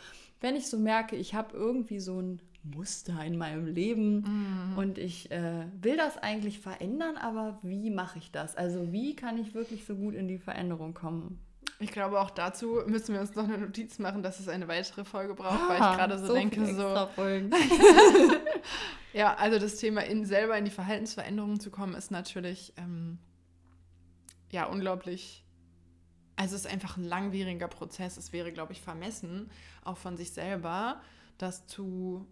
wenn 0.41 0.57
ich 0.57 0.69
so 0.69 0.79
merke, 0.79 1.17
ich 1.17 1.35
habe 1.35 1.55
irgendwie 1.55 2.01
so 2.01 2.21
ein 2.21 2.41
Muster 2.65 3.25
in 3.25 3.37
meinem 3.37 3.67
Leben 3.67 4.21
mhm. 4.21 4.79
und 4.79 4.99
ich 4.99 5.31
äh, 5.31 5.67
will 5.81 5.97
das 5.97 6.17
eigentlich 6.19 6.61
verändern, 6.61 7.17
aber 7.17 7.59
wie 7.63 7.91
mache 7.91 8.19
ich 8.19 8.31
das? 8.31 8.57
Also 8.57 8.93
wie 8.93 9.17
kann 9.17 9.39
ich 9.39 9.55
wirklich 9.55 9.85
so 9.85 9.97
gut 9.97 10.15
in 10.15 10.29
die 10.29 10.39
Veränderung 10.39 10.95
kommen? 10.95 11.41
Ich 11.81 11.91
glaube, 11.91 12.21
auch 12.21 12.31
dazu 12.31 12.81
müssen 12.87 13.15
wir 13.15 13.21
uns 13.21 13.35
noch 13.35 13.45
eine 13.45 13.59
Notiz 13.59 13.99
machen, 13.99 14.23
dass 14.23 14.39
es 14.39 14.47
eine 14.47 14.69
weitere 14.69 15.05
Folge 15.05 15.35
braucht, 15.35 15.59
ah, 15.61 15.69
weil 15.69 15.77
ich 15.77 15.99
gerade 15.99 16.19
so, 16.19 16.27
so 16.27 16.35
denke, 16.35 16.65
so. 16.75 17.09
ja, 19.13 19.35
also 19.35 19.59
das 19.59 19.77
Thema 19.77 20.03
in 20.03 20.25
selber 20.25 20.57
in 20.57 20.65
die 20.65 20.71
Verhaltensveränderung 20.71 21.59
zu 21.59 21.73
kommen, 21.73 21.95
ist 21.95 22.13
natürlich 22.13 22.73
ähm, 22.77 23.19
ja 24.53 24.67
unglaublich. 24.67 25.45
Also 26.37 26.55
es 26.55 26.65
ist 26.65 26.73
einfach 26.73 26.97
ein 26.97 27.05
langwieriger 27.05 27.69
Prozess. 27.69 28.17
Es 28.17 28.33
wäre, 28.33 28.53
glaube 28.53 28.73
ich, 28.73 28.81
vermessen, 28.81 29.51
auch 29.85 29.97
von 29.97 30.17
sich 30.17 30.31
selber, 30.31 31.01
das 31.37 31.67
zu 31.67 32.27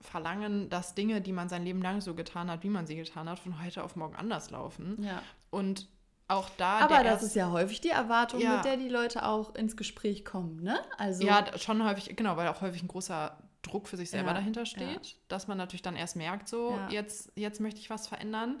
verlangen, 0.00 0.68
dass 0.68 0.94
Dinge, 0.94 1.20
die 1.20 1.32
man 1.32 1.48
sein 1.48 1.64
Leben 1.64 1.82
lang 1.82 2.00
so 2.00 2.14
getan 2.14 2.50
hat, 2.50 2.62
wie 2.62 2.68
man 2.68 2.86
sie 2.86 2.96
getan 2.96 3.28
hat, 3.28 3.38
von 3.38 3.62
heute 3.62 3.82
auf 3.82 3.96
morgen 3.96 4.16
anders 4.16 4.50
laufen. 4.50 5.02
Ja. 5.02 5.22
Und 5.50 5.88
auch 6.28 6.50
da. 6.56 6.78
Aber 6.80 7.04
das 7.04 7.22
ist 7.22 7.34
ja 7.34 7.50
häufig 7.50 7.80
die 7.80 7.90
Erwartung, 7.90 8.40
ja. 8.40 8.56
mit 8.56 8.64
der 8.64 8.76
die 8.76 8.88
Leute 8.88 9.24
auch 9.24 9.54
ins 9.54 9.76
Gespräch 9.76 10.24
kommen, 10.24 10.62
ne? 10.62 10.78
Also 10.98 11.24
ja, 11.24 11.56
schon 11.58 11.84
häufig, 11.84 12.16
genau, 12.16 12.36
weil 12.36 12.48
auch 12.48 12.60
häufig 12.60 12.82
ein 12.82 12.88
großer 12.88 13.38
Druck 13.62 13.88
für 13.88 13.96
sich 13.96 14.10
selber 14.10 14.28
ja, 14.28 14.34
dahinter 14.34 14.66
steht, 14.66 15.06
ja. 15.06 15.12
dass 15.28 15.48
man 15.48 15.58
natürlich 15.58 15.82
dann 15.82 15.96
erst 15.96 16.16
merkt, 16.16 16.48
so, 16.48 16.78
jetzt, 16.90 17.32
jetzt 17.36 17.60
möchte 17.60 17.80
ich 17.80 17.90
was 17.90 18.06
verändern. 18.06 18.60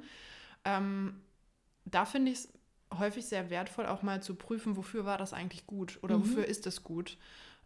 Ähm, 0.64 1.22
da 1.84 2.04
finde 2.04 2.32
ich 2.32 2.38
es 2.38 2.52
häufig 2.98 3.26
sehr 3.26 3.50
wertvoll, 3.50 3.86
auch 3.86 4.02
mal 4.02 4.22
zu 4.22 4.34
prüfen, 4.34 4.76
wofür 4.76 5.04
war 5.04 5.18
das 5.18 5.32
eigentlich 5.32 5.66
gut 5.66 5.98
oder 6.02 6.18
mhm. 6.18 6.22
wofür 6.22 6.44
ist 6.46 6.66
es 6.66 6.82
gut 6.82 7.18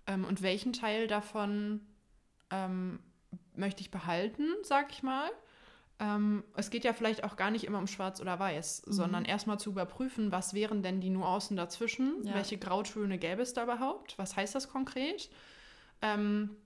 ähm, 0.07 0.25
und 0.25 0.43
welchen 0.43 0.73
Teil 0.73 1.07
davon 1.07 1.81
ähm, 2.51 3.01
möchte 3.55 3.83
ich 3.83 3.91
behalten, 3.91 4.47
sag 4.63 4.93
ich 4.93 5.03
mal. 5.03 5.31
Ähm, 5.99 6.45
es 6.57 6.71
geht 6.71 6.85
ja 6.85 6.93
vielleicht 6.95 7.25
auch 7.25 7.37
gar 7.37 7.51
nicht 7.51 7.65
immer 7.65 7.79
um 7.79 7.87
Schwarz 7.87 8.21
oder 8.21 8.39
Weiß, 8.39 8.85
mhm. 8.87 8.93
sondern 8.93 9.25
erstmal 9.25 9.61
zu 9.61 9.71
überprüfen, 9.71 10.33
was 10.33 10.55
wären 10.55 10.83
denn 10.83 11.01
die 11.01 11.11
Nuancen 11.11 11.57
dazwischen, 11.57 12.25
ja. 12.25 12.35
welche 12.35 12.57
Grautöne 12.57 13.19
gäbe 13.19 13.43
es 13.43 13.53
da 13.53 13.65
überhaupt, 13.65 14.17
was 14.19 14.35
heißt 14.35 14.55
das 14.55 14.71
konkret. 14.71 15.29
Ähm, 16.01 16.57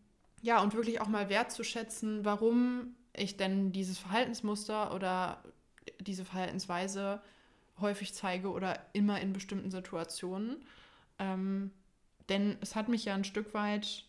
ja, 0.40 0.62
und 0.62 0.74
wirklich 0.74 1.00
auch 1.00 1.08
mal 1.08 1.28
wertzuschätzen, 1.28 2.24
warum 2.24 2.94
ich 3.16 3.36
denn 3.36 3.72
dieses 3.72 3.98
Verhaltensmuster 3.98 4.94
oder 4.94 5.42
diese 6.00 6.24
Verhaltensweise 6.24 7.20
häufig 7.80 8.14
zeige 8.14 8.50
oder 8.50 8.78
immer 8.92 9.20
in 9.20 9.32
bestimmten 9.32 9.70
Situationen. 9.70 10.64
Ähm, 11.18 11.72
denn 12.28 12.56
es 12.60 12.76
hat 12.76 12.88
mich 12.88 13.04
ja 13.04 13.14
ein 13.14 13.24
Stück 13.24 13.52
weit 13.54 14.04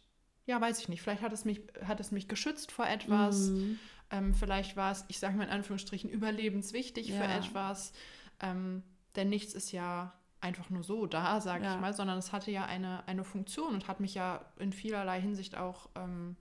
ja, 0.46 0.62
weiß 0.62 0.80
ich 0.80 0.90
nicht, 0.90 1.02
vielleicht 1.02 1.22
hat 1.22 1.34
es 1.34 1.46
mich, 1.46 1.62
hat 1.84 2.00
es 2.00 2.12
mich 2.12 2.28
geschützt 2.28 2.72
vor 2.72 2.88
etwas. 2.88 3.50
Mhm. 3.50 3.80
Ähm, 4.12 4.34
vielleicht 4.36 4.78
war 4.78 4.92
es, 4.92 5.06
ich 5.08 5.20
sage 5.20 5.36
mal 5.36 5.46
in 5.46 5.50
Anführungsstrichen, 5.50 6.10
überlebenswichtig 6.10 7.10
ja. 7.10 7.18
für 7.18 7.24
etwas. 7.26 7.94
Ähm, 8.40 8.84
denn 9.16 9.30
nichts 9.30 9.54
ist 9.54 9.72
ja 9.72 10.14
einfach 10.42 10.70
nur 10.70 10.84
so 10.84 11.08
da, 11.08 11.42
sage 11.42 11.64
ja. 11.64 11.76
ich 11.76 11.82
mal, 11.82 11.94
sondern 11.94 12.18
es 12.18 12.32
hatte 12.32 12.52
ja 12.52 12.66
eine, 12.66 13.08
eine 13.08 13.24
Funktion 13.24 13.74
und 13.74 13.88
hat 13.88 14.00
mich 14.00 14.14
ja 14.14 14.46
in 14.60 14.72
vielerlei 14.72 15.20
Hinsicht 15.20 15.58
auch 15.58 15.90
ähm, 15.96 16.36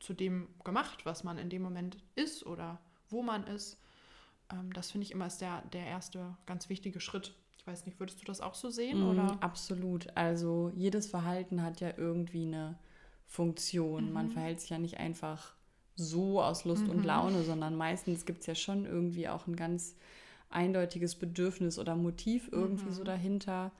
zu 0.00 0.14
dem 0.14 0.48
gemacht, 0.64 1.04
was 1.04 1.22
man 1.22 1.36
in 1.36 1.50
dem 1.50 1.62
Moment 1.62 1.98
ist 2.14 2.46
oder 2.46 2.80
wo 3.08 3.22
man 3.22 3.46
ist. 3.46 3.78
Ähm, 4.50 4.72
das 4.72 4.90
finde 4.90 5.04
ich 5.04 5.12
immer 5.12 5.26
ist 5.26 5.40
der, 5.40 5.62
der 5.72 5.86
erste 5.86 6.36
ganz 6.46 6.70
wichtige 6.70 7.00
Schritt. 7.00 7.34
Ich 7.58 7.66
weiß 7.66 7.84
nicht, 7.84 8.00
würdest 8.00 8.20
du 8.20 8.24
das 8.24 8.40
auch 8.40 8.54
so 8.54 8.70
sehen? 8.70 9.00
Mm, 9.00 9.10
oder? 9.10 9.42
Absolut. 9.42 10.06
Also 10.16 10.70
jedes 10.74 11.06
Verhalten 11.06 11.62
hat 11.62 11.80
ja 11.80 11.92
irgendwie 11.96 12.46
eine 12.46 12.78
Funktion. 13.26 14.06
Mhm. 14.06 14.12
Man 14.12 14.30
verhält 14.30 14.60
sich 14.60 14.70
ja 14.70 14.78
nicht 14.78 14.98
einfach 14.98 15.54
so 15.96 16.42
aus 16.42 16.64
Lust 16.64 16.84
mhm. 16.84 16.90
und 16.90 17.04
Laune, 17.04 17.42
sondern 17.42 17.74
meistens 17.76 18.26
gibt 18.26 18.40
es 18.40 18.46
ja 18.46 18.54
schon 18.54 18.84
irgendwie 18.84 19.28
auch 19.28 19.46
ein 19.46 19.56
ganz 19.56 19.96
eindeutiges 20.50 21.16
Bedürfnis 21.16 21.78
oder 21.78 21.96
Motiv 21.96 22.48
irgendwie 22.52 22.86
mhm. 22.86 22.92
so 22.92 23.04
dahinter, 23.04 23.72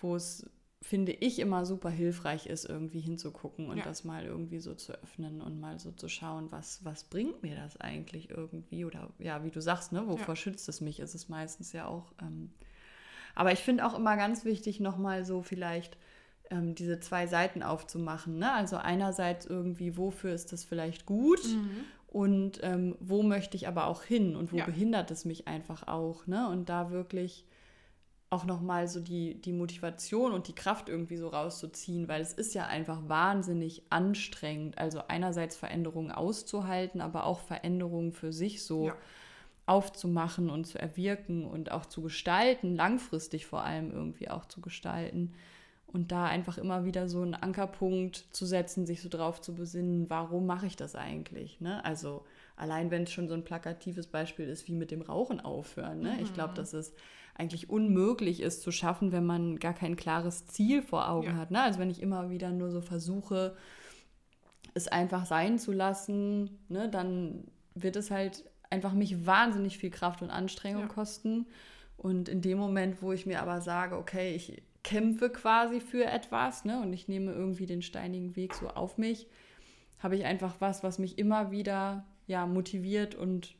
wo 0.00 0.16
es, 0.16 0.48
finde 0.82 1.12
ich, 1.12 1.38
immer 1.38 1.64
super 1.64 1.90
hilfreich 1.90 2.46
ist, 2.46 2.64
irgendwie 2.64 3.00
hinzugucken 3.00 3.68
und 3.68 3.78
ja. 3.78 3.84
das 3.84 4.04
mal 4.04 4.24
irgendwie 4.24 4.60
so 4.60 4.74
zu 4.74 4.92
öffnen 4.92 5.40
und 5.40 5.60
mal 5.60 5.78
so 5.78 5.92
zu 5.92 6.08
schauen, 6.08 6.50
was, 6.50 6.84
was 6.84 7.04
bringt 7.04 7.42
mir 7.42 7.56
das 7.56 7.80
eigentlich 7.80 8.30
irgendwie? 8.30 8.84
Oder 8.84 9.10
ja, 9.18 9.44
wie 9.44 9.50
du 9.50 9.60
sagst, 9.60 9.92
ne, 9.92 10.06
wovor 10.06 10.34
ja. 10.34 10.36
schützt 10.36 10.68
es 10.68 10.80
mich, 10.80 11.00
ist 11.00 11.14
es 11.14 11.28
meistens 11.28 11.72
ja 11.72 11.86
auch. 11.86 12.12
Ähm, 12.20 12.50
aber 13.34 13.52
ich 13.52 13.60
finde 13.60 13.86
auch 13.86 13.96
immer 13.96 14.16
ganz 14.16 14.44
wichtig, 14.44 14.80
nochmal 14.80 15.24
so 15.24 15.42
vielleicht 15.42 15.96
ähm, 16.50 16.74
diese 16.74 17.00
zwei 17.00 17.26
Seiten 17.26 17.62
aufzumachen. 17.62 18.38
Ne? 18.38 18.52
Also 18.52 18.76
einerseits 18.76 19.46
irgendwie, 19.46 19.96
wofür 19.96 20.32
ist 20.32 20.52
das 20.52 20.64
vielleicht 20.64 21.06
gut 21.06 21.44
mhm. 21.44 21.84
und 22.08 22.60
ähm, 22.62 22.96
wo 23.00 23.22
möchte 23.22 23.56
ich 23.56 23.68
aber 23.68 23.86
auch 23.86 24.02
hin 24.02 24.36
und 24.36 24.52
wo 24.52 24.56
ja. 24.56 24.66
behindert 24.66 25.10
es 25.10 25.24
mich 25.24 25.48
einfach 25.48 25.88
auch. 25.88 26.26
Ne? 26.26 26.48
Und 26.48 26.68
da 26.68 26.90
wirklich 26.90 27.46
auch 28.30 28.44
nochmal 28.44 28.86
so 28.86 29.00
die, 29.00 29.40
die 29.40 29.52
Motivation 29.52 30.32
und 30.32 30.46
die 30.46 30.54
Kraft 30.54 30.88
irgendwie 30.88 31.16
so 31.16 31.28
rauszuziehen, 31.28 32.06
weil 32.06 32.22
es 32.22 32.32
ist 32.32 32.54
ja 32.54 32.66
einfach 32.66 33.08
wahnsinnig 33.08 33.82
anstrengend. 33.90 34.78
Also 34.78 35.02
einerseits 35.08 35.56
Veränderungen 35.56 36.12
auszuhalten, 36.12 37.00
aber 37.00 37.26
auch 37.26 37.40
Veränderungen 37.40 38.12
für 38.12 38.32
sich 38.32 38.62
so 38.62 38.86
ja. 38.86 38.96
aufzumachen 39.66 40.48
und 40.48 40.64
zu 40.64 40.78
erwirken 40.78 41.44
und 41.44 41.72
auch 41.72 41.86
zu 41.86 42.02
gestalten, 42.02 42.76
langfristig 42.76 43.46
vor 43.46 43.64
allem 43.64 43.90
irgendwie 43.90 44.30
auch 44.30 44.46
zu 44.46 44.60
gestalten. 44.60 45.34
Und 45.92 46.12
da 46.12 46.26
einfach 46.26 46.56
immer 46.56 46.84
wieder 46.84 47.08
so 47.08 47.20
einen 47.22 47.34
Ankerpunkt 47.34 48.24
zu 48.30 48.46
setzen, 48.46 48.86
sich 48.86 49.02
so 49.02 49.08
drauf 49.08 49.40
zu 49.40 49.54
besinnen, 49.54 50.08
warum 50.08 50.46
mache 50.46 50.66
ich 50.66 50.76
das 50.76 50.94
eigentlich? 50.94 51.60
Ne? 51.60 51.84
Also 51.84 52.24
allein 52.54 52.92
wenn 52.92 53.02
es 53.02 53.10
schon 53.10 53.28
so 53.28 53.34
ein 53.34 53.42
plakatives 53.42 54.06
Beispiel 54.06 54.48
ist, 54.48 54.68
wie 54.68 54.74
mit 54.74 54.92
dem 54.92 55.02
Rauchen 55.02 55.40
aufhören. 55.40 56.00
Ne? 56.00 56.12
Mhm. 56.12 56.22
Ich 56.22 56.32
glaube, 56.32 56.54
dass 56.54 56.74
es 56.74 56.94
eigentlich 57.34 57.70
unmöglich 57.70 58.40
ist 58.40 58.62
zu 58.62 58.70
schaffen, 58.70 59.10
wenn 59.10 59.26
man 59.26 59.58
gar 59.58 59.74
kein 59.74 59.96
klares 59.96 60.46
Ziel 60.46 60.82
vor 60.82 61.08
Augen 61.08 61.28
ja. 61.28 61.36
hat. 61.36 61.50
Ne? 61.50 61.60
Also 61.60 61.80
wenn 61.80 61.90
ich 61.90 62.00
immer 62.00 62.30
wieder 62.30 62.50
nur 62.50 62.70
so 62.70 62.80
versuche, 62.80 63.56
es 64.74 64.86
einfach 64.86 65.26
sein 65.26 65.58
zu 65.58 65.72
lassen, 65.72 66.58
ne, 66.68 66.88
dann 66.88 67.44
wird 67.74 67.96
es 67.96 68.10
halt 68.12 68.44
einfach 68.68 68.92
mich 68.92 69.26
wahnsinnig 69.26 69.78
viel 69.78 69.90
Kraft 69.90 70.22
und 70.22 70.30
Anstrengung 70.30 70.82
ja. 70.82 70.88
kosten. 70.88 71.46
Und 71.96 72.28
in 72.28 72.40
dem 72.40 72.58
Moment, 72.58 73.02
wo 73.02 73.12
ich 73.12 73.26
mir 73.26 73.42
aber 73.42 73.60
sage, 73.60 73.96
okay, 73.96 74.34
ich 74.34 74.62
kämpfe 74.82 75.30
quasi 75.30 75.80
für 75.80 76.04
etwas 76.04 76.64
ne, 76.64 76.80
und 76.80 76.92
ich 76.92 77.08
nehme 77.08 77.32
irgendwie 77.32 77.66
den 77.66 77.82
steinigen 77.82 78.36
Weg 78.36 78.54
so 78.54 78.68
auf 78.68 78.98
mich, 78.98 79.26
habe 79.98 80.16
ich 80.16 80.24
einfach 80.24 80.54
was, 80.60 80.82
was 80.82 80.98
mich 80.98 81.18
immer 81.18 81.50
wieder 81.50 82.04
ja, 82.26 82.46
motiviert 82.46 83.14
und 83.14 83.54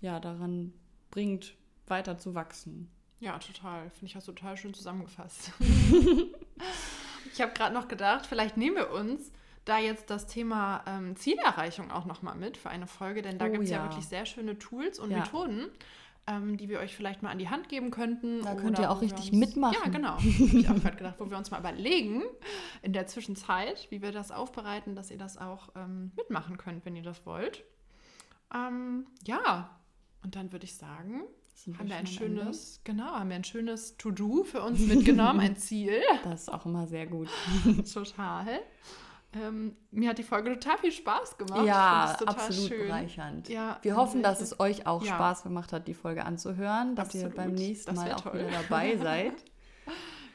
ja, 0.00 0.20
daran 0.20 0.72
bringt, 1.10 1.54
weiter 1.86 2.18
zu 2.18 2.34
wachsen. 2.34 2.90
Ja, 3.20 3.38
total. 3.38 3.88
Finde 3.90 4.06
ich, 4.06 4.16
hast 4.16 4.28
du 4.28 4.32
total 4.32 4.56
schön 4.56 4.74
zusammengefasst. 4.74 5.52
ich 7.32 7.40
habe 7.40 7.52
gerade 7.52 7.74
noch 7.74 7.88
gedacht, 7.88 8.26
vielleicht 8.26 8.56
nehmen 8.56 8.76
wir 8.76 8.90
uns 8.90 9.32
da 9.64 9.78
jetzt 9.78 10.10
das 10.10 10.26
Thema 10.26 10.84
ähm, 10.86 11.16
Zielerreichung 11.16 11.90
auch 11.90 12.04
nochmal 12.04 12.34
mit 12.34 12.56
für 12.56 12.68
eine 12.68 12.86
Folge, 12.86 13.22
denn 13.22 13.38
da 13.38 13.46
oh, 13.46 13.50
gibt 13.50 13.64
es 13.64 13.70
ja. 13.70 13.78
ja. 13.78 13.84
wirklich 13.84 14.06
sehr 14.06 14.26
schöne 14.26 14.58
Tools 14.58 14.98
und 14.98 15.10
ja. 15.10 15.20
Methoden, 15.20 15.68
ähm, 16.26 16.56
die 16.56 16.68
wir 16.68 16.78
euch 16.78 16.96
vielleicht 16.96 17.22
mal 17.22 17.30
an 17.30 17.38
die 17.38 17.48
Hand 17.48 17.68
geben 17.68 17.90
könnten. 17.90 18.42
Da 18.42 18.54
könnt 18.54 18.78
ihr 18.78 18.90
auch 18.90 19.02
richtig 19.02 19.32
uns, 19.32 19.38
mitmachen. 19.38 19.76
Ja, 19.84 19.90
genau. 19.90 20.16
Habe 20.16 20.26
ich 20.26 20.68
auch 20.68 20.80
gerade 20.80 20.96
gedacht, 20.96 21.16
wo 21.18 21.30
wir 21.30 21.36
uns 21.36 21.50
mal 21.50 21.60
überlegen, 21.60 22.22
in 22.82 22.92
der 22.92 23.06
Zwischenzeit, 23.06 23.86
wie 23.90 24.02
wir 24.02 24.12
das 24.12 24.30
aufbereiten, 24.30 24.94
dass 24.94 25.10
ihr 25.10 25.18
das 25.18 25.36
auch 25.36 25.68
ähm, 25.76 26.12
mitmachen 26.16 26.56
könnt, 26.56 26.84
wenn 26.84 26.96
ihr 26.96 27.02
das 27.02 27.26
wollt. 27.26 27.64
Ähm, 28.54 29.06
ja, 29.24 29.78
und 30.22 30.36
dann 30.36 30.52
würde 30.52 30.64
ich 30.64 30.76
sagen, 30.76 31.22
haben 31.78 31.88
wir 31.88 31.96
ein 31.96 32.06
schönes, 32.06 32.78
Ende? 32.78 33.02
genau, 33.02 33.12
haben 33.12 33.28
wir 33.28 33.36
ein 33.36 33.44
schönes 33.44 33.96
To-Do 33.96 34.44
für 34.44 34.62
uns 34.62 34.80
mitgenommen, 34.80 35.40
ein 35.40 35.56
Ziel. 35.56 36.00
Das 36.24 36.42
ist 36.42 36.48
auch 36.52 36.66
immer 36.66 36.86
sehr 36.86 37.06
gut. 37.06 37.28
Total. 37.92 38.60
Ähm, 39.34 39.76
mir 39.90 40.10
hat 40.10 40.18
die 40.18 40.22
Folge 40.22 40.52
total 40.52 40.78
viel 40.78 40.92
Spaß 40.92 41.38
gemacht. 41.38 41.66
Ja, 41.66 42.16
absolut 42.26 42.68
schön. 42.68 42.86
bereichernd. 42.86 43.48
Ja, 43.48 43.78
Wir 43.82 43.96
hoffen, 43.96 44.22
dass 44.22 44.40
es 44.40 44.60
euch 44.60 44.86
auch 44.86 45.04
ja. 45.04 45.14
Spaß 45.14 45.42
gemacht 45.42 45.72
hat, 45.72 45.88
die 45.88 45.94
Folge 45.94 46.24
anzuhören, 46.24 46.94
dass 46.94 47.08
absolut. 47.08 47.32
ihr 47.32 47.36
beim 47.36 47.52
nächsten 47.52 47.94
Mal 47.94 48.12
auch 48.12 48.20
toll. 48.20 48.34
wieder 48.34 48.50
dabei 48.62 48.96
seid. 49.02 49.34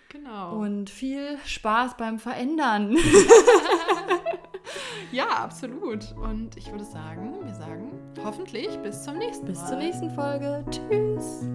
genau. 0.10 0.58
Und 0.58 0.90
viel 0.90 1.38
Spaß 1.46 1.98
beim 1.98 2.20
Verändern. 2.20 2.96
Ja, 5.12 5.28
absolut. 5.44 6.14
Und 6.16 6.56
ich 6.58 6.72
würde 6.72 6.86
sagen, 6.86 7.40
wir 7.44 7.54
sagen 7.56 7.92
hoffentlich 8.24 8.68
bis 8.80 9.04
zum 9.04 9.18
nächsten 9.18 9.46
Mal. 9.46 9.52
Bis 9.52 9.66
zur 9.66 9.78
nächsten 9.78 10.10
Folge. 10.12 10.64
Tschüss. 10.70 11.48